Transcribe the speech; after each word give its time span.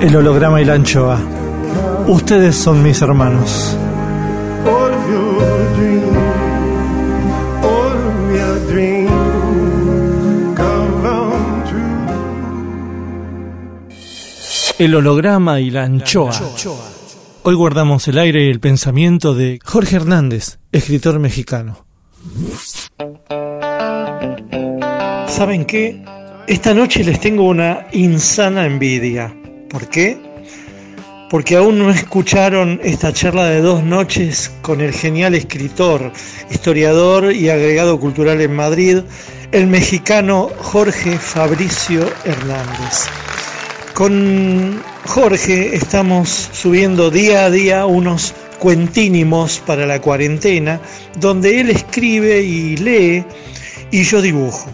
El 0.00 0.16
holograma 0.16 0.62
y 0.62 0.64
la 0.64 0.74
anchoa. 0.74 1.20
Ustedes 2.08 2.56
son 2.56 2.82
mis 2.82 3.02
hermanos. 3.02 3.76
El 14.78 14.94
holograma 14.94 15.60
y 15.60 15.70
la 15.70 15.84
anchoa. 15.84 16.32
Hoy 17.42 17.54
guardamos 17.54 18.08
el 18.08 18.16
aire 18.16 18.46
y 18.46 18.48
el 18.48 18.60
pensamiento 18.60 19.34
de 19.34 19.58
Jorge 19.62 19.96
Hernández, 19.96 20.60
escritor 20.72 21.18
mexicano. 21.18 21.84
¿Saben 25.28 25.66
qué? 25.66 26.02
Esta 26.46 26.72
noche 26.72 27.04
les 27.04 27.20
tengo 27.20 27.44
una 27.44 27.88
insana 27.92 28.64
envidia. 28.64 29.39
¿Por 29.70 29.88
qué? 29.88 30.18
Porque 31.30 31.54
aún 31.54 31.78
no 31.78 31.90
escucharon 31.90 32.80
esta 32.82 33.12
charla 33.12 33.44
de 33.46 33.60
dos 33.60 33.84
noches 33.84 34.50
con 34.62 34.80
el 34.80 34.92
genial 34.92 35.36
escritor, 35.36 36.12
historiador 36.50 37.32
y 37.32 37.50
agregado 37.50 38.00
cultural 38.00 38.40
en 38.40 38.56
Madrid, 38.56 38.98
el 39.52 39.68
mexicano 39.68 40.50
Jorge 40.58 41.16
Fabricio 41.16 42.04
Hernández. 42.24 43.06
Con 43.94 44.82
Jorge 45.06 45.76
estamos 45.76 46.50
subiendo 46.52 47.10
día 47.10 47.44
a 47.44 47.50
día 47.50 47.86
unos 47.86 48.34
cuentínimos 48.58 49.60
para 49.64 49.86
la 49.86 50.00
cuarentena, 50.00 50.80
donde 51.20 51.60
él 51.60 51.70
escribe 51.70 52.42
y 52.42 52.76
lee 52.76 53.24
y 53.92 54.02
yo 54.02 54.20
dibujo. 54.20 54.68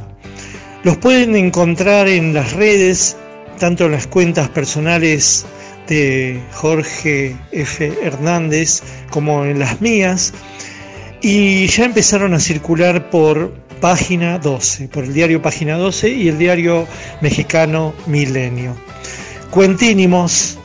Los 0.85 0.97
pueden 0.97 1.37
encontrar 1.37 2.09
en 2.09 2.33
las 2.33 2.55
redes, 2.55 3.17
tanto 3.59 3.87
en 3.87 3.93
las 3.93 4.07
cuentas 4.07 4.49
personales 4.49 5.47
de 5.89 6.41
Jorge 6.53 7.37
F. 7.53 7.93
Hernández 8.03 8.83
como 9.11 9.45
en 9.45 9.59
las 9.59 9.81
mías, 9.81 10.33
y 11.21 11.67
ya 11.67 11.85
empezaron 11.85 12.35
a 12.35 12.41
circular 12.41 13.11
por 13.11 13.53
Página 13.81 14.39
12, 14.39 14.89
por 14.89 15.05
el 15.05 15.13
diario 15.13 15.43
Página 15.43 15.77
12 15.77 16.09
y 16.09 16.29
el 16.29 16.39
diario 16.39 16.87
mexicano 17.21 17.95
Milenio. 18.07 18.77
Cuentínimos, 19.51 20.59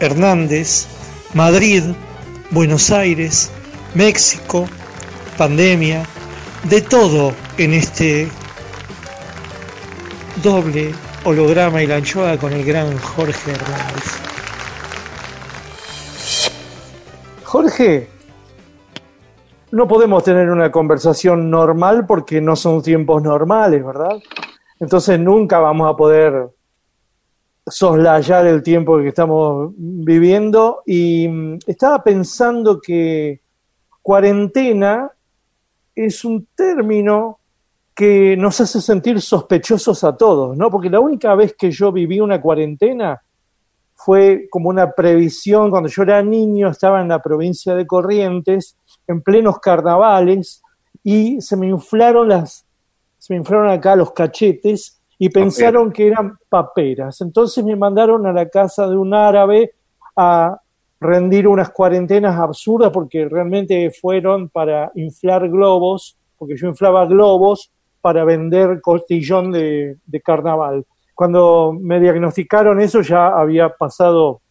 Hernández, 0.00 0.86
Madrid, 1.34 1.82
Buenos 2.50 2.90
Aires, 2.90 3.50
México, 3.94 4.68
pandemia, 5.36 6.04
de 6.64 6.80
todo 6.80 7.34
en 7.58 7.74
este 7.74 8.28
doble 10.42 10.92
holograma 11.26 11.82
y 11.82 11.88
la 11.88 11.96
anchoa 11.96 12.36
con 12.38 12.52
el 12.52 12.64
gran 12.64 12.96
Jorge 12.98 13.50
Hernández. 13.50 14.20
Jorge, 17.42 18.08
no 19.72 19.88
podemos 19.88 20.22
tener 20.22 20.48
una 20.50 20.70
conversación 20.70 21.50
normal 21.50 22.06
porque 22.06 22.40
no 22.40 22.54
son 22.54 22.80
tiempos 22.80 23.24
normales, 23.24 23.84
¿verdad? 23.84 24.16
Entonces 24.78 25.18
nunca 25.18 25.58
vamos 25.58 25.92
a 25.92 25.96
poder 25.96 26.48
soslayar 27.66 28.46
el 28.46 28.62
tiempo 28.62 28.98
que 28.98 29.08
estamos 29.08 29.72
viviendo 29.76 30.82
y 30.86 31.26
mm, 31.26 31.58
estaba 31.66 32.04
pensando 32.04 32.80
que 32.80 33.40
cuarentena 34.00 35.10
es 35.92 36.24
un 36.24 36.46
término 36.54 37.40
que 37.96 38.36
nos 38.36 38.60
hace 38.60 38.82
sentir 38.82 39.22
sospechosos 39.22 40.04
a 40.04 40.14
todos, 40.14 40.54
¿no? 40.54 40.70
Porque 40.70 40.90
la 40.90 41.00
única 41.00 41.34
vez 41.34 41.56
que 41.56 41.70
yo 41.70 41.90
viví 41.90 42.20
una 42.20 42.42
cuarentena 42.42 43.22
fue 43.94 44.48
como 44.50 44.68
una 44.68 44.92
previsión, 44.92 45.70
cuando 45.70 45.88
yo 45.88 46.02
era 46.02 46.22
niño 46.22 46.68
estaba 46.68 47.00
en 47.00 47.08
la 47.08 47.22
provincia 47.22 47.74
de 47.74 47.86
Corrientes, 47.86 48.76
en 49.08 49.22
plenos 49.22 49.60
carnavales, 49.60 50.62
y 51.02 51.40
se 51.40 51.56
me 51.56 51.68
inflaron 51.68 52.28
las, 52.28 52.66
se 53.16 53.32
me 53.32 53.38
inflaron 53.38 53.70
acá 53.70 53.96
los 53.96 54.12
cachetes 54.12 55.00
y 55.18 55.30
pensaron 55.30 55.90
que 55.90 56.08
eran 56.08 56.36
paperas. 56.50 57.22
Entonces 57.22 57.64
me 57.64 57.76
mandaron 57.76 58.26
a 58.26 58.32
la 58.34 58.46
casa 58.50 58.86
de 58.86 58.96
un 58.98 59.14
árabe 59.14 59.72
a 60.14 60.60
rendir 61.00 61.48
unas 61.48 61.70
cuarentenas 61.70 62.38
absurdas 62.38 62.90
porque 62.92 63.26
realmente 63.26 63.90
fueron 63.90 64.50
para 64.50 64.92
inflar 64.96 65.48
globos, 65.48 66.18
porque 66.36 66.58
yo 66.58 66.68
inflaba 66.68 67.06
globos 67.06 67.72
para 68.06 68.24
vender 68.24 68.80
costillón 68.80 69.50
de, 69.50 69.96
de 70.06 70.20
carnaval. 70.20 70.86
Cuando 71.12 71.76
me 71.76 71.98
diagnosticaron 71.98 72.80
eso 72.80 73.00
ya 73.00 73.26
había 73.36 73.68
pasado 73.70 74.42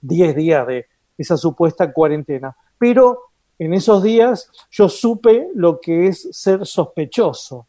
10 0.00 0.34
días 0.34 0.66
de 0.66 0.86
esa 1.16 1.36
supuesta 1.36 1.92
cuarentena. 1.92 2.56
Pero 2.76 3.20
en 3.60 3.74
esos 3.74 4.02
días 4.02 4.50
yo 4.72 4.88
supe 4.88 5.50
lo 5.54 5.80
que 5.80 6.08
es 6.08 6.30
ser 6.32 6.66
sospechoso, 6.66 7.68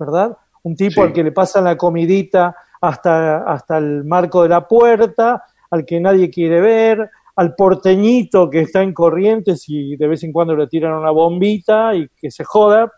¿verdad? 0.00 0.36
Un 0.64 0.74
tipo 0.74 0.94
Sí. 0.94 1.00
al 1.00 1.12
que 1.12 1.22
le 1.22 1.30
pasan 1.30 1.62
la 1.62 1.76
comidita 1.76 2.56
hasta, 2.80 3.44
hasta 3.44 3.78
el 3.78 4.02
marco 4.02 4.42
de 4.42 4.48
la 4.48 4.66
puerta, 4.66 5.44
al 5.70 5.84
que 5.84 6.00
nadie 6.00 6.28
quiere 6.28 6.60
ver, 6.60 7.08
al 7.36 7.54
porteñito 7.54 8.50
que 8.50 8.62
está 8.62 8.82
en 8.82 8.92
Corrientes 8.92 9.68
y 9.68 9.94
de 9.96 10.08
vez 10.08 10.24
en 10.24 10.32
cuando 10.32 10.56
le 10.56 10.66
tiran 10.66 10.94
una 10.94 11.12
bombita 11.12 11.94
y 11.94 12.08
que 12.20 12.32
se 12.32 12.42
joda, 12.42 12.90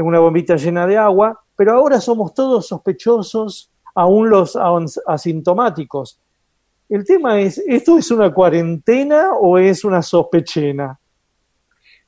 en 0.00 0.06
una 0.06 0.18
bombita 0.18 0.56
llena 0.56 0.86
de 0.86 0.96
agua, 0.96 1.38
pero 1.54 1.72
ahora 1.72 2.00
somos 2.00 2.32
todos 2.32 2.68
sospechosos, 2.68 3.70
aún 3.94 4.30
los 4.30 4.58
asintomáticos. 5.06 6.18
El 6.88 7.04
tema 7.04 7.38
es, 7.38 7.58
¿esto 7.66 7.98
es 7.98 8.10
una 8.10 8.32
cuarentena 8.32 9.32
o 9.34 9.58
es 9.58 9.84
una 9.84 10.00
sospechena? 10.00 10.98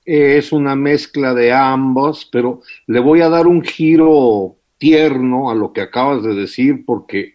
Es 0.06 0.52
una 0.52 0.74
mezcla 0.74 1.34
de 1.34 1.52
ambos, 1.52 2.26
pero 2.32 2.62
le 2.86 2.98
voy 2.98 3.20
a 3.20 3.28
dar 3.28 3.46
un 3.46 3.62
giro 3.62 4.56
tierno 4.78 5.50
a 5.50 5.54
lo 5.54 5.74
que 5.74 5.82
acabas 5.82 6.22
de 6.22 6.34
decir, 6.34 6.86
porque 6.86 7.34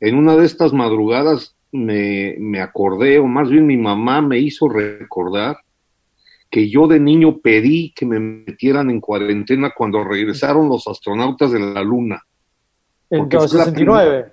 en 0.00 0.16
una 0.16 0.36
de 0.36 0.44
estas 0.44 0.74
madrugadas 0.74 1.56
me, 1.72 2.36
me 2.38 2.60
acordé, 2.60 3.18
o 3.18 3.26
más 3.26 3.48
bien 3.48 3.66
mi 3.66 3.78
mamá 3.78 4.20
me 4.20 4.38
hizo 4.38 4.68
recordar 4.68 5.63
que 6.54 6.70
yo 6.70 6.86
de 6.86 7.00
niño 7.00 7.40
pedí 7.40 7.92
que 7.96 8.06
me 8.06 8.20
metieran 8.20 8.88
en 8.88 9.00
cuarentena 9.00 9.72
cuando 9.76 10.04
regresaron 10.04 10.68
los 10.68 10.86
astronautas 10.86 11.50
de 11.50 11.58
la 11.58 11.82
Luna. 11.82 12.22
En 13.10 13.22
Porque 13.22 13.38
fue 13.38 13.58
la 13.58 13.64
69. 13.64 14.32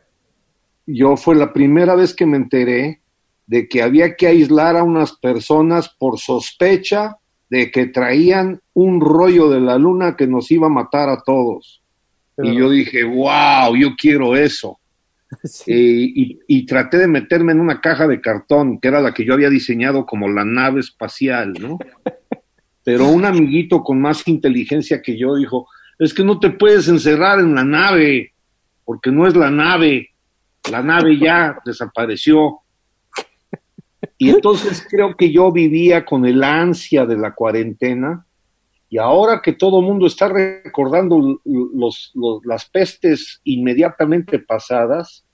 yo 0.85 1.17
fue 1.17 1.33
la 1.33 1.51
primera 1.51 1.95
vez 1.95 2.13
que 2.13 2.27
me 2.27 2.37
enteré 2.37 3.01
de 3.47 3.67
que 3.67 3.81
había 3.81 4.15
que 4.15 4.27
aislar 4.27 4.77
a 4.77 4.83
unas 4.83 5.13
personas 5.13 5.89
por 5.89 6.19
sospecha 6.19 7.17
de 7.49 7.71
que 7.71 7.87
traían 7.87 8.61
un 8.75 9.01
rollo 9.01 9.49
de 9.49 9.59
la 9.59 9.79
luna 9.79 10.15
que 10.15 10.27
nos 10.27 10.51
iba 10.51 10.67
a 10.67 10.69
matar 10.69 11.09
a 11.09 11.23
todos. 11.23 11.81
Y 12.37 12.55
yo 12.55 12.69
dije, 12.69 13.03
wow, 13.03 13.75
yo 13.75 13.95
quiero 13.97 14.35
eso. 14.35 14.79
Sí. 15.43 15.71
Eh, 15.71 16.11
y, 16.13 16.39
y 16.47 16.65
traté 16.65 16.97
de 16.97 17.07
meterme 17.07 17.53
en 17.53 17.61
una 17.61 17.79
caja 17.79 18.07
de 18.07 18.19
cartón, 18.19 18.79
que 18.79 18.89
era 18.89 19.01
la 19.01 19.13
que 19.13 19.23
yo 19.23 19.33
había 19.33 19.49
diseñado 19.49 20.05
como 20.05 20.27
la 20.27 20.43
nave 20.43 20.81
espacial, 20.81 21.53
¿no? 21.53 21.79
Pero 22.83 23.07
un 23.07 23.25
amiguito 23.25 23.81
con 23.81 24.01
más 24.01 24.27
inteligencia 24.27 25.01
que 25.01 25.17
yo 25.17 25.35
dijo, 25.35 25.67
es 25.99 26.13
que 26.13 26.23
no 26.23 26.39
te 26.39 26.49
puedes 26.49 26.87
encerrar 26.87 27.39
en 27.39 27.53
la 27.53 27.63
nave, 27.63 28.33
porque 28.83 29.11
no 29.11 29.27
es 29.27 29.35
la 29.35 29.51
nave, 29.51 30.09
la 30.69 30.81
nave 30.81 31.17
ya 31.17 31.57
desapareció. 31.65 32.59
Y 34.17 34.29
entonces 34.29 34.85
creo 34.89 35.15
que 35.15 35.31
yo 35.31 35.51
vivía 35.51 36.05
con 36.05 36.25
el 36.25 36.43
ansia 36.43 37.05
de 37.05 37.17
la 37.17 37.33
cuarentena 37.33 38.25
y 38.91 38.97
ahora 38.97 39.41
que 39.41 39.53
todo 39.53 39.79
el 39.79 39.85
mundo 39.85 40.05
está 40.05 40.27
recordando 40.27 41.39
los, 41.45 42.11
los, 42.13 42.45
las 42.45 42.69
pestes 42.69 43.39
inmediatamente 43.45 44.37
pasadas, 44.37 45.25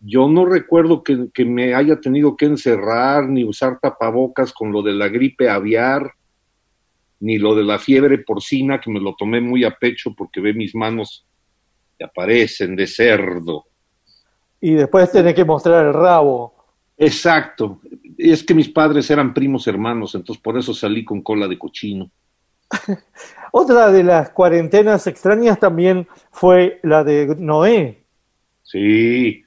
yo 0.00 0.28
no 0.28 0.44
recuerdo 0.44 1.04
que, 1.04 1.28
que, 1.32 1.44
me 1.44 1.72
haya 1.72 2.00
tenido 2.00 2.36
que 2.36 2.46
encerrar 2.46 3.28
ni 3.28 3.44
usar 3.44 3.78
tapabocas 3.80 4.52
con 4.52 4.72
lo 4.72 4.82
de 4.82 4.92
la 4.92 5.06
gripe 5.06 5.48
aviar, 5.48 6.14
ni 7.20 7.38
lo 7.38 7.54
de 7.54 7.62
la 7.62 7.78
fiebre 7.78 8.18
porcina, 8.18 8.80
que 8.80 8.90
me 8.90 8.98
lo 8.98 9.14
tomé 9.14 9.40
muy 9.40 9.62
a 9.62 9.70
pecho 9.70 10.12
porque 10.12 10.40
ve 10.40 10.52
mis 10.52 10.74
manos 10.74 11.24
que 11.96 12.04
aparecen 12.04 12.74
de 12.74 12.88
cerdo. 12.88 13.66
Y 14.60 14.72
después 14.72 15.12
tenés 15.12 15.34
que 15.34 15.44
mostrar 15.44 15.86
el 15.86 15.94
rabo. 15.94 16.52
Exacto. 16.96 17.80
Es 18.18 18.42
que 18.42 18.52
mis 18.52 18.68
padres 18.68 19.08
eran 19.12 19.32
primos 19.32 19.68
hermanos, 19.68 20.16
entonces 20.16 20.42
por 20.42 20.58
eso 20.58 20.74
salí 20.74 21.04
con 21.04 21.22
cola 21.22 21.46
de 21.46 21.56
cochino. 21.56 22.10
Otra 23.52 23.90
de 23.90 24.02
las 24.02 24.30
cuarentenas 24.30 25.06
extrañas 25.06 25.58
también 25.60 26.08
fue 26.30 26.80
la 26.82 27.04
de 27.04 27.36
Noé. 27.38 28.04
Sí, 28.62 29.44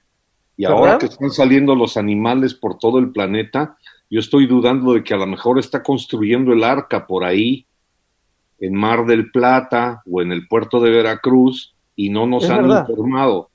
y 0.56 0.64
¿Verdad? 0.64 0.78
ahora 0.78 0.98
que 0.98 1.08
están 1.08 1.30
saliendo 1.32 1.76
los 1.76 1.98
animales 1.98 2.54
por 2.54 2.78
todo 2.78 3.00
el 3.00 3.12
planeta, 3.12 3.78
yo 4.10 4.20
estoy 4.20 4.48
dudando 4.48 4.94
de 4.94 5.04
que 5.04 5.14
a 5.14 5.18
lo 5.18 5.28
mejor 5.28 5.60
está 5.60 5.84
construyendo 5.84 6.54
el 6.54 6.64
arca 6.64 7.06
por 7.06 7.24
ahí, 7.26 7.66
en 8.60 8.74
Mar 8.74 9.06
del 9.06 9.30
Plata 9.32 10.02
o 10.10 10.22
en 10.22 10.32
el 10.32 10.48
puerto 10.48 10.80
de 10.80 10.90
Veracruz, 10.90 11.76
y 11.96 12.10
no 12.10 12.26
nos 12.26 12.46
Es 12.46 12.50
han 12.50 12.64
verdad. 12.64 12.88
informado. 12.88 13.50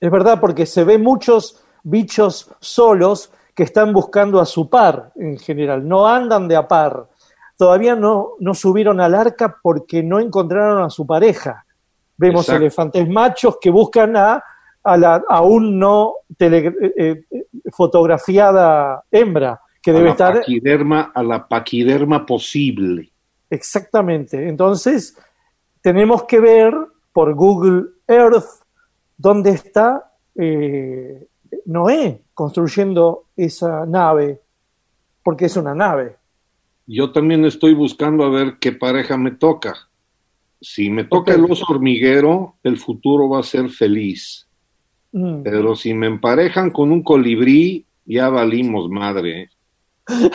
Es 0.00 0.10
verdad, 0.10 0.40
porque 0.40 0.66
se 0.66 0.82
ve 0.84 0.98
muchos 0.98 1.62
bichos 1.84 2.50
solos 2.60 3.30
que 3.54 3.62
están 3.64 3.92
buscando 3.92 4.40
a 4.40 4.46
su 4.46 4.68
par 4.70 5.12
en 5.16 5.38
general, 5.38 5.86
no 5.86 6.08
andan 6.08 6.48
de 6.48 6.56
a 6.56 6.66
par. 6.66 7.08
Todavía 7.62 7.94
no, 7.94 8.30
no 8.40 8.54
subieron 8.54 9.00
al 9.00 9.14
arca 9.14 9.56
porque 9.62 10.02
no 10.02 10.18
encontraron 10.18 10.82
a 10.82 10.90
su 10.90 11.06
pareja. 11.06 11.64
Vemos 12.16 12.40
Exacto. 12.46 12.60
elefantes 12.60 13.08
machos 13.08 13.58
que 13.60 13.70
buscan 13.70 14.16
a, 14.16 14.42
a 14.82 14.96
la 14.96 15.22
aún 15.28 15.78
no 15.78 16.14
tele- 16.36 16.74
eh, 16.96 17.24
eh, 17.30 17.46
fotografiada 17.70 19.04
hembra, 19.12 19.60
que 19.80 19.92
A 19.92 19.94
debe 19.94 20.06
la, 20.06 20.10
estar 20.10 20.34
paquiderma, 20.40 21.12
a 21.14 21.22
la 21.22 21.46
paquiderma 21.46 22.26
posible. 22.26 23.12
Exactamente. 23.48 24.48
Entonces, 24.48 25.16
tenemos 25.80 26.24
que 26.24 26.40
ver 26.40 26.74
por 27.12 27.32
Google 27.34 27.84
Earth 28.08 28.64
dónde 29.16 29.50
está 29.50 30.10
eh, 30.34 31.28
Noé 31.66 32.22
construyendo 32.34 33.26
esa 33.36 33.86
nave, 33.86 34.40
porque 35.22 35.44
es 35.44 35.56
una 35.56 35.76
nave. 35.76 36.16
Yo 36.92 37.10
también 37.10 37.46
estoy 37.46 37.72
buscando 37.72 38.22
a 38.22 38.28
ver 38.28 38.58
qué 38.60 38.72
pareja 38.72 39.16
me 39.16 39.30
toca. 39.30 39.88
Si 40.60 40.90
me 40.90 41.04
toca 41.04 41.32
el 41.32 41.44
oso 41.50 41.64
hormiguero, 41.70 42.56
el 42.62 42.76
futuro 42.76 43.30
va 43.30 43.40
a 43.40 43.42
ser 43.42 43.70
feliz. 43.70 44.46
Mm. 45.10 45.42
Pero 45.42 45.74
si 45.74 45.94
me 45.94 46.06
emparejan 46.06 46.70
con 46.70 46.92
un 46.92 47.02
colibrí, 47.02 47.86
ya 48.04 48.28
valimos 48.28 48.90
madre. 48.90 49.42
¿eh? 49.42 49.50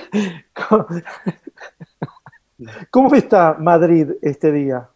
¿Cómo 2.90 3.14
está 3.14 3.56
Madrid 3.60 4.08
este 4.24 4.52
día? 4.52 4.90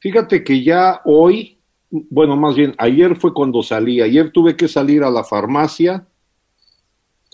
Fíjate 0.00 0.42
que 0.42 0.64
ya 0.64 1.00
hoy, 1.04 1.58
bueno, 1.90 2.36
más 2.36 2.56
bien, 2.56 2.74
ayer 2.76 3.14
fue 3.14 3.32
cuando 3.32 3.62
salí. 3.62 4.00
Ayer 4.00 4.32
tuve 4.32 4.56
que 4.56 4.66
salir 4.66 5.04
a 5.04 5.10
la 5.10 5.22
farmacia, 5.22 6.08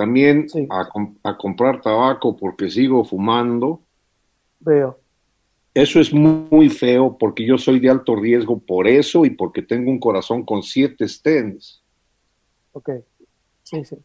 también 0.00 0.48
Sí. 0.48 0.66
a, 0.70 0.88
com- 0.88 1.14
a 1.22 1.36
comprar 1.36 1.82
tabaco 1.82 2.34
porque 2.34 2.70
sigo 2.70 3.04
fumando. 3.04 3.82
Veo. 4.60 4.98
Eso 5.74 6.00
es 6.00 6.10
muy, 6.12 6.46
muy 6.50 6.68
feo 6.70 7.18
porque 7.18 7.44
yo 7.46 7.58
soy 7.58 7.78
de 7.80 7.90
alto 7.90 8.16
riesgo 8.16 8.58
por 8.58 8.88
eso 8.88 9.26
y 9.26 9.30
porque 9.30 9.60
tengo 9.60 9.90
un 9.90 10.00
corazón 10.00 10.42
con 10.44 10.62
siete 10.62 11.06
stents. 11.06 11.82
Ok. 12.72 12.90
Sí, 13.62 13.84
sí. 13.84 13.96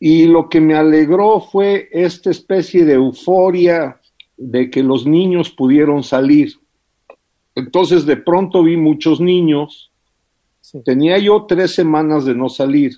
Y 0.00 0.26
lo 0.26 0.48
que 0.48 0.60
me 0.60 0.74
alegró 0.74 1.40
fue 1.40 1.88
esta 1.92 2.30
especie 2.30 2.84
de 2.84 2.94
euforia 2.94 4.00
de 4.36 4.68
que 4.68 4.82
los 4.82 5.06
niños 5.06 5.48
pudieron 5.50 6.02
salir. 6.02 6.54
Entonces 7.54 8.04
de 8.04 8.16
pronto 8.16 8.64
vi 8.64 8.76
muchos 8.76 9.20
niños. 9.20 9.92
sí. 10.60 10.82
Tenía 10.84 11.18
yo 11.18 11.46
tres 11.46 11.72
semanas 11.74 12.24
de 12.24 12.34
no 12.34 12.48
salir. 12.48 12.92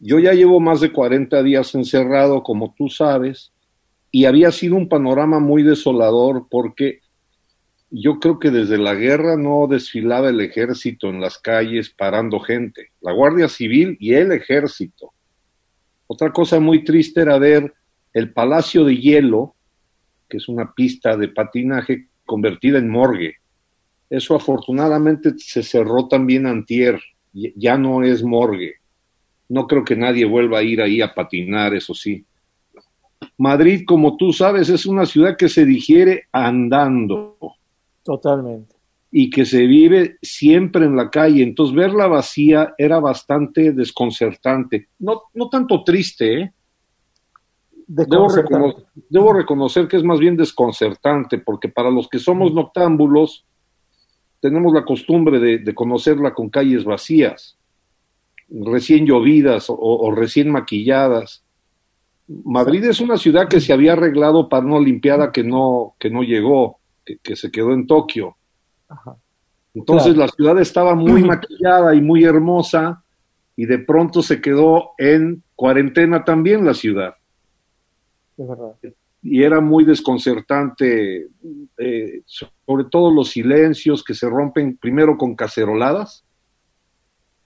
Yo 0.00 0.18
ya 0.18 0.32
llevo 0.32 0.60
más 0.60 0.80
de 0.80 0.92
40 0.92 1.42
días 1.42 1.74
encerrado, 1.74 2.42
como 2.42 2.74
tú 2.76 2.88
sabes, 2.88 3.52
y 4.10 4.24
había 4.24 4.50
sido 4.50 4.76
un 4.76 4.88
panorama 4.88 5.38
muy 5.38 5.62
desolador 5.62 6.46
porque 6.50 7.00
yo 7.90 8.18
creo 8.18 8.38
que 8.38 8.50
desde 8.50 8.78
la 8.78 8.94
guerra 8.94 9.36
no 9.36 9.66
desfilaba 9.68 10.30
el 10.30 10.40
ejército 10.40 11.10
en 11.10 11.20
las 11.20 11.38
calles 11.38 11.90
parando 11.90 12.40
gente, 12.40 12.92
la 13.00 13.12
Guardia 13.12 13.48
Civil 13.48 13.96
y 14.00 14.14
el 14.14 14.32
ejército. 14.32 15.12
Otra 16.06 16.32
cosa 16.32 16.58
muy 16.60 16.82
triste 16.82 17.20
era 17.20 17.38
ver 17.38 17.72
el 18.14 18.32
Palacio 18.32 18.84
de 18.84 18.96
Hielo, 18.96 19.54
que 20.28 20.38
es 20.38 20.48
una 20.48 20.72
pista 20.72 21.16
de 21.16 21.28
patinaje 21.28 22.08
convertida 22.24 22.78
en 22.78 22.88
morgue. 22.88 23.34
Eso 24.08 24.34
afortunadamente 24.34 25.34
se 25.36 25.62
cerró 25.62 26.08
también 26.08 26.46
antier, 26.46 27.00
ya 27.32 27.76
no 27.76 28.02
es 28.02 28.22
morgue. 28.22 28.79
No 29.50 29.66
creo 29.66 29.84
que 29.84 29.96
nadie 29.96 30.24
vuelva 30.24 30.60
a 30.60 30.62
ir 30.62 30.80
ahí 30.80 31.02
a 31.02 31.12
patinar, 31.12 31.74
eso 31.74 31.92
sí. 31.92 32.24
Madrid, 33.36 33.82
como 33.84 34.16
tú 34.16 34.32
sabes, 34.32 34.68
es 34.68 34.86
una 34.86 35.06
ciudad 35.06 35.36
que 35.36 35.48
se 35.48 35.64
digiere 35.64 36.28
andando 36.30 37.36
Totalmente. 38.04 38.76
y 39.10 39.28
que 39.28 39.44
se 39.44 39.66
vive 39.66 40.18
siempre 40.22 40.86
en 40.86 40.94
la 40.94 41.10
calle. 41.10 41.42
Entonces, 41.42 41.74
verla 41.74 42.06
vacía 42.06 42.74
era 42.78 43.00
bastante 43.00 43.72
desconcertante. 43.72 44.88
No, 45.00 45.22
no 45.34 45.48
tanto 45.48 45.82
triste, 45.82 46.40
¿eh? 46.42 46.52
Debo, 47.88 49.32
reconocer 49.32 49.88
que 49.88 49.96
es 49.96 50.04
más 50.04 50.20
bien 50.20 50.36
desconcertante, 50.36 51.38
porque 51.38 51.68
para 51.68 51.90
los 51.90 52.08
que 52.08 52.20
somos 52.20 52.54
noctámbulos, 52.54 53.44
tenemos 54.38 54.72
la 54.72 54.84
costumbre 54.84 55.40
de, 55.40 55.58
de 55.58 55.74
conocerla 55.74 56.32
con 56.32 56.50
calles 56.50 56.84
vacías, 56.84 57.58
recién 58.50 59.06
llovidas 59.06 59.70
o, 59.70 59.76
o 59.78 60.10
recién 60.14 60.50
maquilladas. 60.50 61.44
Madrid 62.44 62.84
es 62.84 63.00
una 63.00 63.16
ciudad 63.16 63.48
que 63.48 63.60
se 63.60 63.72
había 63.72 63.92
arreglado 63.94 64.48
para 64.48 64.64
una 64.64 64.76
Olimpiada 64.76 65.32
que 65.32 65.42
no, 65.42 65.94
que 65.98 66.10
no 66.10 66.22
llegó, 66.22 66.78
que, 67.04 67.18
que 67.18 67.36
se 67.36 67.50
quedó 67.50 67.72
en 67.72 67.86
Tokio. 67.86 68.36
Ajá. 68.88 69.16
Entonces 69.74 70.14
Claro. 70.14 70.26
la 70.26 70.28
ciudad 70.28 70.58
estaba 70.60 70.94
muy 70.94 71.22
maquillada 71.24 71.94
y 71.94 72.00
muy 72.00 72.24
hermosa 72.24 73.02
y 73.56 73.66
de 73.66 73.78
pronto 73.78 74.22
se 74.22 74.40
quedó 74.40 74.90
en 74.98 75.42
cuarentena 75.54 76.24
también 76.24 76.64
la 76.64 76.72
ciudad 76.74 77.14
Es 78.38 78.48
verdad. 78.48 78.72
y 79.22 79.42
era 79.42 79.60
muy 79.60 79.84
desconcertante, 79.84 81.28
eh, 81.78 82.22
sobre 82.24 82.84
todo 82.90 83.12
los 83.12 83.30
silencios 83.30 84.02
que 84.02 84.14
se 84.14 84.28
rompen 84.28 84.76
primero 84.78 85.18
con 85.18 85.34
caceroladas, 85.36 86.24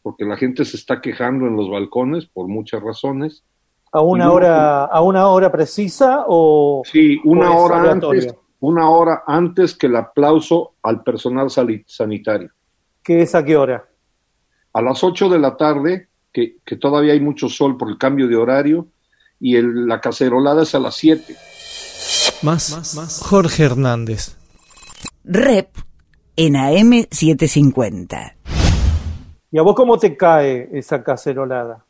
porque 0.05 0.27
la 0.27 0.37
gente 0.37 0.67
se 0.67 0.77
está 0.77 1.01
quejando 1.01 1.47
en 1.47 1.57
los 1.57 1.71
balcones 1.71 2.27
por 2.27 2.47
muchas 2.47 2.83
razones. 2.83 3.43
¿A 3.91 4.03
una 4.03 4.31
hora, 4.31 4.85
a 4.85 5.01
una 5.01 5.29
hora 5.29 5.51
precisa 5.51 6.25
o 6.29 6.83
Sí, 6.85 7.19
una 7.25 7.51
¿O 7.53 7.55
es 7.55 7.61
hora 7.73 7.91
antes, 7.91 8.35
una 8.61 8.91
hora 8.91 9.23
antes 9.27 9.75
que 9.75 9.87
el 9.87 9.97
aplauso 9.97 10.75
al 10.83 11.03
personal 11.03 11.49
sanitario. 11.87 12.51
qué 13.03 13.23
es 13.23 13.35
a 13.35 13.43
qué 13.43 13.57
hora? 13.57 13.89
A 14.75 14.83
las 14.83 15.03
8 15.03 15.31
de 15.31 15.39
la 15.39 15.57
tarde, 15.57 16.09
que, 16.33 16.57
que 16.67 16.77
todavía 16.77 17.15
hay 17.15 17.21
mucho 17.21 17.49
sol 17.49 17.79
por 17.79 17.89
el 17.89 17.97
cambio 17.97 18.29
de 18.29 18.37
horario, 18.37 18.89
y 19.41 19.57
el- 19.57 19.87
la 19.87 20.01
cacerolada 20.03 20.65
es 20.65 20.75
a 20.75 20.81
las 20.81 20.97
7. 20.97 21.35
Más, 22.43 23.23
Jorge 23.25 23.63
Hernández. 23.65 24.37
Rep 25.25 25.69
en 26.37 26.55
AM750. 26.57 28.35
¿Y 29.55 29.59
a 29.59 29.63
vos 29.63 29.77
cómo 29.77 29.97
te 29.97 30.17
cae 30.17 30.69
esa 30.73 31.05
cacerolada? 31.05 31.87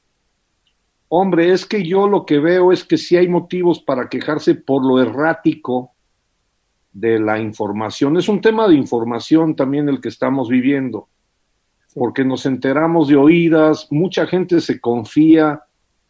Hombre, 1.09 1.50
es 1.50 1.64
que 1.64 1.83
yo 1.83 2.06
lo 2.06 2.26
que 2.26 2.38
veo 2.38 2.73
es 2.73 2.85
que 2.85 2.99
sí 2.99 3.16
hay 3.16 3.26
motivos 3.26 3.80
para 3.80 4.11
quejarse 4.11 4.54
por 4.54 4.85
lo 4.85 5.00
errático 5.00 5.92
de 6.92 7.18
la 7.18 7.38
información. 7.38 8.18
Es 8.18 8.28
un 8.28 8.42
tema 8.42 8.68
de 8.68 8.75
información 8.75 9.56
también 9.56 9.88
el 9.88 10.02
que 10.02 10.11
estamos 10.11 10.50
viviendo, 10.50 11.09
porque 11.94 12.23
nos 12.23 12.44
enteramos 12.44 13.09
de 13.09 13.16
oídas, 13.16 13.88
mucha 13.90 14.26
gente 14.26 14.61
se 14.61 14.78
confía 14.78 15.62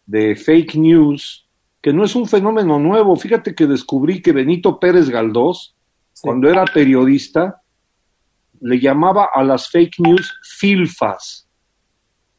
de 0.07 0.35
fake 0.35 0.75
news, 0.75 1.49
que 1.81 1.93
no 1.93 2.03
es 2.03 2.17
un 2.17 2.27
fenómeno 2.27 2.81
nuevo. 2.81 3.15
Fíjate 3.15 3.55
que 3.55 3.69
descubrí 3.69 4.21
que 4.21 4.33
Benito 4.33 4.81
Pérez 4.81 5.09
Galdós, 5.09 5.77
cuando 6.21 6.51
era 6.51 6.65
periodista, 6.65 7.63
le 8.61 8.81
llamaba 8.81 9.29
a 9.33 9.45
las 9.45 9.69
fake 9.69 10.01
news 10.01 10.35
filfas. 10.59 11.44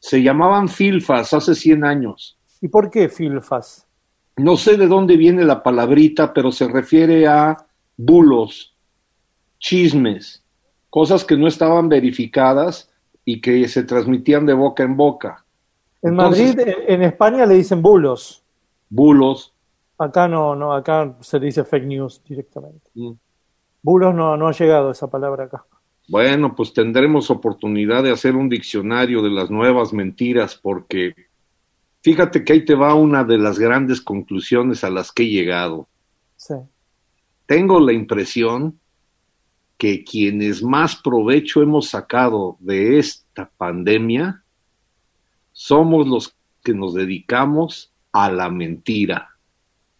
Se 0.06 0.22
llamaban 0.22 0.68
filfas 0.68 1.34
hace 1.34 1.56
100 1.56 1.82
años. 1.82 2.38
¿Y 2.60 2.68
por 2.68 2.90
qué 2.90 3.08
filfas? 3.08 3.88
No 4.36 4.56
sé 4.56 4.76
de 4.76 4.86
dónde 4.86 5.16
viene 5.16 5.44
la 5.44 5.64
palabrita, 5.64 6.32
pero 6.32 6.52
se 6.52 6.68
refiere 6.68 7.26
a 7.26 7.56
bulos, 7.96 8.76
chismes, 9.58 10.44
cosas 10.90 11.24
que 11.24 11.36
no 11.36 11.48
estaban 11.48 11.88
verificadas 11.88 12.88
y 13.24 13.40
que 13.40 13.66
se 13.66 13.82
transmitían 13.82 14.46
de 14.46 14.52
boca 14.52 14.84
en 14.84 14.96
boca. 14.96 15.44
En 16.02 16.14
Madrid, 16.14 16.56
en 16.56 17.02
España 17.02 17.44
le 17.44 17.54
dicen 17.54 17.82
bulos. 17.82 18.44
Bulos. 18.88 19.54
Acá 19.98 20.28
no, 20.28 20.54
no, 20.54 20.72
acá 20.72 21.16
se 21.18 21.40
dice 21.40 21.64
fake 21.64 21.86
news 21.86 22.22
directamente. 22.24 22.92
Mm. 22.94 23.14
Bulos 23.82 24.14
no, 24.14 24.36
no 24.36 24.46
ha 24.46 24.52
llegado 24.52 24.92
esa 24.92 25.10
palabra 25.10 25.46
acá. 25.46 25.66
Bueno, 26.08 26.54
pues 26.54 26.72
tendremos 26.72 27.30
oportunidad 27.30 28.02
de 28.02 28.12
hacer 28.12 28.36
un 28.36 28.48
diccionario 28.48 29.22
de 29.22 29.30
las 29.30 29.50
nuevas 29.50 29.92
mentiras 29.92 30.54
porque 30.54 31.14
fíjate 32.02 32.44
que 32.44 32.52
ahí 32.52 32.64
te 32.64 32.74
va 32.74 32.94
una 32.94 33.24
de 33.24 33.38
las 33.38 33.58
grandes 33.58 34.00
conclusiones 34.00 34.84
a 34.84 34.90
las 34.90 35.10
que 35.10 35.24
he 35.24 35.28
llegado. 35.28 35.88
Sí. 36.36 36.54
Tengo 37.46 37.80
la 37.80 37.92
impresión 37.92 38.78
que 39.76 40.04
quienes 40.04 40.62
más 40.62 40.96
provecho 40.96 41.60
hemos 41.60 41.88
sacado 41.88 42.56
de 42.60 42.98
esta 42.98 43.50
pandemia 43.56 44.42
somos 45.52 46.06
los 46.06 46.36
que 46.62 46.72
nos 46.72 46.94
dedicamos 46.94 47.92
a 48.12 48.30
la 48.30 48.48
mentira. 48.50 49.30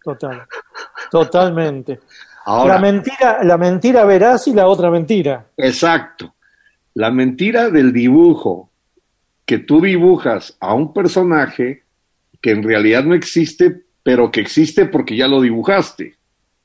Total, 0.03 0.47
totalmente. 1.11 1.99
La 2.47 2.79
mentira, 2.79 3.43
la 3.43 3.57
mentira 3.57 4.05
veraz 4.05 4.47
y 4.47 4.53
la 4.53 4.67
otra 4.67 4.89
mentira. 4.89 5.47
Exacto. 5.57 6.33
La 6.93 7.11
mentira 7.11 7.69
del 7.69 7.91
dibujo, 7.91 8.69
que 9.45 9.59
tú 9.59 9.81
dibujas 9.81 10.55
a 10.59 10.73
un 10.73 10.93
personaje 10.93 11.83
que 12.41 12.51
en 12.51 12.63
realidad 12.63 13.03
no 13.03 13.13
existe, 13.13 13.83
pero 14.03 14.31
que 14.31 14.41
existe 14.41 14.85
porque 14.85 15.15
ya 15.15 15.27
lo 15.27 15.41
dibujaste. 15.41 16.15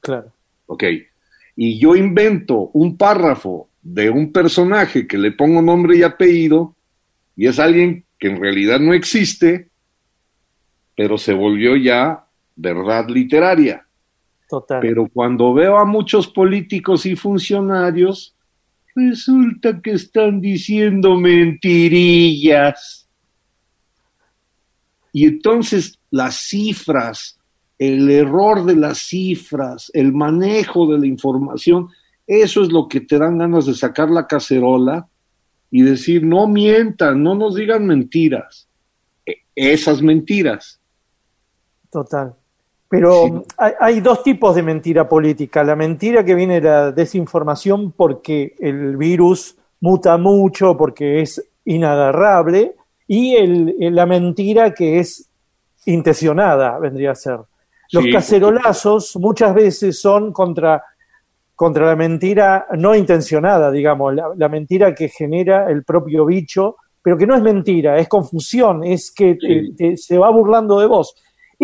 Claro. 0.00 0.32
Ok. 0.66 0.84
Y 1.56 1.78
yo 1.78 1.96
invento 1.96 2.70
un 2.72 2.96
párrafo 2.96 3.68
de 3.82 4.10
un 4.10 4.32
personaje 4.32 5.06
que 5.06 5.18
le 5.18 5.32
pongo 5.32 5.60
nombre 5.60 5.96
y 5.96 6.02
apellido, 6.02 6.74
y 7.36 7.46
es 7.46 7.58
alguien 7.58 8.04
que 8.18 8.28
en 8.28 8.40
realidad 8.40 8.78
no 8.78 8.94
existe, 8.94 9.68
pero 10.96 11.18
se 11.18 11.34
volvió 11.34 11.76
ya 11.76 12.24
verdad 12.54 13.08
literaria. 13.08 13.86
Total. 14.52 14.80
Pero 14.82 15.08
cuando 15.08 15.54
veo 15.54 15.78
a 15.78 15.86
muchos 15.86 16.28
políticos 16.28 17.06
y 17.06 17.16
funcionarios, 17.16 18.36
resulta 18.94 19.80
que 19.80 19.92
están 19.92 20.42
diciendo 20.42 21.16
mentirillas. 21.16 23.08
Y 25.10 25.24
entonces 25.24 25.98
las 26.10 26.36
cifras, 26.36 27.38
el 27.78 28.10
error 28.10 28.66
de 28.66 28.76
las 28.76 28.98
cifras, 28.98 29.90
el 29.94 30.12
manejo 30.12 30.86
de 30.92 30.98
la 30.98 31.06
información, 31.06 31.88
eso 32.26 32.62
es 32.62 32.70
lo 32.70 32.88
que 32.88 33.00
te 33.00 33.18
dan 33.18 33.38
ganas 33.38 33.64
de 33.64 33.72
sacar 33.72 34.10
la 34.10 34.26
cacerola 34.26 35.08
y 35.70 35.80
decir, 35.80 36.26
no 36.26 36.46
mientan, 36.46 37.22
no 37.22 37.34
nos 37.34 37.54
digan 37.54 37.86
mentiras. 37.86 38.68
E, 39.24 39.36
esas 39.54 40.02
mentiras. 40.02 40.78
Total. 41.90 42.36
Pero 42.92 43.44
hay, 43.56 44.00
dos 44.00 44.22
tipos 44.22 44.54
de 44.54 44.62
mentira 44.62 45.08
política. 45.08 45.64
La 45.64 45.74
mentira 45.74 46.22
que 46.22 46.34
viene 46.34 46.60
de 46.60 46.68
la 46.68 46.92
desinformación 46.92 47.92
porque 47.92 48.54
el 48.58 48.98
virus 48.98 49.56
muta 49.80 50.18
mucho, 50.18 50.76
porque 50.76 51.22
es 51.22 51.42
inagarrable, 51.64 52.74
y 53.08 53.34
el, 53.34 53.76
la 53.94 54.04
mentira 54.04 54.74
que 54.74 54.98
es 54.98 55.26
intencionada, 55.86 56.78
vendría 56.78 57.12
a 57.12 57.14
ser. 57.14 57.38
Los 57.92 58.04
cacerolazos 58.12 59.16
muchas 59.16 59.54
veces 59.54 59.98
son 59.98 60.30
contra 60.30 60.84
contra 61.54 61.86
la 61.86 61.96
mentira 61.96 62.66
no 62.76 62.94
intencionada, 62.94 63.70
digamos, 63.70 64.14
la, 64.14 64.48
mentira 64.50 64.94
que 64.94 65.08
genera 65.08 65.70
el 65.70 65.82
propio 65.82 66.26
bicho, 66.26 66.76
pero 67.00 67.16
que 67.16 67.26
no 67.26 67.34
es 67.36 67.42
mentira, 67.42 67.96
es 67.98 68.06
confusión, 68.08 68.84
es 68.84 69.10
que 69.10 69.38
se 69.96 70.18
va 70.18 70.28
burlando 70.28 70.78
de 70.78 70.86
vos. 70.86 71.14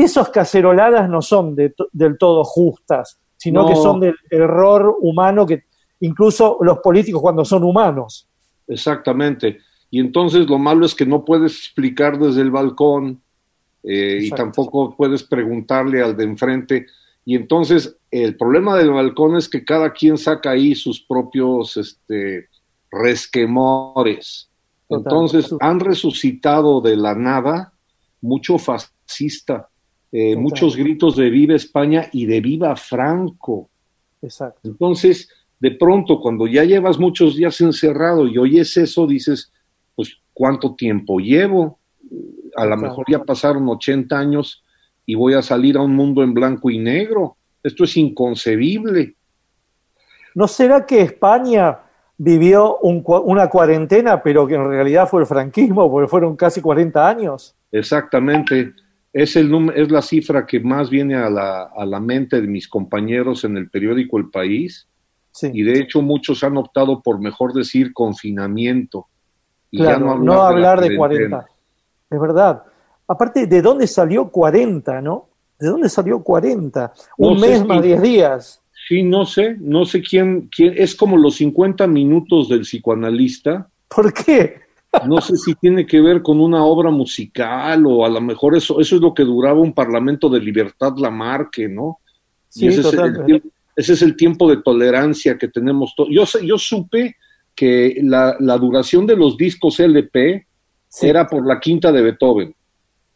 Esas 0.00 0.28
caceroladas 0.28 1.08
no 1.10 1.20
son 1.20 1.56
del 1.56 2.18
todo 2.18 2.44
justas, 2.44 3.18
sino 3.36 3.66
que 3.66 3.74
son 3.74 3.98
del 3.98 4.14
error 4.30 4.96
humano 5.00 5.44
que 5.44 5.64
incluso 6.00 6.58
los 6.60 6.78
políticos 6.78 7.20
cuando 7.20 7.44
son 7.44 7.64
humanos. 7.64 8.28
Exactamente. 8.68 9.58
Y 9.90 9.98
entonces 9.98 10.46
lo 10.48 10.58
malo 10.58 10.86
es 10.86 10.94
que 10.94 11.04
no 11.04 11.24
puedes 11.24 11.52
explicar 11.58 12.16
desde 12.16 12.42
el 12.42 12.52
balcón 12.52 13.20
eh, 13.82 14.20
y 14.22 14.30
tampoco 14.30 14.94
puedes 14.96 15.24
preguntarle 15.24 16.00
al 16.00 16.16
de 16.16 16.24
enfrente, 16.24 16.86
y 17.24 17.34
entonces 17.34 17.96
el 18.10 18.36
problema 18.36 18.76
del 18.76 18.90
balcón 18.90 19.36
es 19.36 19.48
que 19.48 19.64
cada 19.64 19.92
quien 19.92 20.16
saca 20.16 20.50
ahí 20.50 20.74
sus 20.76 21.00
propios 21.00 21.76
este, 21.76 22.48
resquemores. 22.90 24.48
Entonces 24.88 25.52
han 25.60 25.80
resucitado 25.80 26.80
de 26.80 26.96
la 26.96 27.14
nada 27.14 27.72
mucho 28.20 28.58
fascista, 28.58 29.68
eh, 30.10 30.36
muchos 30.36 30.76
gritos 30.76 31.16
de 31.16 31.28
viva 31.28 31.54
España 31.54 32.08
y 32.12 32.26
de 32.26 32.40
viva 32.40 32.74
Franco. 32.76 33.68
Exacto. 34.22 34.60
Entonces, 34.64 35.28
de 35.60 35.72
pronto, 35.72 36.20
cuando 36.20 36.46
ya 36.46 36.64
llevas 36.64 36.98
muchos 36.98 37.36
días 37.36 37.60
encerrado 37.60 38.26
y 38.26 38.38
oyes 38.38 38.76
eso, 38.76 39.06
dices, 39.06 39.52
pues, 39.94 40.16
¿cuánto 40.32 40.74
tiempo 40.74 41.18
llevo? 41.18 41.78
A 42.56 42.64
lo 42.64 42.76
mejor 42.76 43.04
ya 43.10 43.22
pasaron 43.22 43.68
80 43.68 44.18
años 44.18 44.62
y 45.04 45.14
voy 45.14 45.34
a 45.34 45.42
salir 45.42 45.76
a 45.76 45.82
un 45.82 45.94
mundo 45.94 46.22
en 46.22 46.32
blanco 46.32 46.70
y 46.70 46.78
negro. 46.78 47.36
Esto 47.62 47.84
es 47.84 47.96
inconcebible. 47.96 49.14
¿No 50.34 50.46
será 50.46 50.86
que 50.86 51.02
España 51.02 51.78
vivió 52.16 52.78
una 52.78 53.48
cuarentena, 53.48 54.22
pero 54.22 54.46
que 54.46 54.54
en 54.54 54.68
realidad 54.68 55.08
fue 55.08 55.20
el 55.20 55.26
franquismo, 55.26 55.90
porque 55.90 56.08
fueron 56.08 56.36
casi 56.36 56.60
40 56.60 57.08
años? 57.08 57.54
Exactamente. 57.72 58.72
Es, 59.12 59.36
el, 59.36 59.52
es 59.74 59.90
la 59.90 60.02
cifra 60.02 60.46
que 60.46 60.60
más 60.60 60.90
viene 60.90 61.16
a 61.16 61.30
la, 61.30 61.62
a 61.74 61.86
la 61.86 62.00
mente 62.00 62.40
de 62.40 62.46
mis 62.46 62.68
compañeros 62.68 63.44
en 63.44 63.56
el 63.56 63.70
periódico 63.70 64.18
El 64.18 64.30
País. 64.30 64.86
Y 65.40 65.62
de 65.62 65.78
hecho 65.78 66.02
muchos 66.02 66.42
han 66.42 66.56
optado 66.56 67.00
por 67.00 67.20
mejor 67.20 67.52
decir 67.52 67.92
confinamiento. 67.92 69.06
Y 69.70 69.78
claro, 69.78 70.18
no 70.18 70.42
hablar, 70.42 70.80
de, 70.80 70.90
de 70.90 70.96
40. 70.96 71.46
Es 72.10 72.20
verdad. 72.20 72.62
Aparte, 73.06 73.46
¿de 73.46 73.62
dónde 73.62 73.86
salió 73.86 74.28
40, 74.28 75.00
no? 75.00 75.28
¿De 75.58 75.68
dónde 75.68 75.88
salió 75.88 76.22
40? 76.22 76.92
Un 77.18 77.40
mes 77.40 77.64
más 77.64 77.82
10 77.82 78.02
días. 78.02 78.62
Sí, 78.88 79.02
no 79.02 79.26
sé, 79.26 79.56
no 79.60 79.84
sé 79.84 80.00
quién, 80.02 80.48
quién, 80.54 80.74
es 80.76 80.94
como 80.94 81.16
los 81.16 81.36
50 81.36 81.86
minutos 81.86 82.48
del 82.48 82.60
psicoanalista. 82.60 83.68
¿Por 83.88 84.12
qué? 84.12 84.60
No 85.06 85.20
sé 85.20 85.36
si 85.36 85.54
tiene 85.54 85.86
que 85.86 86.00
ver 86.00 86.22
con 86.22 86.40
una 86.40 86.64
obra 86.64 86.90
musical 86.90 87.84
o 87.86 88.06
a 88.06 88.08
lo 88.08 88.20
mejor 88.20 88.56
eso, 88.56 88.80
eso 88.80 88.96
es 88.96 89.02
lo 89.02 89.12
que 89.12 89.22
duraba 89.22 89.60
un 89.60 89.74
Parlamento 89.74 90.28
de 90.28 90.40
Libertad 90.40 90.94
Lamarque, 90.96 91.68
¿no? 91.68 91.98
Sí, 92.48 92.68
ese, 92.68 92.80
es 92.80 92.92
el, 92.94 93.42
ese 93.76 93.92
es 93.92 94.02
el 94.02 94.16
tiempo 94.16 94.48
de 94.48 94.62
tolerancia 94.62 95.36
que 95.36 95.48
tenemos. 95.48 95.94
Yo, 96.10 96.24
yo 96.42 96.58
supe 96.58 97.16
que 97.54 98.00
la, 98.02 98.36
la 98.40 98.56
duración 98.56 99.06
de 99.06 99.16
los 99.16 99.36
discos 99.36 99.78
LP 99.78 100.46
era 101.02 101.26
por 101.26 101.46
la 101.46 101.60
quinta 101.60 101.92
de 101.92 102.02
Beethoven. 102.02 102.54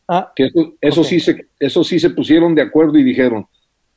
Ah, 0.08 0.30
que 0.36 0.50
eso, 0.80 1.04
sí 1.04 1.20
se, 1.20 1.46
eso 1.58 1.82
sí 1.82 1.98
se 1.98 2.10
pusieron 2.10 2.54
de 2.54 2.62
acuerdo 2.62 2.98
y 2.98 3.02
dijeron, 3.02 3.46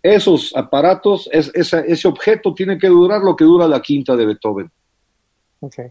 esos 0.01 0.55
aparatos, 0.55 1.27
es, 1.31 1.51
ese 1.53 2.07
objeto 2.07 2.53
tiene 2.53 2.77
que 2.77 2.87
durar 2.87 3.21
lo 3.21 3.35
que 3.35 3.43
dura 3.43 3.67
la 3.67 3.81
quinta 3.81 4.15
de 4.15 4.25
Beethoven. 4.27 4.71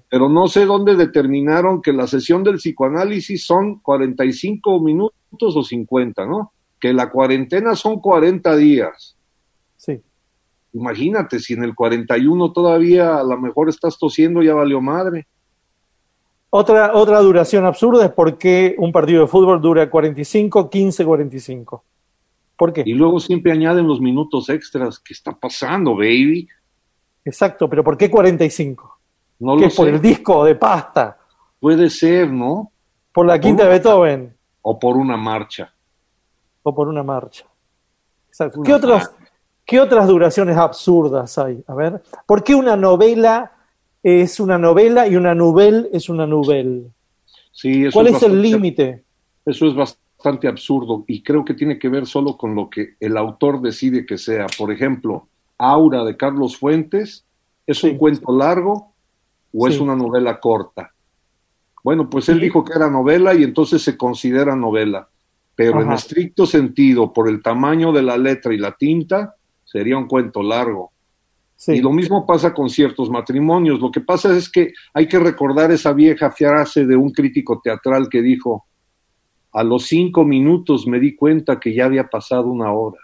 Pero 0.09 0.29
no 0.29 0.47
sé 0.47 0.67
dónde 0.67 0.95
determinaron 0.95 1.83
que 1.83 1.93
la 1.93 2.07
sesión 2.07 2.45
del 2.45 2.57
psicoanálisis 2.57 3.45
son 3.45 3.81
45 3.81 4.81
minutos 4.81 5.57
o 5.57 5.63
50, 5.63 6.27
¿no? 6.27 6.53
Que 6.79 6.93
la 6.93 7.11
cuarentena 7.11 7.75
son 7.75 8.01
40 8.01 8.57
días. 8.57 9.17
Sí. 9.77 10.01
Imagínate, 10.73 11.41
si 11.41 11.55
en 11.55 11.65
el 11.65 11.75
41 11.75 12.53
todavía 12.53 13.19
a 13.19 13.25
lo 13.25 13.39
mejor 13.39 13.69
estás 13.69 13.99
tosiendo, 13.99 14.43
ya 14.43 14.55
valió 14.55 14.81
madre. 14.81 15.27
Otra, 16.51 16.95
otra 16.95 17.19
duración 17.21 17.65
absurda 17.65 18.05
es 18.05 18.13
por 18.13 18.39
qué 18.39 18.77
un 18.79 18.93
partido 18.93 19.23
de 19.23 19.27
fútbol 19.27 19.61
dura 19.61 19.91
45, 19.91 20.71
15, 20.71 21.05
45. 21.05 21.85
¿Por 22.57 22.73
qué? 22.73 22.85
Y 22.87 22.95
luego 22.95 23.19
siempre 23.19 23.51
añaden 23.51 23.89
los 23.89 24.01
minutos 24.01 24.49
extras. 24.49 25.01
¿Qué 25.01 25.15
está 25.15 25.33
pasando, 25.33 25.97
baby? 25.97 26.47
Exacto, 27.25 27.69
pero 27.69 27.83
¿por 27.83 27.97
qué 27.97 28.09
45? 28.09 28.94
No 29.39 29.57
¿Qué 29.57 29.63
lo 29.63 29.67
es 29.69 29.75
por 29.75 29.87
sé. 29.87 29.95
el 29.95 30.01
disco 30.01 30.45
de 30.45 30.55
pasta? 30.55 31.19
Puede 31.61 31.91
ser, 31.91 32.31
¿no? 32.31 32.71
¿Por 33.13 33.27
la 33.27 33.39
quinta 33.41 33.63
de 33.65 33.69
una- 33.69 33.75
Beethoven? 33.79 34.37
O 34.63 34.79
por 34.79 34.97
una 34.97 35.17
marcha. 35.17 35.73
¿O 36.63 36.75
por 36.75 36.89
una 36.89 37.03
marcha? 37.03 37.45
Exacto. 38.29 38.61
Una 38.61 38.67
¿Qué, 38.67 38.75
otras, 38.75 39.11
marcha. 39.11 39.31
¿Qué 39.67 39.81
otras 39.81 40.09
duraciones 40.09 40.57
absurdas 40.57 41.37
hay? 41.39 41.63
A 41.67 41.75
ver, 41.75 42.03
¿por 42.27 42.43
qué 42.43 42.55
una 42.55 42.77
novela 42.77 43.53
es 44.03 44.41
una 44.41 44.59
novela 44.59 45.07
y 45.07 45.17
una 45.17 45.35
novel 45.35 45.89
es 45.93 46.09
una 46.09 46.27
novel? 46.27 46.91
Sí, 47.53 47.85
¿Cuál 47.93 48.07
es 48.09 48.15
el 48.15 48.31
bastante- 48.33 48.37
límite? 48.37 49.05
Eso 49.47 49.67
es 49.67 49.75
bastante 49.75 50.49
absurdo 50.49 51.05
y 51.07 51.23
creo 51.23 51.45
que 51.45 51.55
tiene 51.55 51.79
que 51.79 51.89
ver 51.89 52.07
solo 52.07 52.37
con 52.37 52.55
lo 52.55 52.69
que 52.71 52.95
el 52.99 53.17
autor 53.17 53.61
decide 53.61 54.07
que 54.07 54.17
sea. 54.19 54.47
Por 54.59 54.73
ejemplo, 54.73 55.29
Aura 55.59 56.03
de 56.05 56.17
Carlos 56.17 56.57
Fuentes, 56.57 57.25
¿es 57.67 57.79
Sí. 57.79 57.91
un 57.91 57.99
cuento 57.99 58.33
largo 58.37 58.94
o 59.57 59.69
es 59.69 59.79
una 59.79 59.95
novela 59.95 60.41
corta? 60.41 60.93
Bueno, 61.83 62.09
pues 62.11 62.29
él 62.29 62.39
Sí. 62.39 62.45
dijo 62.45 62.65
que 62.65 62.73
era 62.73 62.91
novela 62.91 63.35
y 63.35 63.45
entonces 63.45 63.83
se 63.83 63.97
considera 63.97 64.57
novela, 64.57 65.09
pero 65.55 65.83
en 65.83 65.93
estricto 65.93 66.47
sentido, 66.47 67.13
por 67.13 67.29
el 67.29 67.43
tamaño 67.43 67.93
de 67.93 68.03
la 68.03 68.17
letra 68.17 68.53
y 68.53 68.59
la 68.59 68.77
tinta, 68.77 69.37
sería 69.65 69.97
un 69.97 70.09
cuento 70.09 70.43
largo. 70.43 70.93
Sí. 71.57 71.75
Y 71.75 71.81
lo 71.81 71.93
mismo 71.93 72.27
pasa 72.27 72.53
con 72.53 72.69
ciertos 72.69 73.11
matrimonios. 73.11 73.81
Lo 73.81 73.91
que 73.91 74.01
pasa 74.01 74.37
es 74.37 74.51
que 74.51 74.73
hay 74.93 75.07
que 75.07 75.19
recordar 75.19 75.71
esa 75.71 75.93
vieja 75.93 76.31
frase 76.31 76.85
de 76.85 76.97
un 76.97 77.13
crítico 77.13 77.61
teatral 77.63 78.09
que 78.09 78.23
dijo, 78.23 78.67
a 79.53 79.63
los 79.63 79.87
cinco 79.87 80.25
minutos 80.25 80.87
me 80.87 80.99
di 80.99 81.15
cuenta 81.15 81.61
que 81.61 81.73
ya 81.73 81.85
había 81.85 82.09
pasado 82.09 82.49
una 82.49 82.73
hora. 82.73 82.99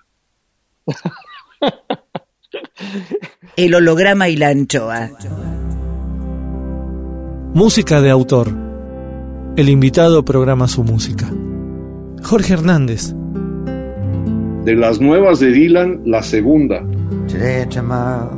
El 3.56 3.74
holograma 3.74 4.28
y 4.28 4.36
la 4.36 4.48
anchoa. 4.48 5.10
Música 7.54 8.00
de 8.00 8.10
autor. 8.10 8.48
El 9.56 9.68
invitado 9.68 10.24
programa 10.24 10.68
su 10.68 10.84
música. 10.84 11.30
Jorge 12.22 12.54
Hernández. 12.54 13.14
De 14.64 14.76
las 14.76 15.00
nuevas 15.00 15.40
de 15.40 15.50
Dylan, 15.50 16.02
la 16.04 16.22
segunda. 16.22 16.82
Today 17.26 17.62
and 17.62 17.72
tomorrow, 17.72 18.30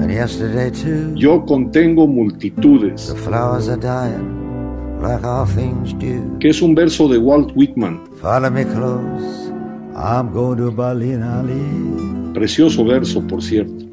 and 0.00 0.10
yesterday 0.10 0.70
too. 0.70 1.14
Yo 1.14 1.44
contengo 1.44 2.06
multitudes, 2.06 3.08
The 3.08 3.14
flowers 3.20 3.68
are 3.68 3.76
dying, 3.80 5.00
like 5.02 5.24
all 5.24 5.46
things 5.46 5.92
do. 5.98 6.38
que 6.40 6.48
es 6.50 6.62
un 6.62 6.74
verso 6.74 7.08
de 7.08 7.18
Walt 7.18 7.52
Whitman. 7.54 8.00
Follow 8.20 8.50
me 8.50 8.64
close, 8.64 9.52
I'm 9.94 10.32
going 10.32 10.56
to 10.58 10.70
Berlin, 10.70 11.22
Ali. 11.22 12.32
Precioso 12.34 12.84
verso, 12.84 13.20
por 13.26 13.42
cierto. 13.42 13.84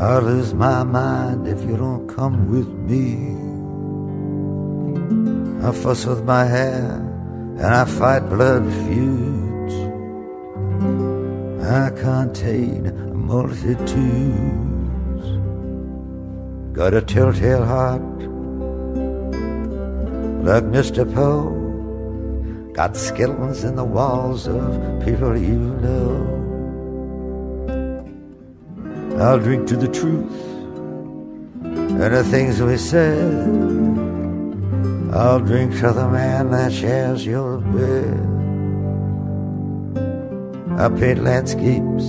I'll 0.00 0.22
lose 0.22 0.54
my 0.54 0.82
mind 0.82 1.46
if 1.46 1.60
you 1.68 1.76
don't 1.76 2.08
come 2.08 2.48
with 2.48 2.68
me. 2.68 3.36
I 5.62 5.72
fuss 5.72 6.06
with 6.06 6.24
my 6.24 6.46
hair, 6.46 6.94
and 7.58 7.66
I 7.66 7.84
fight 7.84 8.20
blood 8.30 8.64
feuds. 8.64 9.74
I 11.62 11.90
contain 11.90 12.80
multitudes. 13.14 13.76
Got 16.72 16.94
a 16.94 17.02
telltale 17.02 17.66
heart, 17.66 18.00
like 20.48 20.64
Mr. 20.76 21.04
Poe. 21.12 21.52
Got 22.72 22.96
skeletons 22.96 23.64
in 23.64 23.76
the 23.76 23.84
walls 23.84 24.48
of 24.48 24.64
people 25.04 25.36
you 25.36 25.58
know. 25.84 26.39
I'll 29.20 29.38
drink 29.38 29.68
to 29.68 29.76
the 29.76 29.88
truth 29.88 30.32
and 31.62 32.00
the 32.00 32.24
things 32.24 32.62
we 32.62 32.78
said. 32.78 33.34
I'll 35.12 35.40
drink 35.40 35.78
to 35.80 35.92
the 35.92 36.08
man 36.08 36.50
that 36.52 36.72
shares 36.72 37.26
your 37.26 37.58
bed. 37.58 38.18
I 40.80 40.88
paint 40.88 41.22
landscapes 41.22 42.04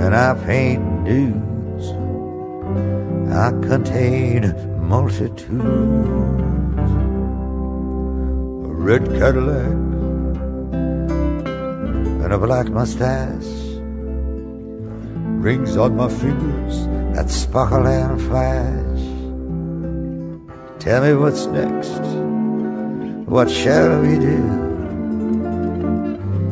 and 0.00 0.14
I 0.14 0.32
paint 0.46 1.04
dudes. 1.04 1.90
I 3.30 3.50
contain 3.68 4.54
multitudes. 4.88 5.52
A 8.64 8.72
red 8.88 9.04
Cadillac 9.04 9.72
and 12.24 12.32
a 12.32 12.38
black 12.38 12.68
mustache. 12.70 13.61
Rings 15.42 15.76
on 15.76 15.96
my 15.96 16.08
fingers 16.08 16.86
that 17.16 17.28
sparkle 17.28 17.86
and 17.88 18.20
flash. 18.28 19.02
Tell 20.78 21.02
me 21.02 21.14
what's 21.14 21.46
next. 21.46 22.00
What 23.28 23.50
shall 23.50 24.00
we 24.02 24.18
do? 24.18 24.62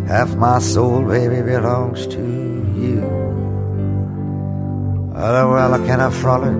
Half 0.08 0.34
my 0.34 0.58
soul, 0.58 1.04
baby, 1.04 1.40
belongs 1.40 2.04
to 2.08 2.20
you. 2.84 3.00
Oh, 5.14 5.50
well, 5.52 5.74
I 5.74 6.10
frolic 6.10 6.56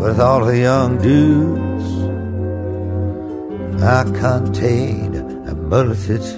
with 0.00 0.18
all 0.18 0.46
the 0.46 0.58
young 0.58 0.96
dudes? 1.02 1.88
I 3.82 4.04
contain 4.04 5.16
a 5.48 5.54
multitudes. 5.54 6.30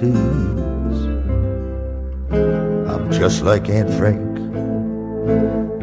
I'm 2.91 3.13
just 3.13 3.43
like 3.43 3.69
Aunt 3.69 3.93
Frank, 3.95 4.32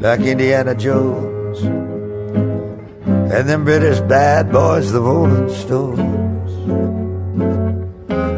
like 0.01 0.21
Indiana 0.21 0.73
Jones, 0.75 1.61
and 3.33 3.49
them 3.49 3.65
British 3.65 3.99
bad 4.01 4.51
boys, 4.51 4.91
the 4.91 5.01
Rolling 5.01 5.49
Stones. 5.49 6.51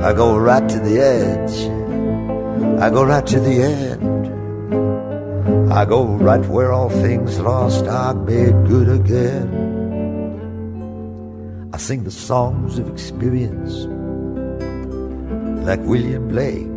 I 0.03 0.13
go 0.13 0.37
right 0.37 0.67
to 0.67 0.79
the 0.79 0.99
edge. 0.99 1.69
I 2.81 2.89
go 2.89 3.03
right 3.03 3.27
to 3.27 3.39
the 3.39 3.61
end. 3.61 4.01
I 5.71 5.85
go 5.85 6.05
right 6.05 6.43
where 6.47 6.73
all 6.73 6.89
things 6.89 7.39
lost 7.39 7.85
are 7.85 8.15
made 8.15 8.67
good 8.67 8.89
again. 8.89 9.69
I 11.73 11.77
sing 11.77 12.03
the 12.03 12.11
songs 12.11 12.79
of 12.79 12.89
experience 12.89 13.85
like 15.65 15.79
William 15.81 16.27
Blake. 16.27 16.67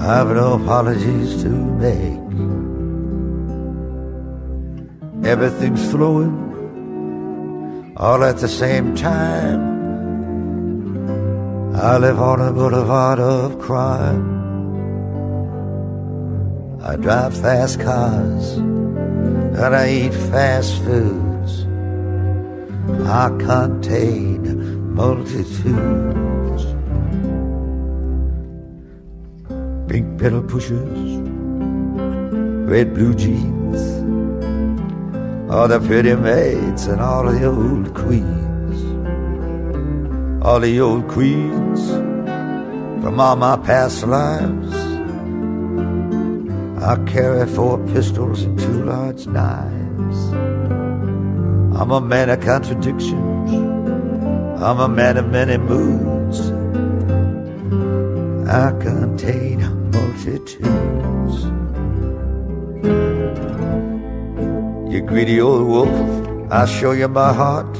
I've 0.00 0.28
no 0.28 0.54
apologies 0.54 1.42
to 1.42 1.48
make. 1.48 2.31
Everything's 5.24 5.90
flowing 5.90 6.52
all 7.96 8.24
at 8.24 8.38
the 8.38 8.48
same 8.48 8.96
time. 8.96 9.70
I 11.76 11.96
live 11.98 12.20
on 12.20 12.40
a 12.40 12.52
boulevard 12.52 13.20
of 13.20 13.60
crime. 13.60 14.42
I 16.82 16.96
drive 16.96 17.40
fast 17.40 17.78
cars 17.80 18.56
and 18.56 19.76
I 19.76 19.88
eat 19.88 20.12
fast 20.12 20.76
foods. 20.82 21.66
I 23.06 23.28
contain 23.38 24.92
multitudes. 24.92 26.64
Pink 29.88 30.18
pedal 30.18 30.42
pushers, 30.42 31.16
red 32.68 32.92
blue 32.94 33.14
jeans, 33.14 33.61
all 35.52 35.68
the 35.68 35.80
pretty 35.80 36.16
maids 36.16 36.86
and 36.86 37.00
all 37.00 37.24
the 37.24 37.44
old 37.44 37.94
queens 37.94 38.52
all 40.44 40.58
the 40.58 40.80
old 40.80 41.06
queens 41.06 41.88
from 43.00 43.20
all 43.20 43.36
my 43.36 43.56
past 43.58 44.04
lives. 44.04 44.74
I 46.82 46.96
carry 47.06 47.46
four 47.46 47.78
pistols 47.94 48.42
and 48.42 48.58
two 48.58 48.84
large 48.84 49.24
knives. 49.28 50.32
I'm 51.78 51.92
a 51.92 52.00
man 52.00 52.28
of 52.30 52.40
contradictions. 52.40 53.52
I'm 54.60 54.80
a 54.80 54.88
man 54.88 55.16
of 55.16 55.28
many 55.30 55.58
moods. 55.58 56.40
I 58.50 58.72
contain 58.80 59.60
multitudes. 59.92 61.44
You 64.92 65.00
greedy 65.00 65.40
old 65.40 65.66
wolf, 65.66 66.52
I'll 66.52 66.66
show 66.66 66.92
you 66.92 67.08
my 67.08 67.32
heart, 67.32 67.72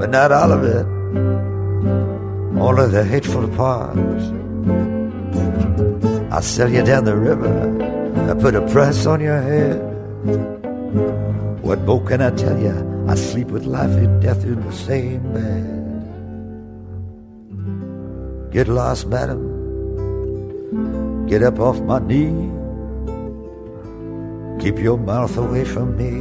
but 0.00 0.08
not 0.08 0.32
all 0.32 0.50
of 0.50 0.64
it 0.64 1.00
all 2.60 2.78
of 2.78 2.92
the 2.92 3.02
hateful 3.02 3.48
parts. 3.56 4.24
I'll 6.30 6.42
sell 6.42 6.70
you 6.70 6.84
down 6.84 7.04
the 7.04 7.16
river. 7.16 7.50
I 8.30 8.34
put 8.34 8.54
a 8.54 8.60
price 8.68 9.06
on 9.06 9.20
your 9.20 9.40
head. 9.40 9.80
What 11.62 11.80
more 11.80 12.04
can 12.04 12.20
I 12.20 12.30
tell 12.30 12.60
you? 12.60 12.76
I 13.08 13.14
sleep 13.14 13.48
with 13.48 13.64
life 13.64 13.90
and 13.90 14.20
death 14.22 14.44
in 14.44 14.60
the 14.60 14.72
same 14.72 15.32
bed. 15.32 15.78
Get 18.52 18.68
lost, 18.68 19.06
madam. 19.06 19.40
Get 21.26 21.42
up 21.42 21.58
off 21.58 21.80
my 21.80 21.98
knee. 21.98 22.59
Keep 24.60 24.78
your 24.78 24.98
mouth 24.98 25.36
away 25.38 25.64
from 25.64 25.96
me. 25.96 26.20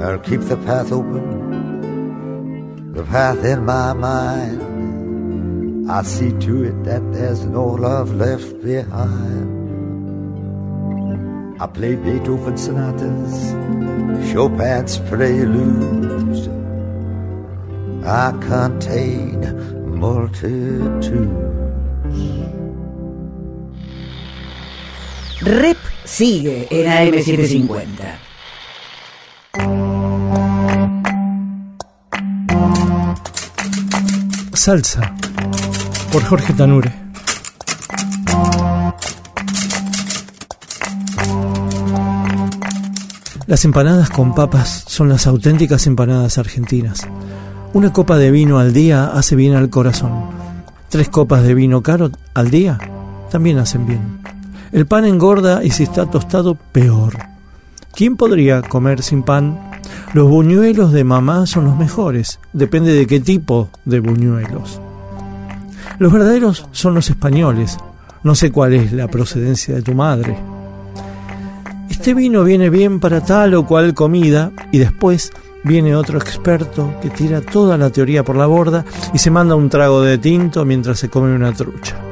I'll 0.00 0.20
keep 0.20 0.42
the 0.42 0.56
path 0.58 0.92
open, 0.92 2.92
the 2.92 3.02
path 3.02 3.44
in 3.44 3.64
my 3.64 3.92
mind. 3.94 5.90
I'll 5.90 6.04
see 6.04 6.30
to 6.30 6.62
it 6.62 6.84
that 6.84 7.02
there's 7.12 7.44
no 7.44 7.66
love 7.66 8.14
left 8.14 8.62
behind. 8.62 9.58
I 11.60 11.66
play 11.66 11.96
Beethoven 11.96 12.56
sonatas, 12.56 13.56
Chopin's 14.30 14.98
preludes. 14.98 16.46
I 18.06 18.30
contain 18.40 19.98
multitudes. 19.98 21.08
Rep 25.48 25.78
sigue 26.04 26.68
en 26.70 26.86
AM750. 26.90 27.88
Salsa, 34.52 35.14
por 36.12 36.22
Jorge 36.24 36.52
Tanure. 36.52 36.92
Las 43.46 43.64
empanadas 43.64 44.10
con 44.10 44.34
papas 44.34 44.84
son 44.86 45.08
las 45.08 45.26
auténticas 45.26 45.86
empanadas 45.86 46.36
argentinas. 46.36 47.08
Una 47.72 47.90
copa 47.94 48.18
de 48.18 48.30
vino 48.30 48.58
al 48.58 48.74
día 48.74 49.06
hace 49.06 49.34
bien 49.34 49.54
al 49.54 49.70
corazón. 49.70 50.28
Tres 50.90 51.08
copas 51.08 51.42
de 51.42 51.54
vino 51.54 51.82
caro 51.82 52.10
al 52.34 52.50
día 52.50 52.78
también 53.30 53.56
hacen 53.56 53.86
bien. 53.86 54.27
El 54.70 54.86
pan 54.86 55.06
engorda 55.06 55.64
y 55.64 55.70
si 55.70 55.84
está 55.84 56.06
tostado, 56.06 56.54
peor. 56.54 57.16
¿Quién 57.94 58.16
podría 58.16 58.60
comer 58.60 59.02
sin 59.02 59.22
pan? 59.22 59.58
Los 60.12 60.28
buñuelos 60.28 60.92
de 60.92 61.04
mamá 61.04 61.46
son 61.46 61.64
los 61.64 61.76
mejores, 61.76 62.38
depende 62.52 62.92
de 62.92 63.06
qué 63.06 63.20
tipo 63.20 63.70
de 63.84 64.00
buñuelos. 64.00 64.80
Los 65.98 66.12
verdaderos 66.12 66.66
son 66.70 66.94
los 66.94 67.08
españoles, 67.08 67.78
no 68.22 68.34
sé 68.34 68.52
cuál 68.52 68.74
es 68.74 68.92
la 68.92 69.08
procedencia 69.08 69.74
de 69.74 69.82
tu 69.82 69.94
madre. 69.94 70.38
Este 71.88 72.14
vino 72.14 72.44
viene 72.44 72.70
bien 72.70 73.00
para 73.00 73.22
tal 73.22 73.54
o 73.54 73.66
cual 73.66 73.94
comida 73.94 74.52
y 74.70 74.78
después 74.78 75.32
viene 75.64 75.96
otro 75.96 76.18
experto 76.18 76.94
que 77.02 77.10
tira 77.10 77.40
toda 77.40 77.76
la 77.76 77.90
teoría 77.90 78.22
por 78.22 78.36
la 78.36 78.46
borda 78.46 78.84
y 79.12 79.18
se 79.18 79.30
manda 79.30 79.54
un 79.54 79.70
trago 79.70 80.02
de 80.02 80.18
tinto 80.18 80.64
mientras 80.64 80.98
se 80.98 81.08
come 81.08 81.34
una 81.34 81.52
trucha. 81.52 82.07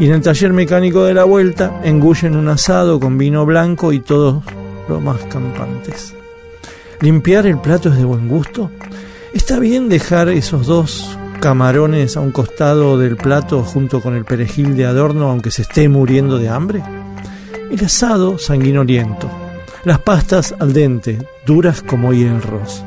Y 0.00 0.06
en 0.06 0.12
el 0.12 0.22
taller 0.22 0.54
mecánico 0.54 1.04
de 1.04 1.12
la 1.12 1.24
vuelta 1.24 1.82
engullen 1.84 2.34
un 2.34 2.48
asado 2.48 2.98
con 2.98 3.18
vino 3.18 3.44
blanco 3.44 3.92
y 3.92 4.00
todos 4.00 4.42
los 4.88 5.02
más 5.02 5.18
campantes. 5.26 6.14
¿Limpiar 7.00 7.46
el 7.46 7.58
plato 7.58 7.90
es 7.90 7.98
de 7.98 8.04
buen 8.04 8.26
gusto? 8.26 8.70
¿Está 9.34 9.58
bien 9.58 9.90
dejar 9.90 10.30
esos 10.30 10.66
dos 10.66 11.18
camarones 11.38 12.16
a 12.16 12.20
un 12.20 12.30
costado 12.30 12.96
del 12.96 13.18
plato 13.18 13.62
junto 13.62 14.00
con 14.00 14.16
el 14.16 14.24
perejil 14.24 14.74
de 14.74 14.86
adorno 14.86 15.28
aunque 15.28 15.50
se 15.50 15.62
esté 15.62 15.86
muriendo 15.90 16.38
de 16.38 16.48
hambre? 16.48 16.82
El 17.70 17.84
asado 17.84 18.38
sanguinoliento, 18.38 19.30
las 19.84 19.98
pastas 19.98 20.54
al 20.60 20.72
dente, 20.72 21.18
duras 21.44 21.82
como 21.82 22.14
hierros. 22.14 22.82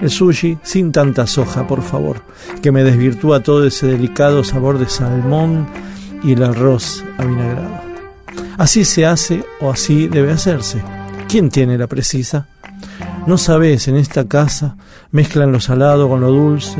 El 0.00 0.10
sushi 0.10 0.58
sin 0.62 0.92
tanta 0.92 1.26
soja, 1.26 1.66
por 1.66 1.82
favor, 1.82 2.22
que 2.62 2.70
me 2.70 2.84
desvirtúa 2.84 3.42
todo 3.42 3.66
ese 3.66 3.88
delicado 3.88 4.44
sabor 4.44 4.78
de 4.78 4.88
salmón 4.88 5.66
y 6.24 6.32
el 6.32 6.42
arroz 6.42 7.04
avinagrado. 7.18 7.80
Así 8.58 8.84
se 8.84 9.06
hace 9.06 9.44
o 9.60 9.70
así 9.70 10.08
debe 10.08 10.32
hacerse. 10.32 10.82
¿Quién 11.28 11.50
tiene 11.50 11.78
la 11.78 11.86
precisa? 11.86 12.46
No 13.26 13.38
sabes, 13.38 13.88
en 13.88 13.96
esta 13.96 14.26
casa 14.26 14.76
mezclan 15.10 15.52
lo 15.52 15.60
salado 15.60 16.08
con 16.08 16.20
lo 16.20 16.28
dulce. 16.28 16.78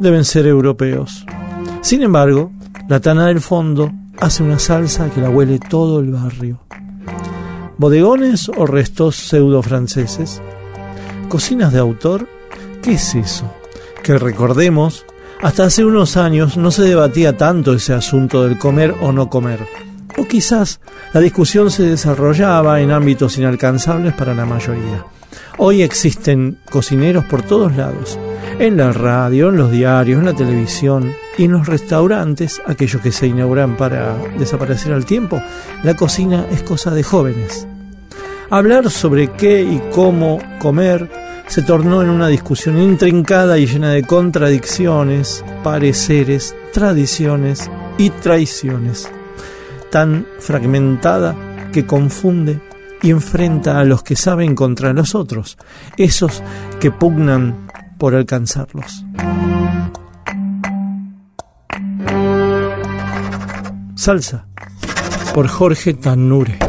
Deben 0.00 0.24
ser 0.24 0.46
europeos. 0.46 1.24
Sin 1.80 2.02
embargo, 2.02 2.52
la 2.88 3.00
tana 3.00 3.26
del 3.26 3.40
fondo 3.40 3.90
hace 4.18 4.42
una 4.42 4.58
salsa 4.58 5.10
que 5.10 5.20
la 5.20 5.30
huele 5.30 5.58
todo 5.58 6.00
el 6.00 6.10
barrio. 6.10 6.60
¿Bodegones 7.78 8.50
o 8.50 8.66
restos 8.66 9.16
pseudo 9.16 9.62
franceses? 9.62 10.42
¿Cocinas 11.28 11.72
de 11.72 11.78
autor? 11.78 12.28
¿Qué 12.82 12.92
es 12.92 13.14
eso? 13.14 13.50
Que 14.02 14.18
recordemos, 14.18 15.06
hasta 15.42 15.64
hace 15.64 15.84
unos 15.84 16.16
años 16.16 16.56
no 16.56 16.70
se 16.70 16.82
debatía 16.82 17.36
tanto 17.36 17.72
ese 17.72 17.94
asunto 17.94 18.44
del 18.44 18.58
comer 18.58 18.94
o 19.00 19.12
no 19.12 19.30
comer. 19.30 19.60
O 20.18 20.24
quizás 20.26 20.80
la 21.14 21.20
discusión 21.20 21.70
se 21.70 21.84
desarrollaba 21.84 22.80
en 22.80 22.90
ámbitos 22.90 23.38
inalcanzables 23.38 24.12
para 24.14 24.34
la 24.34 24.44
mayoría. 24.44 25.06
Hoy 25.56 25.82
existen 25.82 26.58
cocineros 26.70 27.24
por 27.24 27.42
todos 27.42 27.74
lados, 27.76 28.18
en 28.58 28.76
la 28.76 28.92
radio, 28.92 29.48
en 29.48 29.56
los 29.56 29.70
diarios, 29.70 30.18
en 30.18 30.26
la 30.26 30.34
televisión 30.34 31.12
y 31.38 31.44
en 31.44 31.52
los 31.52 31.66
restaurantes, 31.66 32.60
aquellos 32.66 33.00
que 33.00 33.12
se 33.12 33.26
inauguran 33.26 33.76
para 33.76 34.16
desaparecer 34.38 34.92
al 34.92 35.06
tiempo. 35.06 35.40
La 35.82 35.94
cocina 35.94 36.46
es 36.50 36.62
cosa 36.62 36.90
de 36.90 37.02
jóvenes. 37.02 37.66
Hablar 38.50 38.90
sobre 38.90 39.28
qué 39.32 39.62
y 39.62 39.80
cómo 39.94 40.38
comer 40.58 41.08
se 41.50 41.62
tornó 41.62 42.00
en 42.00 42.10
una 42.10 42.28
discusión 42.28 42.78
intrincada 42.78 43.58
y 43.58 43.66
llena 43.66 43.90
de 43.90 44.04
contradicciones, 44.04 45.44
pareceres, 45.64 46.54
tradiciones 46.72 47.68
y 47.98 48.10
traiciones, 48.10 49.10
tan 49.90 50.28
fragmentada 50.38 51.34
que 51.72 51.86
confunde 51.86 52.60
y 53.02 53.10
enfrenta 53.10 53.80
a 53.80 53.84
los 53.84 54.04
que 54.04 54.14
saben 54.14 54.54
contra 54.54 54.92
los 54.92 55.16
otros, 55.16 55.58
esos 55.96 56.40
que 56.78 56.92
pugnan 56.92 57.66
por 57.98 58.14
alcanzarlos. 58.14 59.04
Salsa, 63.96 64.46
por 65.34 65.48
Jorge 65.48 65.94
Tanure. 65.94 66.60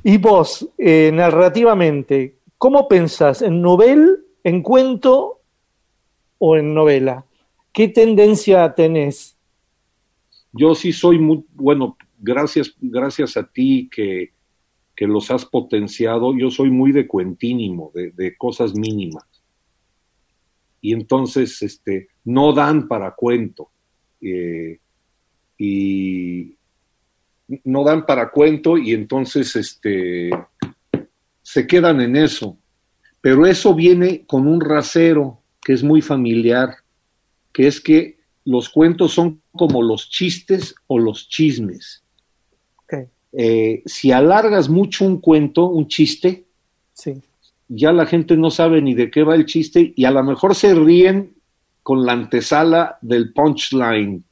Y 0.04 0.17
vos, 0.17 0.69
eh, 0.78 1.10
narrativamente, 1.12 2.36
¿cómo 2.58 2.88
pensás? 2.88 3.41
¿En 3.41 3.63
novel, 3.63 4.26
en 4.43 4.62
cuento 4.62 5.41
o 6.38 6.56
en 6.56 6.76
novela? 6.76 7.26
¿Qué 7.74 7.88
tendencia 7.88 8.76
tenés? 8.76 9.38
Yo 10.51 10.75
sí 10.75 10.91
soy 10.91 11.19
muy, 11.19 11.45
bueno, 11.53 11.97
gracias, 12.17 12.73
gracias 12.79 13.38
a 13.38 13.47
ti 13.47 13.89
que, 13.91 14.33
que 14.95 15.07
los 15.07 15.31
has 15.31 15.45
potenciado, 15.45 16.35
yo 16.38 16.51
soy 16.51 16.69
muy 16.69 16.91
de 16.91 17.07
cuentínimo, 17.07 17.91
de, 17.93 18.12
de 18.12 18.35
cosas 18.35 18.73
mínimas. 18.75 19.25
Y 20.81 20.93
entonces, 20.93 21.62
este, 21.62 22.09
no 22.25 22.53
dan 22.53 22.88
para 22.88 23.15
cuento. 23.15 23.69
Eh, 24.21 24.79
y 25.57 26.57
no 27.63 27.83
dan 27.83 28.05
para 28.05 28.29
cuento 28.31 28.77
y 28.77 28.93
entonces, 28.93 29.55
este, 29.55 30.29
se 31.41 31.67
quedan 31.67 32.01
en 32.01 32.15
eso. 32.15 32.57
Pero 33.21 33.45
eso 33.45 33.75
viene 33.75 34.25
con 34.25 34.47
un 34.47 34.62
rasero 34.62 35.41
que 35.62 35.73
es 35.73 35.83
muy 35.83 36.01
familiar, 36.01 36.75
que 37.51 37.67
es 37.67 37.81
que 37.81 38.18
los 38.49 38.69
cuentos 38.69 39.13
son 39.13 39.43
como 39.51 39.83
los 39.83 40.09
chistes 40.09 40.73
o 40.88 40.97
los 40.97 41.29
chismes. 41.29 42.03
Eh, 43.31 43.83
si 43.85 44.12
alargas 44.12 44.69
mucho 44.69 45.05
un 45.05 45.21
cuento, 45.21 45.67
un 45.67 45.88
chiste, 45.88 46.47
sí. 46.93 47.21
ya 47.67 47.91
la 47.91 48.07
gente 48.07 48.35
no 48.35 48.49
sabe 48.49 48.81
ni 48.81 48.95
de 48.95 49.12
qué 49.12 49.21
va 49.21 49.35
el 49.35 49.45
chiste 49.45 49.93
y 49.95 50.05
a 50.05 50.09
lo 50.09 50.23
mejor 50.23 50.55
se 50.55 50.73
ríen 50.73 51.35
con 51.83 52.07
la 52.07 52.13
antesala 52.13 52.97
del 53.03 53.31
punchline. 53.31 54.23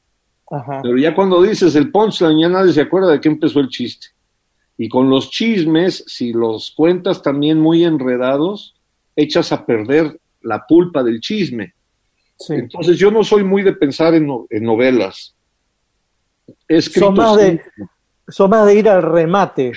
Ajá. 0.50 0.80
Pero 0.82 0.98
ya 0.98 1.14
cuando 1.14 1.40
dices 1.40 1.76
el 1.76 1.92
punchline, 1.92 2.40
ya 2.40 2.48
nadie 2.48 2.72
se 2.72 2.80
acuerda 2.80 3.12
de 3.12 3.20
qué 3.20 3.28
empezó 3.28 3.60
el 3.60 3.68
chiste. 3.68 4.08
Y 4.76 4.88
con 4.88 5.08
los 5.08 5.30
chismes, 5.30 6.02
si 6.08 6.32
los 6.32 6.72
cuentas 6.72 7.22
también 7.22 7.60
muy 7.60 7.84
enredados, 7.84 8.74
echas 9.14 9.52
a 9.52 9.64
perder 9.64 10.18
la 10.42 10.66
pulpa 10.66 11.04
del 11.04 11.20
chisme. 11.20 11.74
Sí. 12.38 12.54
Entonces 12.54 12.96
yo 12.96 13.10
no 13.10 13.24
soy 13.24 13.42
muy 13.44 13.62
de 13.62 13.72
pensar 13.72 14.14
en, 14.14 14.26
no- 14.26 14.46
en 14.50 14.62
novelas. 14.64 15.34
Son 16.94 17.14
más, 17.14 17.36
de, 17.36 17.60
son 18.28 18.50
más 18.50 18.66
de 18.66 18.74
ir 18.74 18.88
al 18.88 19.02
remate, 19.02 19.72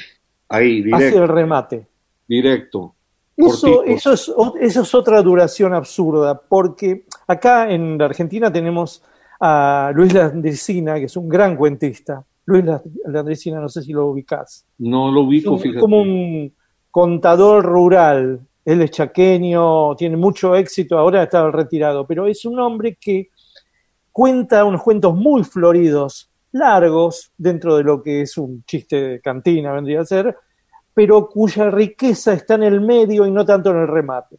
ahí, 0.47 0.81
hacia 0.81 0.97
directo, 0.97 1.23
el 1.23 1.27
remate. 1.29 1.87
directo. 2.27 2.95
Eso, 3.35 3.83
eso, 3.85 4.13
es, 4.13 4.31
eso 4.59 4.81
es 4.81 4.95
otra 4.95 5.21
duración 5.21 5.73
absurda, 5.73 6.39
porque 6.39 7.05
acá 7.27 7.71
en 7.71 7.97
la 7.97 8.05
Argentina 8.05 8.51
tenemos 8.53 9.01
a 9.39 9.91
Luis 9.95 10.13
Landricina, 10.13 10.95
que 10.95 11.05
es 11.05 11.17
un 11.17 11.27
gran 11.27 11.55
cuentista. 11.55 12.23
Luis 12.45 12.63
La- 12.63 12.81
Landricina, 13.05 13.59
no 13.59 13.69
sé 13.69 13.81
si 13.81 13.91
lo 13.93 14.07
ubicás. 14.07 14.65
No 14.77 15.11
lo 15.11 15.21
Es 15.21 15.27
ubico, 15.27 15.51
un- 15.53 15.59
fíjate. 15.59 15.79
como 15.79 16.01
un 16.01 16.53
contador 16.91 17.65
rural. 17.65 18.41
Él 18.63 18.81
es 18.81 18.91
chaqueño, 18.91 19.95
tiene 19.95 20.17
mucho 20.17 20.55
éxito, 20.55 20.97
ahora 20.97 21.23
está 21.23 21.49
retirado, 21.49 22.05
pero 22.05 22.27
es 22.27 22.45
un 22.45 22.59
hombre 22.59 22.97
que 22.99 23.29
cuenta 24.11 24.65
unos 24.65 24.83
cuentos 24.83 25.15
muy 25.15 25.43
floridos, 25.43 26.29
largos, 26.51 27.31
dentro 27.37 27.77
de 27.77 27.83
lo 27.83 28.03
que 28.03 28.21
es 28.21 28.37
un 28.37 28.63
chiste 28.65 28.95
de 29.01 29.21
cantina, 29.21 29.73
vendría 29.73 30.01
a 30.01 30.05
ser, 30.05 30.35
pero 30.93 31.27
cuya 31.29 31.71
riqueza 31.71 32.33
está 32.33 32.55
en 32.55 32.63
el 32.63 32.81
medio 32.81 33.25
y 33.25 33.31
no 33.31 33.45
tanto 33.45 33.71
en 33.71 33.77
el 33.77 33.87
remate. 33.87 34.37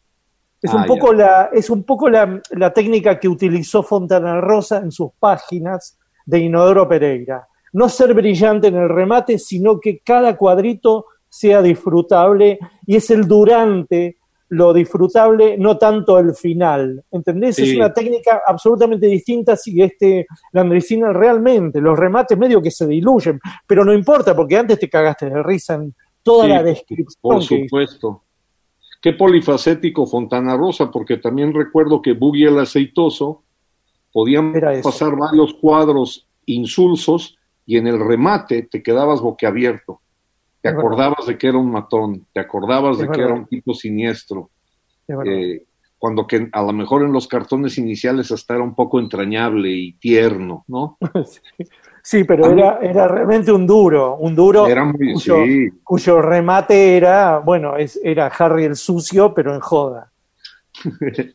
Es 0.60 0.72
Ah, 0.72 0.76
un 0.76 0.84
poco, 0.86 1.12
la, 1.12 1.50
es 1.52 1.70
un 1.70 1.82
poco 1.82 2.08
la, 2.08 2.40
la 2.50 2.72
técnica 2.72 3.18
que 3.18 3.28
utilizó 3.28 3.82
Fontana 3.82 4.40
Rosa 4.40 4.78
en 4.78 4.92
sus 4.92 5.10
páginas 5.18 5.98
de 6.24 6.38
Inodoro 6.38 6.88
Pereira. 6.88 7.48
No 7.72 7.88
ser 7.88 8.14
brillante 8.14 8.68
en 8.68 8.76
el 8.76 8.88
remate, 8.88 9.38
sino 9.38 9.80
que 9.80 9.98
cada 10.00 10.36
cuadrito 10.36 11.06
sea 11.32 11.62
disfrutable 11.62 12.58
y 12.86 12.96
es 12.96 13.10
el 13.10 13.26
durante 13.26 14.18
lo 14.50 14.74
disfrutable, 14.74 15.56
no 15.56 15.78
tanto 15.78 16.18
el 16.18 16.34
final. 16.34 17.02
¿Entendés? 17.10 17.58
Es 17.58 17.74
una 17.74 17.90
técnica 17.90 18.42
absolutamente 18.46 19.06
distinta 19.06 19.56
si 19.56 19.80
este 19.80 20.26
Landricina 20.52 21.10
realmente, 21.10 21.80
los 21.80 21.98
remates 21.98 22.36
medio 22.36 22.60
que 22.60 22.70
se 22.70 22.86
diluyen, 22.86 23.40
pero 23.66 23.82
no 23.82 23.94
importa 23.94 24.36
porque 24.36 24.58
antes 24.58 24.78
te 24.78 24.90
cagaste 24.90 25.30
de 25.30 25.42
risa 25.42 25.74
en 25.76 25.94
toda 26.22 26.44
Sí, 26.44 26.50
la 26.50 26.62
descripción 26.62 27.18
Por 27.22 27.42
supuesto. 27.42 28.24
Qué 29.00 29.14
polifacético 29.14 30.06
Fontana 30.06 30.54
Rosa, 30.54 30.90
porque 30.90 31.16
también 31.16 31.54
recuerdo 31.54 32.02
que 32.02 32.12
Boogie 32.12 32.48
el 32.48 32.58
Aceitoso 32.58 33.42
podían 34.12 34.52
pasar 34.82 35.16
varios 35.16 35.54
cuadros 35.54 36.28
insulsos 36.44 37.38
y 37.64 37.78
en 37.78 37.86
el 37.86 37.98
remate 37.98 38.64
te 38.64 38.82
quedabas 38.82 39.22
boquiabierto. 39.22 40.01
Te 40.62 40.68
acordabas 40.68 41.26
de 41.26 41.36
que 41.36 41.48
era 41.48 41.58
un 41.58 41.70
matón, 41.70 42.26
te 42.32 42.40
acordabas 42.40 42.98
de 42.98 43.08
que 43.10 43.20
era 43.20 43.34
un 43.34 43.46
tipo 43.46 43.74
siniestro. 43.74 44.50
Eh, 45.26 45.64
cuando 45.98 46.26
que 46.26 46.48
a 46.52 46.62
lo 46.62 46.72
mejor 46.72 47.02
en 47.02 47.12
los 47.12 47.28
cartones 47.28 47.78
iniciales 47.78 48.32
hasta 48.32 48.54
era 48.54 48.62
un 48.62 48.74
poco 48.74 48.98
entrañable 49.00 49.70
y 49.70 49.92
tierno, 49.94 50.64
¿no? 50.68 50.98
Sí, 51.24 51.40
Sí, 52.04 52.24
pero 52.24 52.52
mí- 52.52 52.60
era, 52.60 52.78
era 52.80 53.06
realmente 53.06 53.52
un 53.52 53.64
duro, 53.64 54.16
un 54.16 54.34
duro 54.34 54.66
Era 54.66 54.84
muy, 54.84 55.12
cuyo, 55.12 55.44
sí, 55.44 55.68
cuyo 55.84 56.20
remate 56.20 56.96
era, 56.96 57.38
bueno, 57.38 57.76
es, 57.76 58.00
era 58.02 58.26
Harry 58.26 58.64
el 58.64 58.74
sucio, 58.74 59.32
pero 59.32 59.54
en 59.54 59.60
joda. 59.60 60.10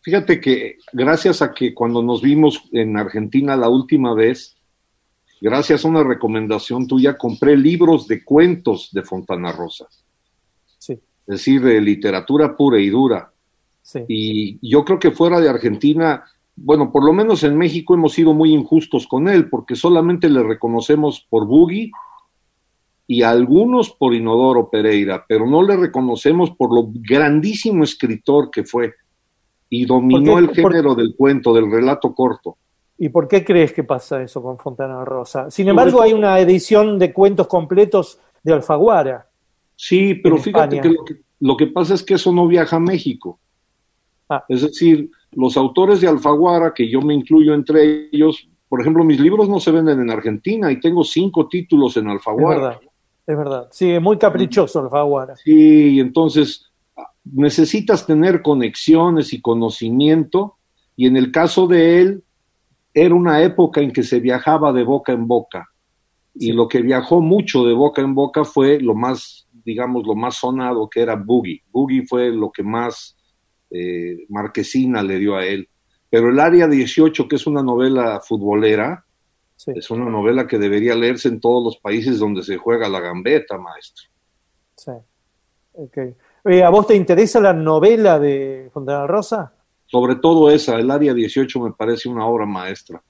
Fíjate 0.00 0.40
que 0.40 0.76
gracias 0.92 1.42
a 1.42 1.52
que 1.52 1.74
cuando 1.74 2.02
nos 2.02 2.22
vimos 2.22 2.62
en 2.72 2.96
Argentina 2.96 3.56
la 3.56 3.68
última 3.68 4.14
vez, 4.14 4.55
gracias 5.40 5.84
a 5.84 5.88
una 5.88 6.02
recomendación 6.04 6.86
tuya, 6.86 7.16
compré 7.16 7.56
libros 7.56 8.06
de 8.08 8.24
cuentos 8.24 8.90
de 8.92 9.02
Fontana 9.02 9.52
Rosa, 9.52 9.86
Sí, 10.78 10.92
es 10.92 11.00
decir, 11.26 11.62
de 11.62 11.80
literatura 11.80 12.56
pura 12.56 12.78
y 12.80 12.88
dura. 12.90 13.32
sí. 13.82 14.00
Y 14.08 14.68
yo 14.70 14.84
creo 14.84 14.98
que 14.98 15.10
fuera 15.10 15.40
de 15.40 15.48
Argentina, 15.48 16.24
bueno, 16.56 16.90
por 16.90 17.04
lo 17.04 17.12
menos 17.12 17.42
en 17.44 17.56
México 17.56 17.94
hemos 17.94 18.12
sido 18.14 18.32
muy 18.34 18.52
injustos 18.52 19.06
con 19.06 19.28
él, 19.28 19.48
porque 19.50 19.76
solamente 19.76 20.28
le 20.30 20.42
reconocemos 20.42 21.26
por 21.28 21.46
Boogie 21.46 21.90
y 23.08 23.22
a 23.22 23.30
algunos 23.30 23.90
por 23.90 24.14
Inodoro 24.14 24.68
Pereira, 24.70 25.24
pero 25.28 25.46
no 25.46 25.62
le 25.62 25.76
reconocemos 25.76 26.50
por 26.50 26.74
lo 26.74 26.88
grandísimo 26.92 27.84
escritor 27.84 28.50
que 28.50 28.64
fue 28.64 28.94
y 29.68 29.84
dominó 29.84 30.32
¿Por 30.32 30.42
el? 30.42 30.46
Por- 30.48 30.72
género 30.72 30.94
del 30.94 31.14
cuento, 31.16 31.52
del 31.54 31.70
relato 31.70 32.14
corto. 32.14 32.56
¿Y 32.98 33.10
por 33.10 33.28
qué 33.28 33.44
crees 33.44 33.72
que 33.72 33.84
pasa 33.84 34.22
eso 34.22 34.42
con 34.42 34.58
Fontana 34.58 35.04
Rosa? 35.04 35.50
Sin 35.50 35.68
embargo, 35.68 36.00
hay 36.00 36.12
una 36.12 36.38
edición 36.40 36.98
de 36.98 37.12
cuentos 37.12 37.46
completos 37.46 38.18
de 38.42 38.54
Alfaguara. 38.54 39.28
Sí, 39.74 40.14
pero 40.14 40.38
fíjate 40.38 40.80
que 40.80 40.88
lo, 40.88 41.04
que 41.04 41.16
lo 41.40 41.56
que 41.56 41.66
pasa 41.66 41.94
es 41.94 42.02
que 42.02 42.14
eso 42.14 42.32
no 42.32 42.46
viaja 42.46 42.76
a 42.76 42.80
México. 42.80 43.38
Ah. 44.28 44.44
Es 44.48 44.62
decir, 44.62 45.10
los 45.32 45.56
autores 45.56 46.00
de 46.00 46.08
Alfaguara, 46.08 46.72
que 46.72 46.88
yo 46.88 47.02
me 47.02 47.14
incluyo 47.14 47.52
entre 47.52 48.08
ellos, 48.10 48.48
por 48.68 48.80
ejemplo, 48.80 49.04
mis 49.04 49.20
libros 49.20 49.48
no 49.48 49.60
se 49.60 49.70
venden 49.70 50.00
en 50.00 50.10
Argentina 50.10 50.72
y 50.72 50.80
tengo 50.80 51.04
cinco 51.04 51.48
títulos 51.48 51.96
en 51.98 52.06
Es 52.06 52.12
Alfaguara. 52.12 52.60
verdad, 52.60 52.80
es 53.26 53.36
verdad. 53.36 53.68
Sí, 53.70 53.90
es 53.90 54.00
muy 54.00 54.16
caprichoso 54.16 54.80
Alfaguara. 54.80 55.36
Sí, 55.36 56.00
entonces 56.00 56.72
ah, 56.96 57.10
necesitas 57.24 58.06
tener 58.06 58.40
conexiones 58.40 59.34
y 59.34 59.42
conocimiento 59.42 60.56
y 60.96 61.06
en 61.06 61.18
el 61.18 61.30
caso 61.30 61.66
de 61.66 62.00
él 62.00 62.24
era 62.98 63.14
una 63.14 63.42
época 63.42 63.82
en 63.82 63.92
que 63.92 64.02
se 64.02 64.20
viajaba 64.20 64.72
de 64.72 64.82
boca 64.82 65.12
en 65.12 65.28
boca 65.28 65.68
y 66.34 66.52
lo 66.52 66.66
que 66.66 66.80
viajó 66.80 67.20
mucho 67.20 67.62
de 67.66 67.74
boca 67.74 68.00
en 68.00 68.14
boca 68.14 68.42
fue 68.44 68.80
lo 68.80 68.94
más, 68.94 69.46
digamos, 69.52 70.06
lo 70.06 70.14
más 70.14 70.36
sonado 70.36 70.88
que 70.88 71.02
era 71.02 71.14
Boogie. 71.14 71.62
Boogie 71.70 72.06
fue 72.06 72.30
lo 72.30 72.50
que 72.50 72.62
más 72.62 73.14
eh, 73.70 74.24
Marquesina 74.30 75.02
le 75.02 75.18
dio 75.18 75.36
a 75.36 75.44
él. 75.44 75.68
Pero 76.08 76.30
el 76.30 76.40
Área 76.40 76.66
18, 76.68 77.28
que 77.28 77.36
es 77.36 77.46
una 77.46 77.62
novela 77.62 78.20
futbolera, 78.20 79.02
Sí. 79.58 79.72
es 79.74 79.90
una 79.90 80.04
novela 80.10 80.46
que 80.46 80.58
debería 80.58 80.94
leerse 80.94 81.28
en 81.28 81.40
todos 81.40 81.64
los 81.64 81.76
países 81.78 82.18
donde 82.18 82.42
se 82.42 82.56
juega 82.58 82.88
la 82.90 83.00
gambeta, 83.00 83.56
maestro. 83.58 84.04
Sí. 84.76 84.92
Ok. 85.72 85.98
Eh, 86.44 86.62
¿A 86.62 86.68
vos 86.70 86.86
te 86.86 86.94
interesa 86.94 87.40
la 87.40 87.52
novela 87.54 88.18
de 88.18 88.68
Fontana 88.72 89.06
Rosa? 89.06 89.54
Sobre 89.86 90.16
todo 90.16 90.50
esa, 90.50 90.76
el 90.76 90.90
Área 90.90 91.14
18 91.14 91.60
me 91.60 91.72
parece 91.72 92.08
una 92.08 92.26
obra 92.26 92.44
maestra. 92.46 93.02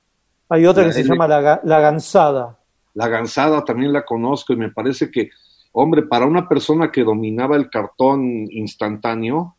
Hay 0.48 0.66
otra 0.66 0.82
La 0.84 0.88
que 0.88 0.94
se 0.94 1.04
llama 1.04 1.26
La, 1.26 1.60
La 1.64 1.80
Gansada. 1.80 2.58
La 2.94 3.08
Gansada 3.08 3.64
también 3.64 3.92
la 3.92 4.04
conozco 4.04 4.52
y 4.52 4.56
me 4.56 4.70
parece 4.70 5.10
que, 5.10 5.30
hombre, 5.72 6.02
para 6.02 6.26
una 6.26 6.48
persona 6.48 6.90
que 6.92 7.02
dominaba 7.04 7.56
el 7.56 7.68
cartón 7.70 8.46
instantáneo, 8.50 9.54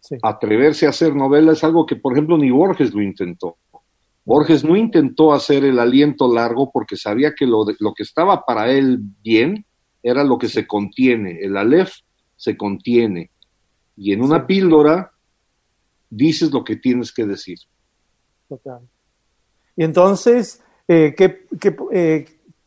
Sí. 0.00 0.16
atreverse 0.22 0.86
a 0.86 0.90
hacer 0.90 1.14
novela 1.14 1.52
es 1.52 1.62
algo 1.62 1.84
que, 1.84 1.94
por 1.96 2.12
ejemplo, 2.14 2.38
ni 2.38 2.50
Borges 2.50 2.94
lo 2.94 3.02
intentó. 3.02 3.56
Borges 4.24 4.64
no 4.64 4.74
intentó 4.74 5.34
hacer 5.34 5.62
el 5.64 5.78
aliento 5.78 6.32
largo 6.32 6.70
porque 6.72 6.96
sabía 6.96 7.34
que 7.34 7.44
lo, 7.46 7.64
de- 7.66 7.76
lo 7.80 7.92
que 7.92 8.02
estaba 8.04 8.44
para 8.46 8.70
él 8.70 8.98
bien 9.22 9.66
era 10.02 10.24
lo 10.24 10.38
que 10.38 10.48
se 10.48 10.66
contiene. 10.66 11.40
El 11.42 11.54
Aleph 11.56 11.92
se 12.36 12.56
contiene. 12.56 13.30
Y 13.96 14.12
en 14.14 14.22
una 14.22 14.38
Sí. 14.38 14.44
píldora 14.46 15.10
dices 16.10 16.52
lo 16.52 16.64
que 16.64 16.76
tienes 16.76 17.12
que 17.12 17.24
decir. 17.24 17.58
Total. 18.48 18.80
Y 19.76 19.84
entonces, 19.84 20.62
eh, 20.88 21.14
¿qué, 21.16 21.46
qué, 21.58 21.76
eh, 21.92 22.26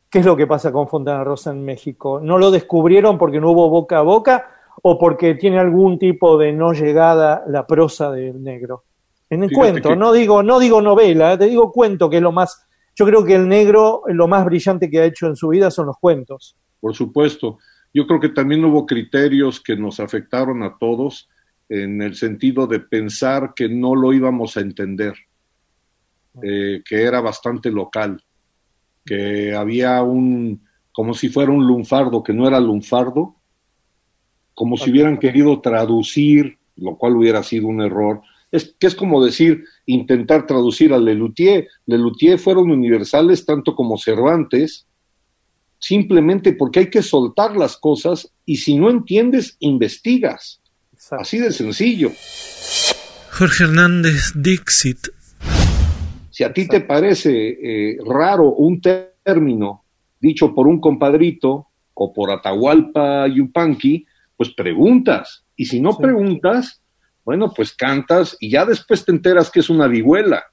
qué 0.10 0.20
es 0.20 0.26
lo 0.26 0.36
que 0.36 0.48
pasa 0.48 0.72
con 0.72 0.88
Fontana 0.88 1.24
Rosa 1.24 1.52
en 1.52 1.64
México? 1.64 2.20
¿No 2.22 2.38
lo 2.38 2.50
descubrieron 2.50 3.18
porque 3.18 3.40
no 3.40 3.52
hubo 3.52 3.70
boca 3.70 4.00
a 4.00 4.02
boca 4.02 4.50
o 4.82 4.98
porque 4.98 5.36
tiene 5.36 5.60
algún 5.60 6.00
tipo 6.00 6.38
de 6.38 6.54
no 6.54 6.74
llegada 6.74 7.44
la 7.48 7.68
prosa 7.68 8.10
del 8.12 8.42
negro? 8.42 8.86
En 9.30 9.44
el 9.44 9.50
Fíjate 9.50 9.72
cuento, 9.72 9.90
que- 9.90 9.96
no 9.96 10.14
digo, 10.14 10.42
no 10.44 10.60
digo 10.60 10.82
novela, 10.82 11.38
te 11.38 11.46
digo 11.46 11.72
cuento, 11.72 12.10
que 12.10 12.18
es 12.18 12.24
lo 12.24 12.32
más, 12.32 12.66
yo 12.96 13.06
creo 13.06 13.24
que 13.26 13.36
el 13.36 13.48
negro, 13.48 14.04
lo 14.08 14.28
más 14.28 14.46
brillante 14.46 14.90
que 14.90 15.00
ha 15.02 15.06
hecho 15.06 15.28
en 15.28 15.36
su 15.36 15.50
vida 15.50 15.70
son 15.70 15.88
los 15.88 15.98
cuentos. 16.00 16.56
Por 16.80 16.96
supuesto. 16.96 17.58
Yo 17.94 18.08
creo 18.08 18.20
que 18.20 18.30
también 18.30 18.66
hubo 18.66 18.86
criterios 18.88 19.62
que 19.62 19.76
nos 19.76 20.00
afectaron 20.00 20.64
a 20.64 20.78
todos 20.80 21.30
en 21.74 22.02
el 22.04 22.16
sentido 22.16 22.68
de 22.68 22.80
pensar 22.80 23.54
que 23.56 23.68
no 23.68 23.96
lo 23.96 24.14
íbamos 24.14 24.58
a 24.58 24.62
entender, 24.62 25.16
eh, 26.44 26.84
que 26.88 27.02
era 27.02 27.20
bastante 27.20 27.72
local, 27.72 28.24
que 29.04 29.56
había 29.56 30.04
un, 30.04 30.64
como 30.92 31.16
si 31.16 31.30
fuera 31.30 31.52
un 31.52 31.66
lunfardo, 31.66 32.22
que 32.22 32.34
no 32.34 32.48
era 32.48 32.60
lunfardo, 32.60 33.36
como 34.54 34.78
si 34.78 34.92
hubieran 34.92 35.18
querido 35.18 35.62
traducir, 35.62 36.60
lo 36.76 36.96
cual 36.96 37.16
hubiera 37.16 37.42
sido 37.42 37.68
un 37.68 37.82
error. 37.82 38.22
Es 38.52 38.76
que 38.78 38.86
es 38.86 38.94
como 38.94 39.24
decir, 39.24 39.64
intentar 39.88 40.46
traducir 40.46 40.94
a 40.94 41.00
Lelutier. 41.00 41.68
Lelutier 41.88 42.38
fueron 42.38 42.70
universales 42.70 43.48
tanto 43.48 43.76
como 43.76 43.98
Cervantes, 43.98 44.86
simplemente 45.80 46.54
porque 46.54 46.82
hay 46.82 46.90
que 46.92 47.02
soltar 47.02 47.58
las 47.58 47.78
cosas 47.78 48.32
y 48.46 48.58
si 48.58 48.78
no 48.78 48.92
entiendes, 48.92 49.58
investigas. 49.60 50.63
Exacto. 51.04 51.22
Así 51.22 51.38
de 51.40 51.52
sencillo. 51.52 52.12
Jorge 53.32 53.66
Hernández 53.66 54.32
Dixit. 54.36 55.10
Si 56.30 56.44
a 56.46 56.54
ti 56.54 56.66
te 56.68 56.80
parece 56.82 57.32
eh, 57.92 57.98
raro 58.06 58.52
un 58.54 58.80
término 58.82 59.84
dicho 60.20 60.56
por 60.56 60.66
un 60.68 60.80
compadrito 60.80 61.68
o 61.94 62.14
por 62.14 62.32
Atahualpa 62.32 63.28
Yupanqui, 63.28 64.06
pues 64.38 64.52
preguntas. 64.54 65.44
Y 65.58 65.66
si 65.66 65.80
no 65.82 65.92
Sí. 65.92 65.98
preguntas, 66.02 66.80
Bueno, 67.26 67.54
pues 67.56 67.72
cantas 67.74 68.36
y 68.42 68.50
ya 68.50 68.66
después 68.66 69.06
te 69.06 69.14
enteras 69.14 69.50
que 69.50 69.62
es 69.62 69.70
una 69.70 69.88
vihuela. 69.88 70.44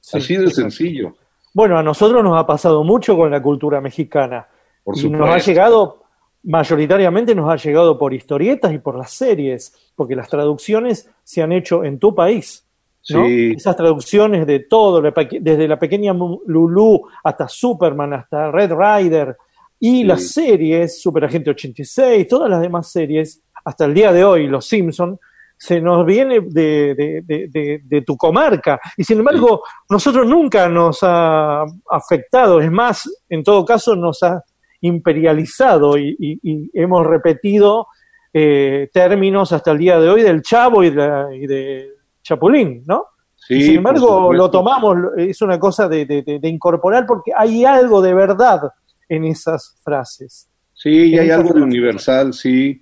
Sí, 0.00 0.18
Así 0.18 0.34
de 0.36 0.46
exacto. 0.46 0.62
sencillo. 0.62 1.16
Bueno, 1.54 1.78
a 1.78 1.82
nosotros 1.84 2.24
nos 2.24 2.36
ha 2.36 2.44
pasado 2.44 2.82
mucho 2.82 3.16
con 3.16 3.30
la 3.30 3.40
cultura 3.40 3.80
mexicana. 3.80 4.48
Por 4.82 4.98
y 4.98 5.02
nos 5.08 5.20
ha 5.20 5.24
supuesto. 5.38 5.50
llegado, 5.50 6.01
mayoritariamente 6.44 7.34
nos 7.34 7.50
ha 7.50 7.56
llegado 7.56 7.98
por 7.98 8.12
historietas 8.14 8.72
y 8.72 8.78
por 8.78 8.96
las 8.96 9.12
series, 9.12 9.72
porque 9.94 10.16
las 10.16 10.28
traducciones 10.28 11.08
se 11.22 11.42
han 11.42 11.52
hecho 11.52 11.84
en 11.84 11.98
tu 11.98 12.14
país. 12.14 12.66
¿no? 13.10 13.26
Sí. 13.26 13.52
Esas 13.56 13.76
traducciones 13.76 14.46
de 14.46 14.60
todo, 14.60 15.02
desde 15.02 15.68
la 15.68 15.78
pequeña 15.78 16.12
Lulú 16.12 17.02
hasta 17.24 17.48
Superman, 17.48 18.12
hasta 18.14 18.50
Red 18.50 18.72
Rider, 18.72 19.36
y 19.80 19.98
Sí. 20.02 20.04
las 20.04 20.28
series, 20.28 21.00
Super 21.02 21.24
Agente 21.24 21.50
86, 21.50 22.28
todas 22.28 22.48
las 22.48 22.60
demás 22.60 22.90
series, 22.92 23.42
hasta 23.64 23.84
el 23.86 23.94
día 23.94 24.12
de 24.12 24.22
hoy, 24.24 24.46
Los 24.46 24.66
Simpson, 24.66 25.18
se 25.58 25.80
nos 25.80 26.04
viene 26.06 26.40
de, 26.40 26.94
de- 26.96 27.22
de- 27.24 27.48
de- 27.48 27.80
de 27.84 28.02
tu 28.02 28.16
comarca. 28.16 28.80
Y 28.96 29.04
sin 29.04 29.18
embargo, 29.18 29.62
nosotros 29.88 30.26
nunca 30.26 30.68
nos 30.68 30.98
ha 31.02 31.64
afectado, 31.88 32.60
es 32.60 32.70
más, 32.70 33.08
en 33.28 33.42
todo 33.44 33.64
caso 33.64 33.94
nos 33.96 34.22
ha 34.24 34.42
imperializado 34.82 35.96
y, 35.98 36.14
y- 36.18 36.38
y 36.42 36.70
hemos 36.74 37.06
repetido 37.06 37.86
eh, 38.34 38.88
términos 38.92 39.52
hasta 39.52 39.72
el 39.72 39.78
día 39.78 39.98
de 39.98 40.08
hoy 40.08 40.22
del 40.22 40.42
chavo 40.42 40.84
y 40.84 40.90
de, 40.90 41.36
y 41.40 41.46
de 41.46 41.88
Chapulín, 42.22 42.82
¿no? 42.86 43.06
Sí, 43.36 43.62
sin 43.62 43.76
embargo, 43.78 44.32
lo 44.32 44.50
tomamos, 44.50 44.96
es 45.16 45.42
una 45.42 45.58
cosa 45.58 45.88
de, 45.88 46.06
de- 46.06 46.22
de- 46.22 46.38
de 46.38 46.48
incorporar 46.48 47.06
porque 47.06 47.32
hay 47.36 47.64
algo 47.64 48.00
de 48.00 48.14
verdad 48.14 48.60
en 49.08 49.24
esas 49.24 49.76
frases. 49.82 50.48
Sí, 50.74 50.90
y 51.10 51.18
hay 51.18 51.30
algo 51.30 51.52
de 51.52 51.62
universal, 51.62 52.32
sí. 52.32 52.80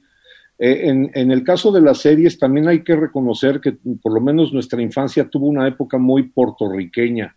Eh, 0.58 0.88
en, 0.88 1.10
en 1.14 1.30
el 1.32 1.42
caso 1.42 1.72
de 1.72 1.80
las 1.80 1.98
series, 1.98 2.38
también 2.38 2.68
hay 2.68 2.84
que 2.84 2.94
reconocer 2.94 3.60
que 3.60 3.72
por 4.02 4.12
lo 4.12 4.20
menos 4.20 4.52
nuestra 4.52 4.80
infancia 4.82 5.28
tuvo 5.28 5.46
una 5.46 5.66
época 5.66 5.96
muy 5.98 6.24
puertorriqueña, 6.24 7.34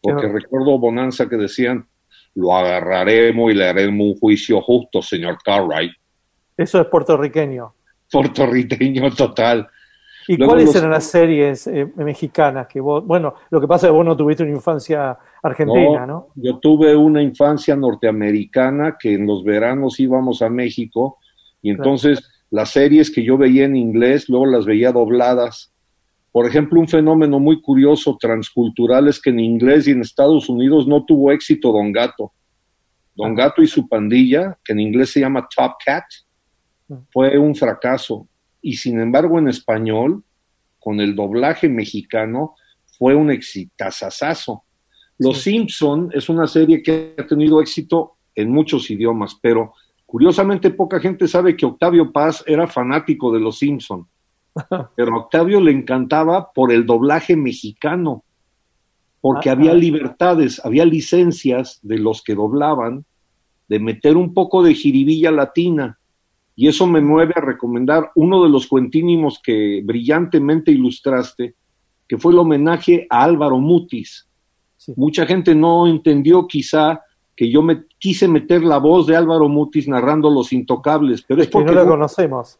porque 0.00 0.26
recuerdo 0.28 0.78
Bonanza 0.78 1.28
que 1.28 1.36
decían, 1.36 1.86
lo 2.38 2.56
agarraremos 2.56 3.50
y 3.50 3.54
le 3.54 3.68
haremos 3.68 4.06
un 4.06 4.14
juicio 4.18 4.60
justo, 4.60 5.02
señor 5.02 5.38
Cartwright. 5.44 5.92
Eso 6.56 6.80
es 6.80 6.86
puertorriqueño. 6.86 7.74
Puertorriqueño 8.10 9.10
total. 9.12 9.68
¿Y 10.28 10.36
Luego 10.36 10.52
cuáles 10.52 10.66
los- 10.66 10.76
eran 10.76 10.90
las 10.90 11.04
series 11.04 11.66
eh, 11.66 11.90
mexicanas 11.96 12.66
que 12.68 12.80
vos, 12.80 13.04
bueno, 13.04 13.34
lo 13.50 13.60
que 13.60 13.66
pasa 13.66 13.86
es 13.86 13.90
que 13.92 13.96
vos 13.96 14.04
no 14.04 14.16
tuviste 14.16 14.42
una 14.42 14.52
infancia 14.52 15.18
argentina, 15.42 16.06
¿no? 16.06 16.28
Yo 16.34 16.58
tuve 16.58 16.94
una 16.94 17.22
infancia 17.22 17.74
norteamericana 17.74 18.96
que 19.00 19.14
en 19.14 19.26
los 19.26 19.42
veranos 19.42 19.98
íbamos 19.98 20.42
a 20.42 20.50
México 20.50 21.18
y 21.62 21.70
entonces 21.70 22.22
las 22.50 22.70
series 22.70 23.10
que 23.10 23.24
yo 23.24 23.38
veía 23.38 23.64
en 23.64 23.74
inglés, 23.76 24.28
luego 24.28 24.46
las 24.46 24.64
veía 24.66 24.92
dobladas. 24.92 25.72
Por 26.38 26.46
ejemplo, 26.46 26.78
un 26.78 26.86
fenómeno 26.86 27.40
muy 27.40 27.60
curioso 27.60 28.16
transcultural 28.16 29.08
es 29.08 29.20
que 29.20 29.30
en 29.30 29.40
inglés 29.40 29.88
y 29.88 29.90
en 29.90 30.02
Estados 30.02 30.48
Unidos 30.48 30.86
no 30.86 31.04
tuvo 31.04 31.32
éxito 31.32 31.72
Don 31.72 31.90
Gato. 31.90 32.32
Don 33.16 33.34
Gato 33.34 33.60
y 33.60 33.66
su 33.66 33.88
pandilla, 33.88 34.56
que 34.64 34.72
en 34.72 34.78
inglés 34.78 35.10
se 35.10 35.18
llama 35.18 35.48
Top 35.52 35.72
Cat, 35.84 36.04
fue 37.10 37.36
un 37.36 37.56
fracaso. 37.56 38.28
Y 38.62 38.74
sin 38.74 39.00
embargo, 39.00 39.40
en 39.40 39.48
español, 39.48 40.22
con 40.78 41.00
el 41.00 41.16
doblaje 41.16 41.68
mexicano, 41.68 42.54
fue 42.96 43.16
un 43.16 43.32
exitazazazo. 43.32 44.62
Los 45.18 45.42
Simpson 45.42 46.10
es 46.12 46.28
una 46.28 46.46
serie 46.46 46.84
que 46.84 47.16
ha 47.18 47.26
tenido 47.26 47.60
éxito 47.60 48.12
en 48.36 48.52
muchos 48.52 48.88
idiomas, 48.92 49.36
pero 49.42 49.72
curiosamente 50.06 50.70
poca 50.70 51.00
gente 51.00 51.26
sabe 51.26 51.56
que 51.56 51.66
Octavio 51.66 52.12
Paz 52.12 52.44
era 52.46 52.68
fanático 52.68 53.32
de 53.32 53.40
los 53.40 53.58
Simpson. 53.58 54.06
Pero 54.96 55.14
a 55.14 55.18
Octavio 55.18 55.60
le 55.60 55.72
encantaba 55.72 56.52
por 56.52 56.72
el 56.72 56.86
doblaje 56.86 57.36
mexicano, 57.36 58.24
porque 59.20 59.50
Ah, 59.50 59.52
había 59.52 59.74
libertades, 59.74 60.64
había 60.64 60.84
licencias 60.84 61.80
de 61.82 61.98
los 61.98 62.22
que 62.22 62.34
doblaban 62.34 63.04
de 63.68 63.78
meter 63.80 64.16
un 64.16 64.32
poco 64.32 64.62
de 64.62 64.74
jiribilla 64.74 65.30
latina. 65.30 65.98
Y 66.56 66.66
eso 66.68 66.86
me 66.86 67.00
mueve 67.00 67.34
a 67.36 67.40
recomendar 67.40 68.10
uno 68.16 68.42
de 68.42 68.48
los 68.48 68.66
cuentínimos 68.66 69.40
que 69.42 69.82
brillantemente 69.84 70.72
ilustraste, 70.72 71.54
que 72.08 72.18
fue 72.18 72.32
el 72.32 72.38
homenaje 72.38 73.06
a 73.10 73.22
Álvaro 73.24 73.58
Mutis. 73.58 74.26
Sí. 74.76 74.92
Mucha 74.96 75.26
gente 75.26 75.54
no 75.54 75.86
entendió 75.86 76.46
quizá 76.46 77.02
que 77.36 77.50
yo 77.50 77.62
me 77.62 77.84
quise 77.98 78.26
meter 78.26 78.64
la 78.64 78.78
voz 78.78 79.06
de 79.06 79.14
Álvaro 79.14 79.48
Mutis 79.48 79.86
narrando 79.86 80.30
Los 80.30 80.52
Intocables, 80.52 81.22
pero 81.22 81.40
es 81.42 81.46
Que 81.48 81.52
porque 81.52 81.72
no 81.72 81.84
lo 81.84 81.86
conocemos. 81.90 82.58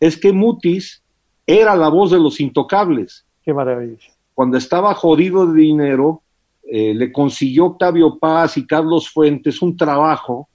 es 0.00 0.18
que 0.18 0.32
Mutis 0.32 1.02
era 1.48 1.74
la 1.74 1.88
voz 1.88 2.10
de 2.10 2.18
Los 2.18 2.40
Intocables. 2.40 3.26
Qué 3.42 3.54
maravilla. 3.54 4.12
Cuando 4.34 4.58
estaba 4.58 4.94
jodido 4.94 5.46
de 5.46 5.62
dinero, 5.62 6.22
eh, 6.62 6.92
le 6.92 7.10
consiguió 7.10 7.64
Octavio 7.66 8.18
Paz 8.18 8.58
y 8.58 8.66
Carlos 8.66 9.08
Fuentes 9.08 9.62
un 9.62 9.74
trabajo 9.74 10.50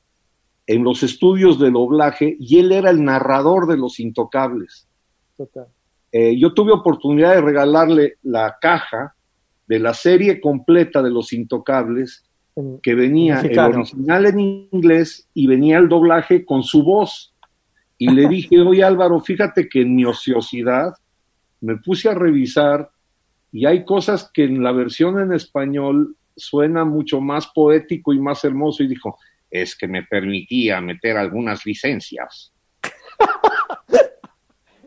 en 0.68 0.84
los 0.84 1.02
estudios 1.02 1.58
de 1.58 1.72
doblaje 1.72 2.38
y 2.40 2.60
él 2.60 2.72
era 2.72 2.92
el 2.92 3.04
narrador 3.04 3.66
de 3.66 3.76
Los 3.76 4.00
Intocables. 4.00 4.88
Total. 5.36 5.66
Eh, 6.12 6.38
yo 6.38 6.54
tuve 6.54 6.72
oportunidad 6.72 7.34
de 7.34 7.42
regalarle 7.42 8.18
la 8.22 8.56
caja 8.62 9.16
de 9.68 9.80
la 9.80 9.96
serie 9.96 10.40
completa 10.40 11.02
de 11.02 11.10
Los 11.10 11.34
Intocables, 11.34 12.24
que 12.84 12.94
venía 12.94 13.38
el 13.38 13.44
Mexicano. 13.44 13.80
original 13.80 14.26
en 14.28 14.40
inglés 14.40 15.28
y 15.34 15.48
venía 15.48 15.80
el 15.80 15.90
doblaje 15.90 16.46
con 16.46 16.62
su 16.62 16.84
voz. 16.84 17.33
Y 17.98 18.10
le 18.10 18.28
dije, 18.28 18.60
oye 18.60 18.84
Álvaro, 18.84 19.20
fíjate 19.22 19.70
que 19.70 19.82
en 19.82 19.96
mi 19.96 20.06
ociosidad 20.06 20.94
me 21.62 21.78
puse 21.78 22.10
a 22.10 22.14
revisar 22.14 22.90
y 23.52 23.66
hay 23.66 23.86
cosas 23.86 24.30
que 24.34 24.44
en 24.44 24.64
la 24.64 24.72
versión 24.72 25.20
en 25.20 25.32
español 25.32 26.16
suena 26.36 26.84
mucho 26.86 27.22
más 27.22 27.48
poético 27.48 28.14
y 28.14 28.20
más 28.20 28.44
hermoso. 28.44 28.84
Y 28.84 28.88
dijo, 28.88 29.18
es 29.50 29.76
que 29.76 29.88
me 29.88 30.04
permitía 30.04 30.82
meter 30.82 31.18
algunas 31.18 31.66
licencias. 31.66 32.52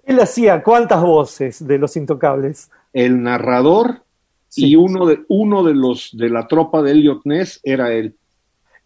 Él 0.04 0.20
hacía 0.20 0.62
cuántas 0.62 1.02
voces 1.02 1.66
de 1.66 1.78
Los 1.78 1.96
Intocables. 1.96 2.70
El 2.92 3.22
narrador 3.22 4.02
Sí. 4.48 4.68
y 4.68 4.76
uno 4.76 5.04
de, 5.06 5.24
uno 5.28 5.64
de 5.64 5.74
los 5.74 6.16
de 6.16 6.30
la 6.30 6.46
tropa 6.46 6.80
de 6.80 6.92
Elliot 6.92 7.22
Ness 7.24 7.60
era 7.64 7.92
él. 7.92 8.16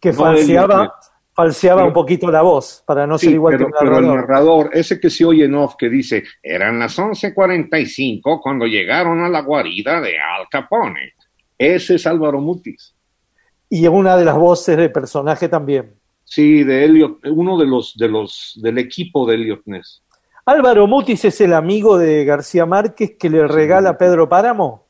que 0.00 0.08
No, 0.10 0.16
falseaba, 0.16 0.94
falseaba 1.34 1.80
pero- 1.82 1.88
un 1.88 1.94
poquito 1.94 2.30
la 2.30 2.42
voz 2.42 2.82
para 2.86 3.06
no 3.06 3.16
ser 3.18 3.30
igual 3.32 3.54
pero, 3.54 3.66
que 3.66 3.72
un 3.72 3.78
pero 3.78 3.98
el 3.98 4.02
narrador. 4.06 4.20
narrador, 4.28 4.70
ese 4.72 5.00
que 5.00 5.10
se 5.10 5.24
oye 5.24 5.44
en 5.44 5.54
off, 5.54 5.74
que 5.76 5.88
dice, 5.88 6.24
eran 6.42 6.78
las 6.78 6.98
11.45 6.98 8.40
cuando 8.42 8.66
llegaron 8.66 9.22
a 9.24 9.28
la 9.28 9.40
guarida 9.42 10.00
de 10.00 10.14
Al 10.18 10.48
Capone. 10.50 11.14
Ese 11.58 11.96
es 11.96 12.06
Álvaro 12.06 12.40
Mutis. 12.40 12.94
Y 13.68 13.86
una 13.86 14.16
de 14.16 14.24
las 14.24 14.36
voces 14.36 14.76
de 14.76 14.88
personaje 14.90 15.48
también. 15.48 15.94
Sí, 16.24 16.64
de 16.64 16.84
Elliot, 16.84 17.18
uno 17.26 17.58
de 17.58 17.66
los, 17.66 17.96
de 17.96 18.08
los, 18.08 18.58
del 18.62 18.78
equipo 18.78 19.26
de 19.26 19.34
Elliot 19.36 19.62
Ness. 19.66 20.02
Álvaro 20.46 20.86
Mutis 20.86 21.24
es 21.24 21.40
el 21.40 21.52
amigo 21.52 21.98
de 21.98 22.24
García 22.24 22.66
Márquez 22.66 23.16
que 23.18 23.30
le 23.30 23.46
regala 23.46 23.90
a 23.90 23.98
Pedro 23.98 24.28
Páramo. 24.28 24.86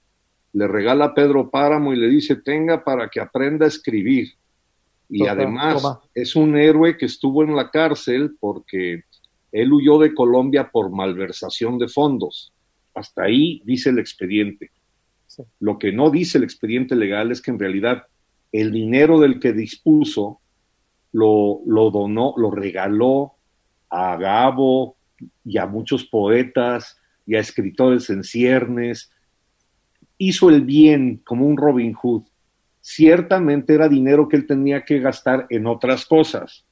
Le 0.52 0.66
regala 0.66 1.06
a 1.06 1.14
Pedro 1.14 1.50
Páramo 1.50 1.92
y 1.92 1.96
le 1.96 2.08
dice, 2.08 2.36
tenga 2.36 2.82
para 2.82 3.08
que 3.08 3.20
aprenda 3.20 3.66
a 3.66 3.68
escribir. 3.68 4.28
Y 5.10 5.18
Total, 5.18 5.38
además 5.38 5.82
toma. 5.82 6.00
es 6.14 6.36
un 6.36 6.56
héroe 6.56 6.96
que 6.96 7.06
estuvo 7.06 7.42
en 7.42 7.56
la 7.56 7.70
cárcel 7.70 8.36
porque 8.38 9.02
él 9.52 9.72
huyó 9.72 9.98
de 9.98 10.14
Colombia 10.14 10.70
por 10.70 10.90
malversación 10.90 11.78
de 11.78 11.88
fondos. 11.88 12.52
Hasta 12.94 13.24
ahí 13.24 13.60
dice 13.64 13.90
el 13.90 13.98
expediente. 13.98 14.70
Sí. 15.26 15.42
Lo 15.58 15.78
que 15.78 15.92
no 15.92 16.10
dice 16.10 16.38
el 16.38 16.44
expediente 16.44 16.94
legal 16.94 17.32
es 17.32 17.42
que 17.42 17.50
en 17.50 17.58
realidad 17.58 18.04
el 18.52 18.72
dinero 18.72 19.18
del 19.20 19.40
que 19.40 19.52
dispuso 19.52 20.40
lo, 21.12 21.60
lo 21.66 21.90
donó, 21.90 22.34
lo 22.36 22.50
regaló 22.50 23.34
a 23.88 24.16
Gabo 24.16 24.96
y 25.44 25.58
a 25.58 25.66
muchos 25.66 26.04
poetas 26.04 26.96
y 27.26 27.34
a 27.34 27.40
escritores 27.40 28.10
en 28.10 28.24
ciernes. 28.24 29.10
Hizo 30.18 30.50
el 30.50 30.62
bien 30.62 31.20
como 31.24 31.46
un 31.46 31.56
Robin 31.56 31.92
Hood. 31.94 32.22
Ciertamente 32.80 33.74
era 33.74 33.88
dinero 33.88 34.28
que 34.28 34.36
él 34.36 34.46
tenía 34.46 34.84
que 34.84 34.98
gastar 35.00 35.46
en 35.50 35.66
otras 35.66 36.06
cosas, 36.06 36.64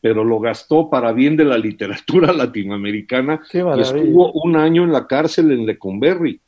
pero 0.00 0.22
lo 0.22 0.38
gastó 0.38 0.90
para 0.90 1.12
bien 1.12 1.36
de 1.36 1.44
la 1.44 1.58
literatura 1.58 2.32
latinoamericana 2.32 3.40
y 3.76 3.80
estuvo 3.82 4.32
un 4.32 4.56
año 4.56 4.84
en 4.84 4.92
la 4.92 5.06
cárcel 5.06 5.50
en 5.52 5.66
Lecumberri. 5.66 6.40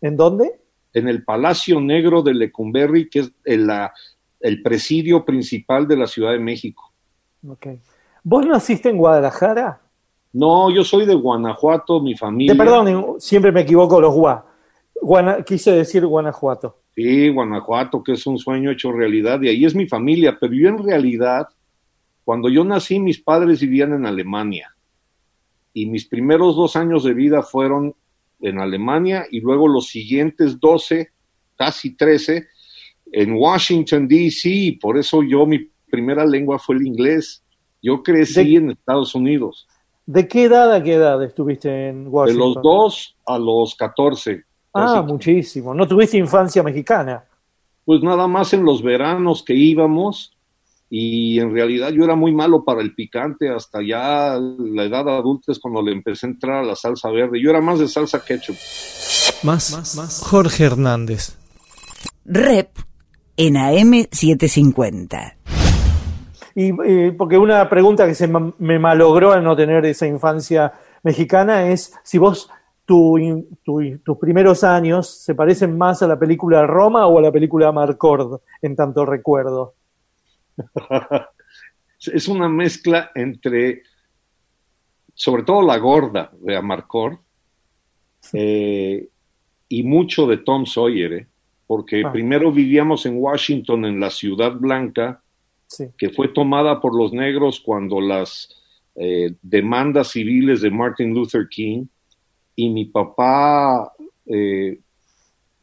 ¿En 0.00 0.16
dónde? 0.16 0.58
en 0.94 1.08
el 1.08 1.24
Palacio 1.24 1.80
Negro 1.80 2.20
de 2.20 2.34
Lecumberri, 2.34 3.08
que 3.08 3.20
es 3.20 3.32
el, 3.44 3.66
la- 3.66 3.94
el 4.40 4.60
presidio 4.62 5.24
principal 5.24 5.88
de 5.88 5.96
la 5.96 6.06
Ciudad 6.06 6.32
de 6.32 6.38
México. 6.38 6.92
Ok. 7.48 7.66
¿Vos 8.22 8.44
naciste 8.44 8.90
en 8.90 8.98
Guadalajara? 8.98 9.80
No, 10.34 10.68
yo 10.70 10.84
soy 10.84 11.06
de 11.06 11.14
Guanajuato, 11.14 11.98
mi 12.02 12.14
familia. 12.14 12.52
De, 12.52 12.58
perdón, 12.58 12.88
en- 12.88 13.20
siempre 13.20 13.50
me 13.52 13.62
equivoco 13.62 14.02
los 14.02 14.12
Gua. 14.12 14.44
Guana- 15.00 15.42
quise 15.42 15.72
decir 15.72 16.04
Guanajuato. 16.04 16.81
Sí, 16.94 17.28
Guanajuato, 17.30 18.02
que 18.02 18.12
es 18.12 18.26
un 18.26 18.38
sueño 18.38 18.70
hecho 18.70 18.92
realidad, 18.92 19.40
y 19.42 19.48
ahí 19.48 19.64
es 19.64 19.74
mi 19.74 19.86
familia, 19.86 20.36
pero 20.38 20.52
yo 20.52 20.68
en 20.68 20.78
realidad, 20.78 21.46
cuando 22.24 22.48
yo 22.50 22.64
nací, 22.64 23.00
mis 23.00 23.18
padres 23.20 23.60
vivían 23.60 23.92
en 23.94 24.06
Alemania. 24.06 24.68
y 25.74 25.86
mis 25.86 26.04
primeros 26.06 26.54
dos 26.54 26.76
años 26.76 27.02
de 27.02 27.14
vida 27.14 27.40
fueron 27.42 27.94
en 28.40 28.58
Alemania 28.60 29.24
y 29.30 29.40
luego 29.40 29.66
los 29.68 29.86
siguientes 29.86 30.60
12, 30.60 31.08
casi 31.56 31.96
13, 31.96 32.46
en 33.10 33.32
Washington, 33.32 34.06
D.C. 34.06 34.50
y 34.50 34.72
Por 34.72 34.98
eso 34.98 35.22
yo, 35.22 35.46
mi 35.46 35.60
primera 35.90 36.26
lengua 36.26 36.58
fue 36.58 36.74
el 36.76 36.86
inglés. 36.86 37.42
Yo 37.80 38.02
crecí 38.02 38.44
De- 38.50 38.56
en 38.56 38.70
Estados 38.72 39.14
Unidos. 39.14 39.66
¿De 40.04 40.28
qué 40.28 40.44
edad 40.44 40.70
a 40.74 40.82
qué 40.82 40.92
edad 40.94 41.22
estuviste 41.24 41.88
en 41.88 42.04
De 42.04 42.10
Washington? 42.10 42.52
los 42.54 42.62
dos 42.62 43.16
a 43.26 43.38
los 43.38 43.74
14. 43.74 44.44
Ah, 44.74 45.02
muchísimo. 45.02 45.74
¿No 45.74 45.86
tuviste 45.86 46.16
infancia 46.16 46.62
mexicana? 46.62 47.24
Pues 47.84 48.02
nada 48.02 48.26
más 48.26 48.52
en 48.52 48.64
los 48.64 48.82
veranos 48.82 49.42
que 49.42 49.54
íbamos 49.54 50.36
y 50.88 51.40
en 51.40 51.52
realidad 51.52 51.90
yo 51.90 52.04
era 52.04 52.14
muy 52.14 52.32
malo 52.32 52.64
para 52.64 52.82
el 52.82 52.94
picante 52.94 53.48
hasta 53.48 53.80
ya 53.82 54.38
la 54.38 54.84
edad 54.84 55.08
adulta 55.08 55.50
es 55.50 55.58
cuando 55.58 55.82
le 55.82 55.92
empecé 55.92 56.26
a 56.26 56.30
entrar 56.30 56.62
a 56.62 56.66
la 56.66 56.76
salsa 56.76 57.10
verde. 57.10 57.40
Yo 57.42 57.50
era 57.50 57.60
más 57.60 57.78
de 57.78 57.88
salsa 57.88 58.22
ketchup. 58.24 58.56
Más, 59.42 60.22
Jorge 60.22 60.64
Hernández. 60.64 61.38
Rep 62.24 62.70
en 63.36 63.54
AM750. 63.54 65.34
Y 66.54 66.70
eh, 66.84 67.14
porque 67.16 67.38
una 67.38 67.68
pregunta 67.68 68.06
que 68.06 68.14
se 68.14 68.28
me 68.28 68.78
malogró 68.78 69.32
al 69.32 69.42
no 69.42 69.56
tener 69.56 69.84
esa 69.86 70.06
infancia 70.06 70.74
mexicana 71.02 71.68
es 71.68 71.94
si 72.02 72.18
vos 72.18 72.50
tu 72.92 73.16
in- 73.16 73.46
tu- 73.64 73.98
tus 74.04 74.18
primeros 74.18 74.62
años 74.62 75.08
se 75.08 75.34
parecen 75.34 75.78
más 75.78 76.02
a 76.02 76.06
la 76.06 76.18
película 76.18 76.66
Roma 76.66 77.06
o 77.06 77.18
a 77.18 77.22
la 77.22 77.32
película 77.32 77.72
Marcord 77.72 78.42
en 78.60 78.76
tanto 78.76 79.06
recuerdo. 79.06 79.72
es 82.12 82.28
una 82.28 82.50
mezcla 82.50 83.10
entre, 83.14 83.82
sobre 85.14 85.42
todo 85.44 85.62
la 85.62 85.78
gorda 85.78 86.30
de 86.38 86.54
Amarcord 86.54 87.16
eh, 88.34 89.08
y 89.70 89.82
mucho 89.84 90.26
de 90.26 90.36
Tom 90.36 90.66
Sawyer, 90.66 91.12
¿eh? 91.14 91.26
porque 91.66 92.02
Ah. 92.04 92.12
primero 92.12 92.52
vivíamos 92.52 93.06
en 93.06 93.14
Washington, 93.16 93.86
en 93.86 94.00
la 94.00 94.10
Ciudad 94.10 94.52
Blanca, 94.52 95.22
Sí. 95.66 95.86
que 95.96 96.10
fue 96.10 96.28
tomada 96.28 96.78
por 96.78 96.94
los 96.94 97.14
negros 97.14 97.58
cuando 97.64 98.02
las 98.02 98.50
eh, 98.96 99.34
demandas 99.40 100.08
civiles 100.08 100.60
de 100.60 100.70
Martin 100.70 101.14
Luther 101.14 101.48
King 101.48 101.86
y 102.56 102.70
mi 102.70 102.84
papá 102.86 103.92
eh, 104.26 104.78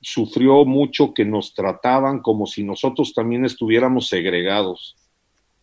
sufrió 0.01 0.65
mucho 0.65 1.13
que 1.13 1.25
nos 1.25 1.53
trataban 1.53 2.19
como 2.21 2.45
si 2.45 2.63
nosotros 2.63 3.13
también 3.13 3.45
estuviéramos 3.45 4.07
segregados. 4.07 4.95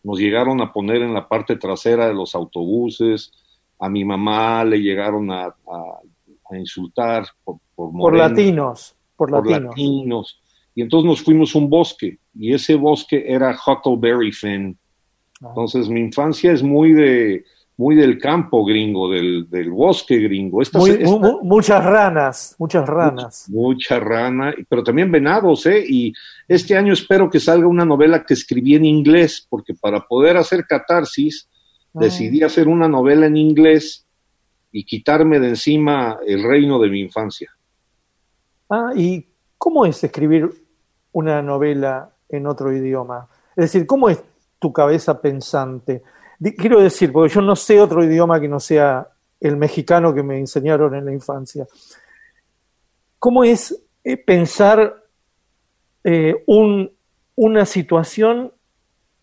Nos 0.02 0.18
llegaron 0.18 0.60
a 0.60 0.72
poner 0.72 1.02
en 1.02 1.14
la 1.14 1.28
parte 1.28 1.56
trasera 1.56 2.06
de 2.08 2.14
los 2.14 2.34
autobuses, 2.34 3.32
a 3.78 3.88
mi 3.88 4.04
mamá 4.04 4.64
le 4.64 4.78
llegaron 4.80 5.30
a, 5.30 5.46
a- 5.46 6.00
a 6.48 6.56
insultar 6.56 7.26
por, 7.44 7.56
por, 7.74 7.90
Por 7.92 8.16
latinos, 8.16 8.94
por 9.16 9.30
latinos. 9.50 10.40
Y 10.74 10.82
entonces 10.82 11.08
nos 11.08 11.22
fuimos 11.22 11.54
a 11.54 11.58
un 11.58 11.68
bosque, 11.68 12.18
y 12.34 12.52
ese 12.52 12.74
bosque 12.76 13.24
era 13.26 13.56
Huckleberry 13.66 14.30
Finn. 14.30 14.78
Ah. 15.42 15.46
Entonces 15.48 15.88
mi 15.88 16.00
infancia 16.00 16.52
es 16.52 16.62
muy 16.62 16.92
de 16.92 17.44
muy 17.78 17.94
del 17.94 18.18
campo 18.18 18.64
gringo, 18.64 19.10
del, 19.10 19.48
del 19.50 19.70
bosque 19.70 20.16
gringo. 20.18 20.62
Esta, 20.62 20.78
Muy- 20.78 20.90
esta- 20.90 21.10
mu- 21.10 21.18
mu- 21.20 21.40
muchas 21.42 21.84
ranas, 21.84 22.56
muchas 22.58 22.86
ranas. 22.88 23.46
mucha 23.50 24.00
rana, 24.00 24.54
pero 24.68 24.82
también 24.82 25.12
venados, 25.12 25.66
¿eh? 25.66 25.84
Y 25.86 26.12
este 26.48 26.74
año 26.76 26.92
espero 26.94 27.28
que 27.28 27.38
salga 27.38 27.66
una 27.66 27.84
novela 27.84 28.24
que 28.24 28.32
escribí 28.34 28.74
en 28.76 28.84
inglés, 28.86 29.46
porque 29.50 29.74
para 29.74 30.00
poder 30.06 30.36
hacer 30.38 30.66
catarsis, 30.66 31.48
Ah. 31.94 32.00
decidí 32.00 32.42
hacer 32.42 32.66
una 32.68 32.88
novela 32.88 33.26
en 33.26 33.36
inglés 33.36 34.06
y 34.72 34.84
quitarme 34.84 35.38
de 35.38 35.48
encima 35.50 36.18
el 36.26 36.42
reino 36.44 36.78
de 36.78 36.88
mi 36.90 37.00
infancia. 37.00 37.50
Ah, 38.70 38.92
¿y 38.96 39.26
cómo 39.58 39.86
es 39.86 40.02
escribir 40.02 40.50
una 41.12 41.40
novela 41.42 42.10
en 42.28 42.46
otro 42.46 42.72
idioma? 42.72 43.28
Es 43.54 43.72
decir, 43.72 43.86
¿cómo 43.86 44.08
es 44.08 44.22
tu 44.58 44.72
cabeza 44.72 45.20
pensante? 45.20 46.02
Quiero 46.56 46.80
decir, 46.80 47.12
porque 47.12 47.34
yo 47.34 47.40
no 47.40 47.56
sé 47.56 47.80
otro 47.80 48.04
idioma 48.04 48.40
que 48.40 48.48
no 48.48 48.60
sea 48.60 49.08
el 49.40 49.56
mexicano 49.56 50.14
que 50.14 50.22
me 50.22 50.38
enseñaron 50.38 50.94
en 50.94 51.04
la 51.04 51.12
infancia. 51.12 51.66
¿Cómo 53.18 53.44
es 53.44 53.78
eh, 54.04 54.16
pensar 54.16 55.02
eh, 56.04 56.42
un- 56.46 56.90
una 57.36 57.66
situación 57.66 58.52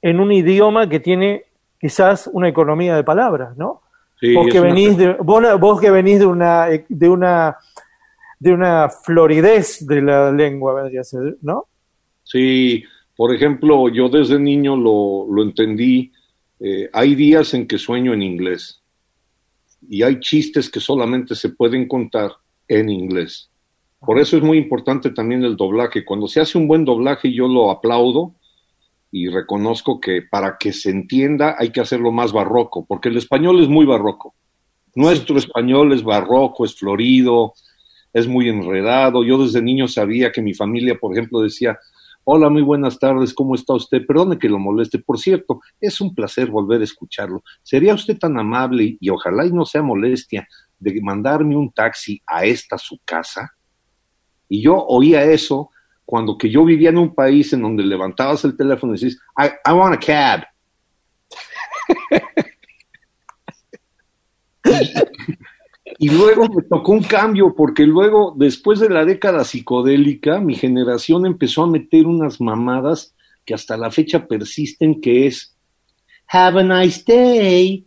en 0.02 0.20
un 0.20 0.32
idioma 0.32 0.90
que 0.90 1.00
tiene 1.00 1.46
quizás 1.80 2.30
una 2.32 2.50
economía 2.50 2.96
de 2.96 3.04
palabras, 3.04 3.56
¿no? 3.58 3.82
Sí, 4.20 4.34
vos 4.34 4.48
que 4.52 4.60
venís 4.60 4.98
de 4.98 5.14
vos, 5.14 5.60
vos 5.60 5.82
que 5.82 5.90
venís 5.92 6.20
de 6.20 6.26
una 6.26 6.68
de 6.88 7.10
una 7.10 7.58
de 8.40 8.52
una 8.54 8.90
floridez 8.90 9.86
de 9.88 10.02
la 10.02 10.32
lengua 10.32 10.74
vendría 10.74 11.02
a 11.02 11.06
ser, 11.06 11.38
¿no? 11.42 11.68
Sí, 12.24 12.84
por 13.16 13.34
ejemplo, 13.34 13.88
yo 13.90 14.10
desde 14.10 14.38
niño 14.40 14.76
lo, 14.76 15.26
lo 15.30 15.44
entendí. 15.44 16.12
Eh, 16.66 16.90
hay 16.94 17.14
días 17.14 17.54
en 17.54 17.68
que 17.68 17.78
sueño 17.78 18.14
en 18.14 18.22
inglés 18.22 18.82
y 19.86 20.02
hay 20.02 20.22
chistes 20.22 20.70
que 20.70 20.80
solamente 20.80 21.36
se 21.36 21.50
pueden 21.50 21.90
contar 21.90 22.32
en 22.70 22.90
inglés. 22.90 23.50
Por 24.00 24.18
eso 24.18 24.38
es 24.38 24.44
muy 24.44 24.60
importante 24.60 25.10
también 25.10 25.44
el 25.44 25.58
doblaje. 25.58 26.06
Cuando 26.06 26.26
se 26.30 26.40
hace 26.40 26.58
un 26.58 26.70
buen 26.70 26.86
doblaje 26.86 27.34
yo 27.34 27.50
lo 27.50 27.70
aplaudo 27.70 28.36
y 29.12 29.28
reconozco 29.28 30.00
que 30.00 30.22
para 30.22 30.56
que 30.58 30.72
se 30.72 30.90
entienda 30.90 31.58
hay 31.60 31.70
que 31.70 31.82
hacerlo 31.82 32.14
más 32.14 32.32
barroco, 32.32 32.86
porque 32.86 33.10
el 33.10 33.18
español 33.18 33.62
es 33.62 33.68
muy 33.68 33.86
barroco. 33.86 34.34
Nuestro 34.96 35.38
español 35.38 35.92
es 35.92 36.02
barroco, 36.02 36.64
es 36.64 36.76
florido, 36.76 37.56
es 38.14 38.26
muy 38.26 38.48
enredado. 38.48 39.26
Yo 39.26 39.38
desde 39.44 39.62
niño 39.62 39.90
sabía 39.90 40.32
que 40.32 40.42
mi 40.42 40.54
familia, 40.54 40.96
por 40.98 41.12
ejemplo, 41.12 41.42
decía, 41.42 41.78
hola, 42.26 42.50
muy 42.50 42.62
buenas 42.62 43.00
tardes, 43.00 43.34
¿cómo 43.34 43.56
está 43.56 43.74
usted? 43.74 44.06
Perdone 44.06 44.38
que 44.38 44.50
lo 44.50 44.60
moleste. 44.60 45.00
Por 45.00 45.20
cierto, 45.20 45.62
es 45.80 46.00
un 46.02 46.14
placer 46.14 46.50
volver 46.50 46.82
a 46.82 46.86
escucharlo. 46.86 47.44
¿Sería 47.62 47.94
usted 47.94 48.18
tan 48.18 48.38
amable 48.40 48.98
y 49.00 49.10
ojalá 49.10 49.46
y 49.46 49.52
no 49.52 49.66
sea 49.66 49.82
molestia 49.82 50.48
de 50.80 51.02
mandarme 51.02 51.56
un 51.56 51.72
taxi 51.72 52.22
a 52.26 52.46
esta 52.46 52.78
su 52.78 53.00
casa? 53.04 53.54
Y 54.48 54.62
yo 54.64 54.76
oía 54.76 55.24
eso 55.24 55.70
cuando 56.06 56.38
que 56.38 56.50
yo 56.50 56.66
vivía 56.66 56.90
en 56.90 56.98
un 56.98 57.14
país 57.16 57.54
en 57.54 57.62
donde 57.62 57.84
levantabas 57.84 58.44
el 58.46 58.58
teléfono 58.58 58.94
y 58.94 59.00
decís, 59.00 59.20
I, 59.38 59.48
I 59.70 59.74
want 59.74 59.96
a 59.96 60.00
cab. 60.00 60.44
Y 66.00 66.10
luego 66.10 66.48
me 66.50 66.64
tocó 66.64 66.92
un 66.92 67.04
cambio, 67.04 67.54
porque 67.56 67.86
luego, 67.86 68.34
después 68.38 68.80
de 68.80 68.90
la 68.90 69.06
década 69.06 69.44
psicodélica, 69.44 70.40
mi 70.40 70.56
generación 70.56 71.26
empezó 71.26 71.64
a 71.64 71.68
meter 71.68 72.08
unas 72.08 72.40
mamadas 72.40 73.14
que 73.46 73.54
hasta 73.54 73.78
la 73.78 73.92
fecha 73.92 74.28
persisten, 74.28 75.02
que 75.02 75.28
es 75.28 75.56
Have 76.28 76.62
a 76.62 76.64
nice 76.64 77.04
day. 77.06 77.86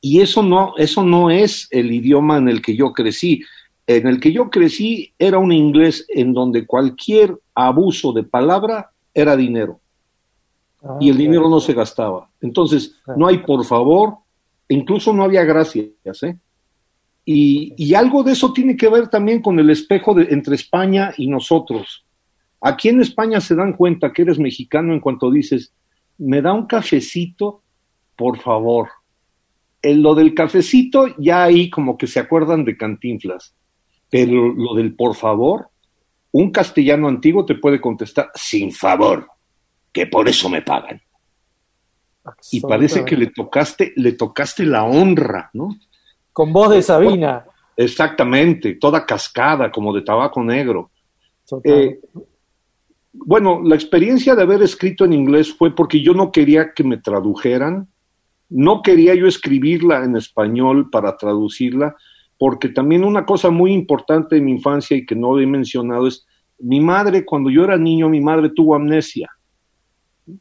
Y 0.00 0.20
eso 0.20 0.42
no, 0.42 0.74
eso 0.76 1.02
no 1.02 1.30
es 1.30 1.68
el 1.70 1.92
idioma 1.92 2.38
en 2.38 2.48
el 2.48 2.62
que 2.62 2.74
yo 2.74 2.92
crecí. 2.92 3.42
En 3.86 4.06
el 4.06 4.20
que 4.20 4.32
yo 4.32 4.50
crecí 4.50 5.12
era 5.18 5.38
un 5.38 5.52
inglés 5.52 6.06
en 6.08 6.32
donde 6.32 6.66
cualquier 6.66 7.38
abuso 7.54 8.12
de 8.12 8.22
palabra 8.22 8.90
era 9.14 9.36
dinero 9.36 9.80
Ah, 10.82 10.96
y 10.98 11.10
el 11.10 11.16
dinero 11.16 11.48
no 11.48 11.60
se 11.60 11.74
gastaba. 11.74 12.30
Entonces, 12.40 12.96
no 13.16 13.26
hay 13.26 13.38
por 13.38 13.64
favor, 13.64 14.14
incluso 14.68 15.12
no 15.12 15.24
había 15.24 15.44
gracias, 15.44 15.88
¿eh? 16.22 16.38
Y, 17.24 17.74
y 17.76 17.94
algo 17.94 18.22
de 18.22 18.32
eso 18.32 18.52
tiene 18.52 18.76
que 18.76 18.88
ver 18.88 19.08
también 19.08 19.40
con 19.42 19.58
el 19.58 19.70
espejo 19.70 20.14
de, 20.14 20.28
entre 20.30 20.54
España 20.54 21.12
y 21.16 21.26
nosotros. 21.26 22.04
Aquí 22.60 22.88
en 22.88 23.00
España 23.00 23.40
se 23.40 23.54
dan 23.54 23.74
cuenta 23.74 24.12
que 24.12 24.22
eres 24.22 24.38
mexicano 24.38 24.92
en 24.92 25.00
cuanto 25.00 25.30
dices, 25.30 25.72
me 26.18 26.42
da 26.42 26.52
un 26.52 26.66
cafecito, 26.66 27.62
por 28.16 28.38
favor. 28.38 28.90
En 29.82 30.02
lo 30.02 30.14
del 30.14 30.34
cafecito, 30.34 31.06
ya 31.18 31.44
ahí 31.44 31.70
como 31.70 31.96
que 31.96 32.06
se 32.06 32.20
acuerdan 32.20 32.64
de 32.64 32.76
cantinflas. 32.76 33.54
Pero 34.10 34.52
lo 34.52 34.74
del 34.74 34.94
por 34.94 35.14
favor, 35.14 35.70
un 36.32 36.50
castellano 36.50 37.08
antiguo 37.08 37.46
te 37.46 37.54
puede 37.54 37.80
contestar, 37.80 38.30
sin 38.34 38.72
favor, 38.72 39.28
que 39.92 40.06
por 40.06 40.28
eso 40.28 40.50
me 40.50 40.60
pagan. 40.60 41.00
Y 42.52 42.60
parece 42.60 43.04
que 43.04 43.16
le 43.16 43.28
tocaste, 43.28 43.94
le 43.96 44.12
tocaste 44.12 44.64
la 44.64 44.84
honra, 44.84 45.50
¿no? 45.54 45.70
Con 46.40 46.54
voz 46.54 46.70
de 46.70 46.80
Sabina. 46.80 47.44
Exactamente, 47.76 48.76
toda 48.76 49.04
cascada, 49.04 49.70
como 49.70 49.92
de 49.92 50.00
tabaco 50.00 50.42
negro. 50.42 50.90
Eh, 51.64 52.00
bueno, 53.12 53.60
la 53.62 53.74
experiencia 53.74 54.34
de 54.34 54.44
haber 54.44 54.62
escrito 54.62 55.04
en 55.04 55.12
inglés 55.12 55.54
fue 55.54 55.74
porque 55.74 56.00
yo 56.00 56.14
no 56.14 56.32
quería 56.32 56.72
que 56.72 56.82
me 56.82 56.96
tradujeran, 56.96 57.88
no 58.48 58.80
quería 58.80 59.14
yo 59.14 59.26
escribirla 59.26 60.02
en 60.02 60.16
español 60.16 60.88
para 60.88 61.14
traducirla, 61.18 61.94
porque 62.38 62.70
también 62.70 63.04
una 63.04 63.26
cosa 63.26 63.50
muy 63.50 63.74
importante 63.74 64.36
de 64.36 64.40
mi 64.40 64.52
infancia 64.52 64.96
y 64.96 65.04
que 65.04 65.16
no 65.16 65.38
he 65.38 65.46
mencionado 65.46 66.06
es, 66.06 66.26
mi 66.58 66.80
madre, 66.80 67.26
cuando 67.26 67.50
yo 67.50 67.64
era 67.64 67.76
niño, 67.76 68.08
mi 68.08 68.22
madre 68.22 68.48
tuvo 68.48 68.74
amnesia. 68.74 69.28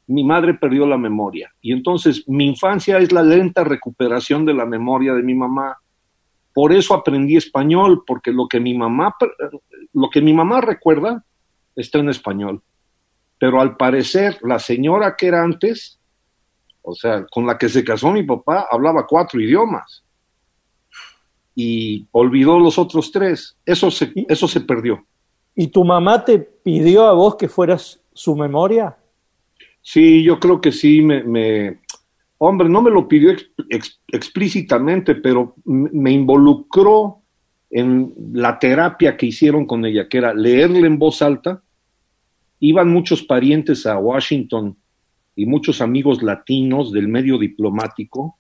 mi 0.08 0.24
madre 0.24 0.54
perdió 0.54 0.86
la 0.86 0.98
memoria. 0.98 1.52
Y 1.60 1.74
entonces 1.74 2.24
mi 2.26 2.48
infancia 2.48 3.00
es 3.00 3.12
la 3.12 3.22
lenta 3.22 3.66
recuperación 3.66 4.46
de 4.46 4.54
la 4.54 4.66
memoria 4.66 5.14
de 5.14 5.24
mi 5.24 5.36
mamá. 5.36 5.76
Por 6.54 6.74
eso 6.74 6.94
aprendí 6.94 7.38
español, 7.38 8.04
porque 8.06 8.32
lo 8.32 8.48
que 8.48 8.60
mi 8.60 8.78
mamá, 8.78 9.16
lo 9.94 10.10
que 10.10 10.22
mi 10.22 10.34
mamá 10.34 10.62
recuerda 10.62 11.24
está 11.76 12.00
en 12.00 12.10
español. 12.10 12.62
Pero 13.38 13.62
al 13.62 13.78
parecer, 13.78 14.38
la 14.42 14.60
señora 14.60 15.16
que 15.16 15.28
era 15.28 15.44
antes, 15.44 16.00
o 16.82 16.94
sea, 16.94 17.26
con 17.32 17.46
la 17.46 17.58
que 17.58 17.70
se 17.70 17.84
casó 17.84 18.12
mi 18.12 18.24
papá, 18.24 18.68
hablaba 18.70 19.08
cuatro 19.08 19.40
idiomas. 19.40 20.04
Y 21.56 22.08
olvidó 22.12 22.60
los 22.60 22.78
otros 22.78 23.12
tres. 23.12 23.58
Eso 23.66 23.92
se, 23.92 24.12
eso 24.28 24.48
se 24.48 24.62
perdió. 24.62 25.06
¿Y 25.56 25.68
tu 25.68 25.84
mamá 25.84 26.24
te 26.24 26.40
pidió 26.40 27.06
a 27.06 27.14
vos 27.14 27.36
que 27.36 27.48
fueras 27.48 28.02
su 28.14 28.36
memoria? 28.36 28.98
Sí, 29.82 30.24
yo 30.24 30.40
creo 30.40 30.62
que 30.62 30.72
sí, 30.72 31.02
me, 31.02 31.24
me 31.24 31.82
hombre, 32.40 32.68
no 32.68 32.82
me 32.82 32.90
lo 32.90 33.08
pidió 33.08 33.32
ex, 33.32 33.52
ex, 33.70 34.02
explícitamente, 34.08 35.16
pero 35.16 35.56
me 35.66 36.12
involucró 36.12 37.22
en 37.70 38.14
la 38.34 38.58
terapia 38.58 39.16
que 39.16 39.28
hicieron 39.28 39.66
con 39.66 39.86
ella, 39.86 40.10
que 40.10 40.18
era 40.18 40.34
leerle 40.34 40.88
en 40.88 40.98
voz 40.98 41.22
alta. 41.22 41.62
Iban 42.60 42.90
muchos 42.90 43.24
parientes 43.24 43.86
a 43.86 43.98
Washington 44.00 44.76
y 45.36 45.46
muchos 45.46 45.82
amigos 45.82 46.24
latinos 46.24 46.92
del 46.92 47.08
medio 47.08 47.38
diplomático, 47.38 48.38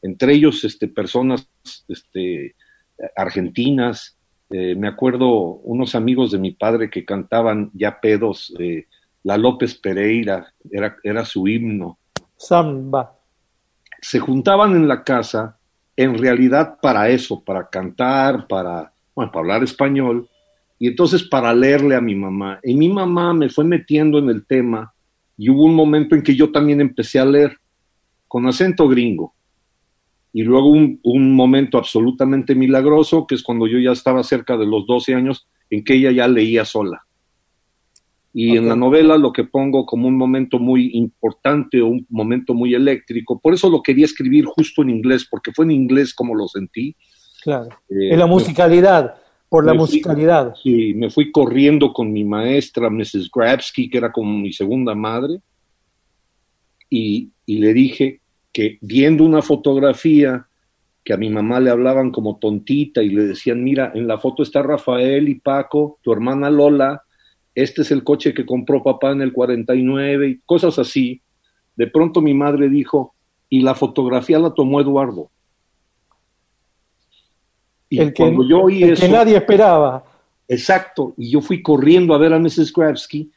entre 0.00 0.34
ellos 0.34 0.64
este, 0.64 0.88
personas 0.88 1.48
este, 1.88 2.54
argentinas. 3.16 4.16
Eh, 4.50 4.74
me 4.74 4.88
acuerdo 4.88 5.28
unos 5.30 5.94
amigos 5.94 6.30
de 6.30 6.38
mi 6.38 6.52
padre 6.52 6.90
que 6.90 7.04
cantaban 7.04 7.70
ya 7.74 8.00
pedos. 8.00 8.54
Eh, 8.58 8.86
la 9.24 9.36
López 9.36 9.74
Pereira, 9.76 10.52
era, 10.70 10.96
era 11.02 11.24
su 11.24 11.46
himno. 11.46 11.98
Samba. 12.36 13.21
Se 14.02 14.18
juntaban 14.18 14.76
en 14.76 14.86
la 14.86 15.02
casa 15.02 15.56
en 15.96 16.18
realidad 16.18 16.78
para 16.82 17.08
eso, 17.08 17.42
para 17.42 17.70
cantar, 17.70 18.46
para, 18.46 18.92
bueno, 19.14 19.32
para 19.32 19.40
hablar 19.40 19.62
español, 19.62 20.28
y 20.78 20.88
entonces 20.88 21.22
para 21.22 21.54
leerle 21.54 21.94
a 21.94 22.00
mi 22.00 22.14
mamá. 22.14 22.58
Y 22.64 22.74
mi 22.74 22.88
mamá 22.88 23.32
me 23.32 23.48
fue 23.48 23.64
metiendo 23.64 24.18
en 24.18 24.28
el 24.28 24.44
tema 24.44 24.92
y 25.38 25.48
hubo 25.48 25.64
un 25.64 25.74
momento 25.74 26.14
en 26.14 26.22
que 26.22 26.34
yo 26.34 26.50
también 26.50 26.80
empecé 26.80 27.20
a 27.20 27.24
leer 27.24 27.56
con 28.26 28.46
acento 28.46 28.88
gringo. 28.88 29.32
Y 30.32 30.42
luego 30.42 30.68
un, 30.70 30.98
un 31.04 31.36
momento 31.36 31.78
absolutamente 31.78 32.54
milagroso, 32.54 33.26
que 33.26 33.36
es 33.36 33.42
cuando 33.42 33.66
yo 33.66 33.78
ya 33.78 33.92
estaba 33.92 34.24
cerca 34.24 34.56
de 34.56 34.66
los 34.66 34.86
12 34.86 35.14
años, 35.14 35.46
en 35.70 35.84
que 35.84 35.94
ella 35.94 36.10
ya 36.10 36.26
leía 36.26 36.64
sola. 36.64 37.06
Y 38.34 38.50
okay. 38.50 38.58
en 38.58 38.68
la 38.68 38.76
novela 38.76 39.18
lo 39.18 39.32
que 39.32 39.44
pongo 39.44 39.84
como 39.84 40.08
un 40.08 40.16
momento 40.16 40.58
muy 40.58 40.90
importante 40.94 41.82
o 41.82 41.88
un 41.88 42.06
momento 42.08 42.54
muy 42.54 42.74
eléctrico, 42.74 43.38
por 43.38 43.52
eso 43.52 43.68
lo 43.68 43.82
quería 43.82 44.06
escribir 44.06 44.46
justo 44.46 44.82
en 44.82 44.90
inglés, 44.90 45.26
porque 45.30 45.52
fue 45.52 45.66
en 45.66 45.72
inglés 45.72 46.14
como 46.14 46.34
lo 46.34 46.48
sentí. 46.48 46.96
Claro. 47.42 47.68
Eh, 47.90 48.12
en 48.12 48.18
la 48.18 48.26
musicalidad, 48.26 49.14
por 49.48 49.66
la 49.66 49.74
musicalidad. 49.74 50.54
Fui, 50.62 50.72
sí, 50.72 50.94
me 50.94 51.10
fui 51.10 51.30
corriendo 51.30 51.92
con 51.92 52.10
mi 52.10 52.24
maestra, 52.24 52.88
Mrs. 52.88 53.30
Grabsky, 53.30 53.90
que 53.90 53.98
era 53.98 54.10
como 54.10 54.38
mi 54.38 54.52
segunda 54.52 54.94
madre, 54.94 55.40
y, 56.88 57.30
y 57.44 57.58
le 57.58 57.74
dije 57.74 58.20
que 58.52 58.78
viendo 58.80 59.24
una 59.24 59.42
fotografía 59.42 60.46
que 61.04 61.12
a 61.12 61.16
mi 61.16 61.30
mamá 61.30 61.58
le 61.60 61.70
hablaban 61.70 62.10
como 62.10 62.38
tontita 62.38 63.02
y 63.02 63.10
le 63.10 63.24
decían, 63.24 63.62
mira, 63.62 63.92
en 63.94 64.06
la 64.06 64.18
foto 64.18 64.42
está 64.42 64.62
Rafael 64.62 65.28
y 65.28 65.36
Paco, 65.36 65.98
tu 66.02 66.12
hermana 66.12 66.48
Lola, 66.48 67.02
este 67.54 67.82
es 67.82 67.90
el 67.90 68.04
coche 68.04 68.32
que 68.34 68.46
compró 68.46 68.82
papá 68.82 69.12
en 69.12 69.22
el 69.22 69.32
49 69.32 70.28
y 70.28 70.38
cosas 70.46 70.78
así. 70.78 71.20
De 71.76 71.86
pronto 71.86 72.20
mi 72.20 72.34
madre 72.34 72.68
dijo, 72.68 73.14
y 73.48 73.60
la 73.60 73.74
fotografía 73.74 74.38
la 74.38 74.54
tomó 74.54 74.80
Eduardo. 74.80 75.30
Y 77.88 77.98
el 77.98 78.14
que, 78.14 78.22
cuando 78.22 78.48
yo 78.48 78.62
oí 78.62 78.82
el 78.82 78.92
eso, 78.92 79.02
que 79.06 79.12
nadie 79.12 79.36
esperaba. 79.36 80.04
Exacto, 80.48 81.14
y 81.16 81.30
yo 81.30 81.40
fui 81.40 81.62
corriendo 81.62 82.14
a 82.14 82.18
ver 82.18 82.32
a 82.32 82.38
Mrs. 82.38 82.72
Grabsky, 82.72 83.30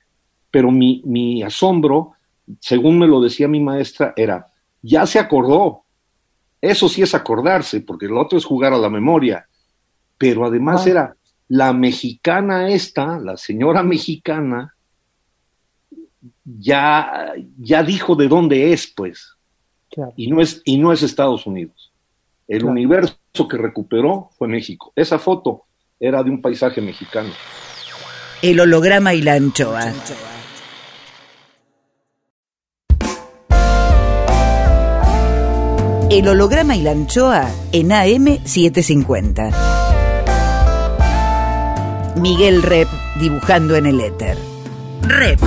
pero 0.49 0.71
mi, 0.71 1.01
mi 1.05 1.43
asombro, 1.43 2.13
según 2.59 2.97
me 2.97 3.07
lo 3.07 3.19
decía 3.21 3.47
mi 3.47 3.59
maestra, 3.59 4.13
era, 4.15 4.47
ya 4.81 5.05
se 5.05 5.19
acordó. 5.19 5.83
Eso 6.61 6.87
sí 6.87 7.01
es 7.01 7.13
acordarse, 7.13 7.81
porque 7.81 8.07
lo 8.07 8.21
otro 8.21 8.37
es 8.37 8.45
jugar 8.45 8.73
a 8.73 8.77
la 8.77 8.89
memoria. 8.89 9.47
Pero 10.17 10.45
además 10.45 10.85
ah. 10.85 10.89
era, 10.89 11.15
la 11.47 11.73
mexicana 11.73 12.69
esta, 12.69 13.19
la 13.19 13.37
señora 13.37 13.83
mexicana, 13.83 14.75
ya, 16.43 17.33
ya 17.57 17.83
dijo 17.83 18.15
de 18.15 18.27
dónde 18.27 18.73
es, 18.73 18.87
pues. 18.87 19.33
Claro. 19.89 20.13
Y, 20.15 20.27
no 20.27 20.41
es, 20.41 20.61
y 20.65 20.77
no 20.77 20.91
es 20.91 21.03
Estados 21.03 21.45
Unidos. 21.45 21.91
El 22.47 22.59
claro. 22.59 22.71
universo 22.71 23.17
que 23.49 23.57
recuperó 23.57 24.29
fue 24.37 24.47
México. 24.47 24.91
Esa 24.95 25.19
foto 25.19 25.65
era 25.99 26.23
de 26.23 26.29
un 26.29 26.41
paisaje 26.41 26.81
mexicano. 26.81 27.29
El 28.41 28.59
holograma 28.59 29.13
y 29.13 29.21
la 29.21 29.33
anchoa. 29.33 29.93
El 36.11 36.27
holograma 36.27 36.75
y 36.75 36.81
la 36.81 36.91
anchoa 36.91 37.49
en 37.71 37.89
AM750. 37.89 39.74
Miguel 42.17 42.63
Rep 42.63 42.87
dibujando 43.19 43.75
en 43.75 43.87
el 43.87 43.99
éter. 43.99 44.37
Rep. 45.01 45.39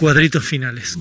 Cuadritos 0.00 0.44
finales. 0.44 0.98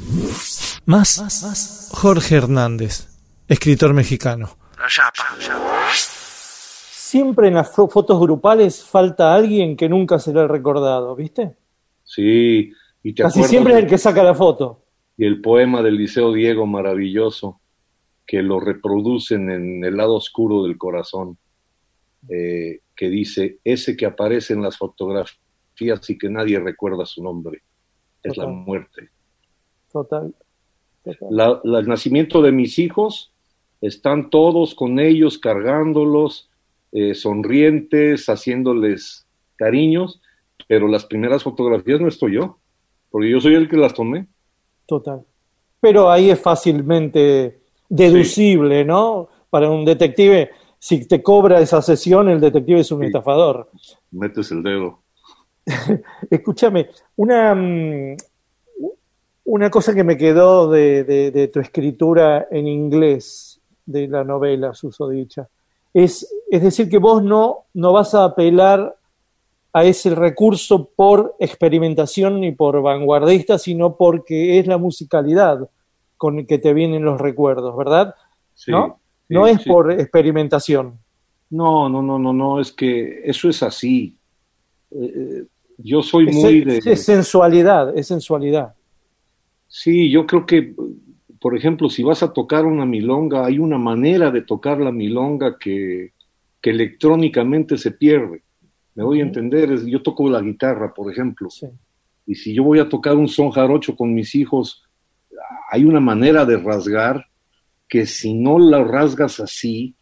Más, 0.86 1.90
Jorge 1.92 2.36
Hernández, 2.36 3.08
escritor 3.48 3.96
mexicano. 3.96 4.58
Siempre 5.92 7.48
en 7.48 7.56
las 7.56 7.72
fotos 7.72 8.20
grupales 8.20 8.84
falta 8.84 9.34
alguien 9.34 9.76
que 9.76 9.90
nunca 9.90 10.20
se 10.20 10.32
le 10.32 10.42
ha 10.42 10.48
recordado, 10.48 11.16
¿viste? 11.16 11.56
Sí, 12.04 12.72
y 13.02 13.14
te 13.14 13.24
Casi 13.24 13.44
siempre 13.44 13.74
es 13.74 13.80
el 13.80 13.88
que 13.88 13.98
saca 13.98 14.24
la 14.24 14.36
foto. 14.36 14.86
Y 15.18 15.26
el 15.26 15.42
poema 15.42 15.82
del 15.82 15.98
Liceo 15.98 16.32
Diego, 16.32 16.68
maravilloso 16.68 17.61
que 18.26 18.42
lo 18.42 18.60
reproducen 18.60 19.50
en 19.50 19.84
el 19.84 19.98
lado 19.98 20.16
oscuro 20.16 20.64
del 20.64 20.78
corazón, 20.78 21.38
eh, 22.30 22.82
que 22.96 23.10
dice, 23.10 23.60
ese 23.64 23.98
que 23.98 24.06
aparece 24.06 24.54
en 24.54 24.62
las 24.62 24.78
fotografías 24.78 26.10
y 26.10 26.18
que 26.18 26.30
nadie 26.30 26.60
recuerda 26.60 27.06
su 27.06 27.24
nombre, 27.24 27.64
es 28.24 28.34
Total. 28.34 28.50
la 28.50 28.52
muerte. 28.54 29.10
Total. 29.92 30.34
Total. 31.04 31.28
La, 31.32 31.60
la, 31.64 31.80
el 31.80 31.88
nacimiento 31.88 32.42
de 32.42 32.52
mis 32.52 32.78
hijos, 32.78 33.34
están 33.82 34.30
todos 34.30 34.76
con 34.76 35.00
ellos, 35.00 35.40
cargándolos, 35.40 36.50
eh, 36.92 37.16
sonrientes, 37.16 38.28
haciéndoles 38.28 39.26
cariños, 39.56 40.22
pero 40.68 40.88
las 40.88 41.06
primeras 41.06 41.44
fotografías 41.44 42.00
no 42.00 42.08
estoy 42.08 42.36
yo, 42.36 42.60
porque 43.10 43.30
yo 43.30 43.42
soy 43.42 43.56
el 43.56 43.68
que 43.68 43.78
las 43.78 43.94
tomé. 43.94 44.28
Total. 44.86 45.26
Pero 45.80 46.12
ahí 46.12 46.30
es 46.30 46.40
fácilmente 46.40 47.61
deducible, 47.92 48.82
sí. 48.82 48.88
¿no? 48.88 49.28
Para 49.50 49.70
un 49.70 49.84
detective, 49.86 50.50
si 50.80 51.06
te 51.06 51.22
cobra 51.22 51.60
esa 51.60 51.82
sesión, 51.82 52.30
el 52.30 52.40
detective 52.40 52.80
es 52.80 52.92
un 52.92 53.02
sí. 53.02 53.08
estafador. 53.08 53.70
Metes 54.12 54.52
el 54.52 54.64
dedo. 54.64 55.00
Escúchame, 56.30 56.90
una, 57.18 57.54
mm, 57.54 58.16
una 59.46 59.70
cosa 59.70 59.94
que 59.94 60.04
me 60.04 60.18
quedó 60.18 60.72
de, 60.72 61.04
de, 61.04 61.32
de, 61.32 61.48
tu 61.50 61.60
escritura 61.60 62.48
en 62.50 62.68
inglés 62.68 63.62
de 63.86 64.08
la 64.08 64.24
novela 64.24 64.74
susodicha, 64.74 65.50
es, 65.94 66.28
es 66.50 66.64
decir, 66.64 66.90
que 66.90 66.98
vos 66.98 67.22
no, 67.22 67.66
no 67.74 67.92
vas 67.92 68.16
a 68.16 68.24
apelar 68.24 68.96
a 69.74 69.84
ese 69.84 70.16
recurso 70.16 70.90
por 70.96 71.36
experimentación 71.40 72.40
ni 72.40 72.54
por 72.54 72.82
vanguardista, 72.82 73.58
sino 73.58 73.98
porque 73.98 74.60
es 74.60 74.68
la 74.68 74.78
musicalidad 74.78 75.70
con 76.22 76.38
el 76.38 76.46
que 76.46 76.60
te 76.60 76.72
vienen 76.76 77.04
los 77.04 77.20
recuerdos, 77.20 77.76
¿verdad? 77.76 78.14
Sí, 78.54 78.70
¿No? 78.70 79.00
Sí, 79.28 79.34
no 79.34 79.48
es 79.48 79.64
sí. 79.64 79.68
por 79.68 79.92
experimentación. 79.92 81.00
No, 81.50 81.90
no, 81.90 82.04
no, 82.04 82.20
no, 82.20 82.32
no, 82.32 82.60
es 82.60 82.72
que 82.72 83.24
eso 83.24 83.50
es 83.50 83.64
así. 83.64 84.16
Eh, 84.92 85.46
yo 85.80 86.04
soy 86.04 86.30
es, 86.30 86.36
muy 86.36 86.62
de... 86.62 86.78
Es 86.86 87.06
sensualidad, 87.06 87.98
es 87.98 88.06
sensualidad. 88.06 88.76
Sí, 89.68 90.12
yo 90.12 90.28
creo 90.28 90.46
que, 90.46 90.76
por 91.40 91.58
ejemplo, 91.58 91.90
si 91.90 92.04
vas 92.04 92.22
a 92.22 92.32
tocar 92.32 92.66
una 92.68 92.86
milonga, 92.86 93.44
hay 93.44 93.58
una 93.58 93.80
manera 93.80 94.30
de 94.30 94.44
tocar 94.44 94.80
la 94.80 94.92
milonga 94.92 95.58
que, 95.58 96.14
que 96.62 96.70
electrónicamente 96.70 97.80
se 97.80 97.90
pierde. 97.90 98.44
Me 98.94 99.04
voy 99.04 99.22
a 99.22 99.24
entender, 99.24 99.84
yo 99.88 100.04
toco 100.04 100.30
la 100.30 100.42
guitarra, 100.42 100.94
por 100.94 101.12
ejemplo, 101.12 101.50
sí. 101.50 101.66
y 102.28 102.36
si 102.36 102.54
yo 102.54 102.64
voy 102.64 102.78
a 102.78 102.88
tocar 102.88 103.16
un 103.16 103.28
son 103.28 103.50
jarocho 103.50 103.96
con 103.96 104.14
mis 104.14 104.36
hijos, 104.36 104.84
hay 105.70 105.86
una 105.86 106.00
manera 106.00 106.46
de 106.46 106.58
rasgar 106.58 107.26
que 107.88 108.06
si 108.06 108.34
no 108.34 108.58
la 108.60 108.84
rasgas 108.84 109.40
así, 109.40 109.96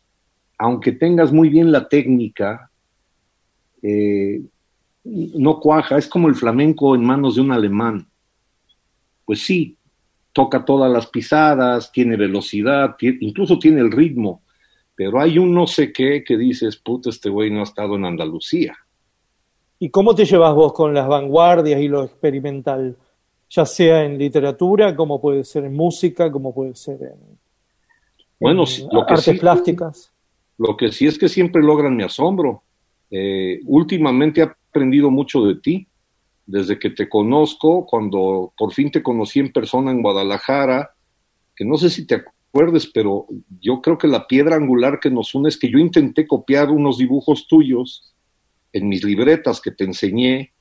aunque 0.58 0.92
tengas 0.92 1.32
muy 1.32 1.50
bien 1.50 1.72
la 1.72 1.88
técnica, 1.88 2.70
eh, 3.82 4.42
no 5.04 5.60
cuaja, 5.60 5.98
es 5.98 6.08
como 6.08 6.28
el 6.28 6.36
flamenco 6.36 6.96
en 6.96 7.04
manos 7.04 7.36
de 7.36 7.42
un 7.42 7.52
alemán. 7.52 8.08
Pues 9.26 9.42
sí, 9.42 9.78
toca 10.34 10.64
todas 10.64 10.92
las 10.92 11.08
pisadas, 11.08 11.92
tiene 11.92 12.16
velocidad, 12.16 12.96
incluso 13.00 13.58
tiene 13.58 13.82
el 13.82 13.92
ritmo, 13.92 14.44
pero 14.96 15.20
hay 15.20 15.38
un 15.38 15.54
no 15.54 15.66
sé 15.66 15.92
qué 15.92 16.24
que 16.24 16.38
dices, 16.38 16.78
puta, 16.78 17.10
este 17.10 17.30
güey 17.30 17.50
no 17.50 17.62
ha 17.62 17.64
estado 17.64 17.96
en 17.96 18.06
Andalucía. 18.06 18.78
¿Y 19.80 19.90
cómo 19.90 20.14
te 20.14 20.26
llevas 20.26 20.54
vos 20.54 20.74
con 20.74 20.94
las 20.94 21.08
vanguardias 21.08 21.80
y 21.80 21.88
lo 21.88 22.04
experimental? 22.04 22.98
Ya 23.50 23.66
sea 23.66 24.04
en 24.04 24.18
literatura, 24.18 24.96
como 24.96 25.20
puede 25.20 25.44
ser 25.44 25.66
en 25.66 25.74
música, 25.74 26.32
como 26.32 26.54
puede 26.54 26.76
ser 26.76 27.02
en, 27.02 27.40
bueno, 28.40 28.64
lo 28.92 29.06
que 29.06 29.14
artes 29.14 29.40
plásticas. 29.40 30.14
Lo 30.58 30.78
que 30.78 30.92
sí 30.92 31.08
es 31.08 31.18
que 31.18 31.28
siempre 31.28 31.62
logran 31.62 31.96
mi 31.96 32.04
asombro. 32.04 32.64
Eh, 33.12 33.60
últimamente 33.66 34.42
he 34.42 34.44
aprendido 34.44 35.12
mucho 35.12 35.46
de 35.46 35.56
ti. 35.56 35.88
Desde 36.46 36.80
que 36.80 36.90
te 36.90 37.08
conozco, 37.08 37.86
cuando 37.86 38.54
por 38.58 38.74
fin 38.74 38.90
te 38.90 39.04
conocí 39.04 39.40
en 39.40 39.52
persona 39.52 39.92
en 39.92 40.02
Guadalajara, 40.02 40.96
que 41.56 41.64
no 41.64 41.78
sé 41.78 41.90
si 41.90 42.08
te 42.08 42.16
acuerdes, 42.16 42.88
pero 42.88 43.28
yo 43.62 43.82
creo 43.82 43.98
que 43.98 44.08
la 44.08 44.26
piedra 44.26 44.56
angular 44.56 45.00
que 45.00 45.12
nos 45.12 45.36
une 45.36 45.50
es 45.50 45.58
que 45.58 45.70
yo 45.70 45.78
intenté 45.78 46.26
copiar 46.26 46.72
unos 46.72 46.98
dibujos 46.98 47.48
tuyos 47.48 48.16
en 48.74 48.88
mis 48.88 49.04
libretas 49.04 49.62
que 49.62 49.72
te 49.72 49.84
enseñé, 49.84 50.54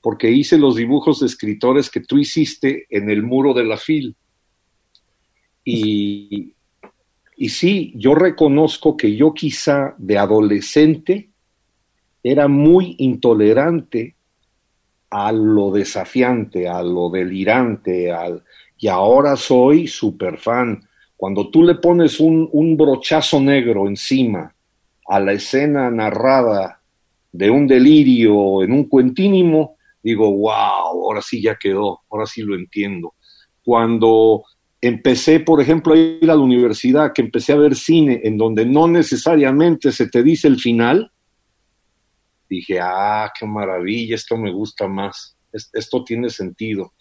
porque 0.00 0.30
hice 0.30 0.58
los 0.58 0.76
dibujos 0.76 1.20
de 1.20 1.26
escritores 1.26 1.90
que 1.90 2.00
tú 2.00 2.18
hiciste 2.18 2.86
en 2.90 3.10
el 3.10 3.22
muro 3.22 3.52
de 3.52 3.64
la 3.64 3.76
FIL. 3.76 4.16
Y, 5.64 6.54
y 7.36 7.48
sí, 7.48 7.92
yo 7.96 8.14
reconozco 8.14 8.96
que 8.96 9.14
yo 9.14 9.34
quizá 9.34 9.94
de 9.98 10.18
adolescente 10.18 11.30
era 12.22 12.48
muy 12.48 12.96
intolerante 12.98 14.16
a 15.10 15.32
lo 15.32 15.70
desafiante, 15.70 16.68
a 16.68 16.82
lo 16.82 17.10
delirante, 17.10 18.12
al, 18.12 18.44
y 18.78 18.88
ahora 18.88 19.36
soy 19.36 19.86
super 19.86 20.38
fan. 20.38 20.82
Cuando 21.16 21.50
tú 21.50 21.62
le 21.62 21.74
pones 21.74 22.20
un, 22.20 22.48
un 22.52 22.76
brochazo 22.76 23.40
negro 23.40 23.86
encima 23.86 24.54
a 25.06 25.20
la 25.20 25.32
escena 25.32 25.90
narrada 25.90 26.80
de 27.32 27.50
un 27.50 27.66
delirio 27.66 28.62
en 28.62 28.72
un 28.72 28.84
cuentínimo, 28.84 29.76
digo, 30.02 30.30
wow, 30.30 30.52
ahora 30.52 31.22
sí 31.22 31.42
ya 31.42 31.56
quedó, 31.56 32.00
ahora 32.10 32.26
sí 32.26 32.42
lo 32.42 32.54
entiendo. 32.54 33.14
Cuando 33.62 34.44
empecé, 34.80 35.40
por 35.40 35.60
ejemplo, 35.60 35.94
a 35.94 35.98
ir 35.98 36.30
a 36.30 36.34
la 36.34 36.38
universidad, 36.38 37.12
que 37.12 37.22
empecé 37.22 37.52
a 37.52 37.56
ver 37.56 37.74
cine 37.74 38.20
en 38.24 38.38
donde 38.38 38.64
no 38.64 38.88
necesariamente 38.88 39.92
se 39.92 40.08
te 40.08 40.22
dice 40.22 40.48
el 40.48 40.58
final, 40.58 41.12
dije, 42.48 42.80
ah, 42.80 43.30
qué 43.38 43.46
maravilla, 43.46 44.14
esto 44.14 44.36
me 44.36 44.52
gusta 44.52 44.88
más, 44.88 45.36
esto 45.52 46.04
tiene 46.04 46.30
sentido. 46.30 46.92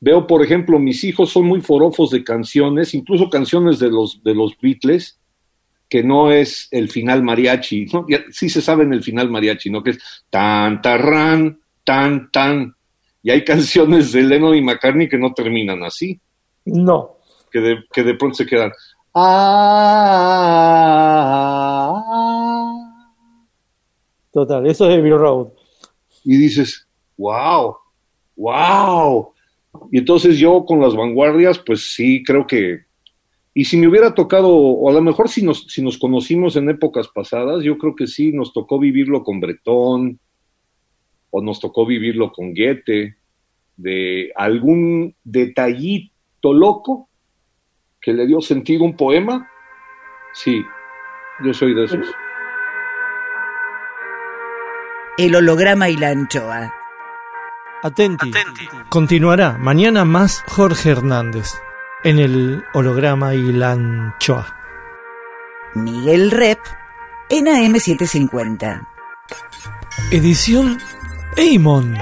Veo, 0.00 0.26
por 0.26 0.44
ejemplo, 0.44 0.78
mis 0.78 1.02
hijos 1.04 1.30
son 1.30 1.46
muy 1.46 1.60
forofos 1.60 2.10
de 2.10 2.22
canciones, 2.22 2.94
incluso 2.94 3.28
canciones 3.28 3.80
de 3.80 3.90
los, 3.90 4.22
de 4.22 4.34
los 4.34 4.56
Beatles, 4.60 5.18
que 5.88 6.04
no 6.04 6.30
es 6.30 6.68
el 6.70 6.88
final 6.88 7.22
mariachi, 7.22 7.86
¿no? 7.86 8.06
sí 8.30 8.48
se 8.48 8.60
sabe 8.60 8.84
en 8.84 8.92
el 8.92 9.02
final 9.02 9.30
mariachi, 9.30 9.70
¿no? 9.70 9.82
Que 9.82 9.90
es 9.90 9.98
tan, 10.30 10.82
tarran, 10.82 11.60
tan, 11.88 12.30
tan. 12.30 12.74
Y 13.22 13.30
hay 13.30 13.42
canciones 13.52 14.12
de 14.12 14.22
Lennon 14.22 14.54
y 14.54 14.60
McCartney 14.60 15.08
que 15.08 15.16
no 15.16 15.32
terminan 15.32 15.82
así. 15.82 16.20
No. 16.66 17.16
Que 17.50 17.60
de, 17.60 17.78
que 17.90 18.02
de 18.02 18.14
pronto 18.14 18.34
se 18.34 18.44
quedan. 18.44 18.70
Ah, 19.14 19.54
Total, 24.30 24.66
eso 24.66 24.90
es 24.90 24.98
Abbey 24.98 25.12
Road. 25.12 25.48
Y 26.24 26.36
dices, 26.36 26.86
wow, 27.16 27.74
wow. 28.36 29.32
Y 29.90 29.96
entonces 29.98 30.36
yo 30.38 30.66
con 30.66 30.82
las 30.82 30.94
vanguardias, 30.94 31.58
pues 31.58 31.94
sí, 31.94 32.22
creo 32.22 32.46
que 32.46 32.86
y 33.54 33.64
si 33.64 33.76
me 33.78 33.88
hubiera 33.88 34.14
tocado, 34.14 34.54
o 34.54 34.88
a 34.88 34.92
lo 34.92 35.00
mejor 35.00 35.28
si 35.28 35.42
nos, 35.42 35.64
si 35.64 35.82
nos 35.82 35.98
conocimos 35.98 36.54
en 36.54 36.68
épocas 36.68 37.08
pasadas, 37.08 37.64
yo 37.64 37.76
creo 37.76 37.96
que 37.96 38.06
sí, 38.06 38.30
nos 38.30 38.52
tocó 38.52 38.78
vivirlo 38.78 39.24
con 39.24 39.40
Bretón, 39.40 40.20
o 41.30 41.42
nos 41.42 41.60
tocó 41.60 41.86
vivirlo 41.86 42.32
con 42.32 42.54
Goethe, 42.54 43.16
de 43.76 44.32
algún 44.34 45.14
detallito 45.22 46.52
loco 46.52 47.08
que 48.00 48.12
le 48.12 48.26
dio 48.26 48.40
sentido 48.40 48.84
a 48.84 48.86
un 48.86 48.96
poema. 48.96 49.50
Sí, 50.32 50.62
yo 51.44 51.54
soy 51.54 51.74
de 51.74 51.84
esos. 51.84 52.06
El 55.16 55.34
holograma 55.34 55.88
y 55.88 55.96
la 55.96 56.10
anchoa. 56.10 56.74
Atenti. 57.82 58.30
Continuará 58.88 59.56
mañana 59.58 60.04
más 60.04 60.42
Jorge 60.48 60.90
Hernández 60.90 61.60
en 62.04 62.18
el 62.18 62.64
holograma 62.74 63.34
y 63.34 63.52
la 63.52 63.72
anchoa. 63.72 64.56
Miguel 65.74 66.30
Rep 66.30 66.58
en 67.30 67.46
AM750. 67.46 68.86
Edición 70.10 70.78
Eimon. 71.38 71.96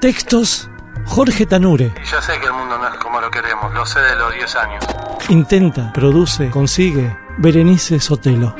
Textos 0.00 0.70
Jorge 1.04 1.46
Tanure. 1.46 1.92
Ya 2.08 2.22
sé 2.22 2.38
que 2.38 2.46
el 2.46 2.52
mundo 2.52 2.78
no 2.78 2.86
es 2.86 2.94
como 2.94 3.20
lo 3.20 3.28
queremos, 3.28 3.74
lo 3.74 3.84
sé 3.84 3.98
de 3.98 4.14
los 4.14 4.32
10 4.32 4.56
años. 4.56 4.84
Intenta, 5.28 5.92
produce, 5.92 6.48
consigue 6.50 7.18
Berenice 7.38 7.98
Sotelo. 7.98 8.54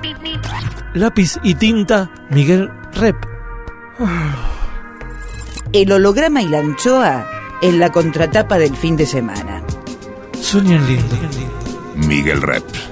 Lápiz 0.94 1.38
y 1.44 1.54
tinta 1.54 2.10
Miguel 2.30 2.68
Rep. 2.94 3.16
El 5.72 5.92
holograma 5.92 6.42
y 6.42 6.48
la 6.48 6.58
anchoa 6.58 7.24
en 7.62 7.78
la 7.78 7.92
contratapa 7.92 8.58
del 8.58 8.76
fin 8.76 8.96
de 8.96 9.06
semana. 9.06 9.62
Sueñan 10.40 10.84
lindo. 10.88 11.16
Miguel 11.94 12.42
Rep. 12.42 12.91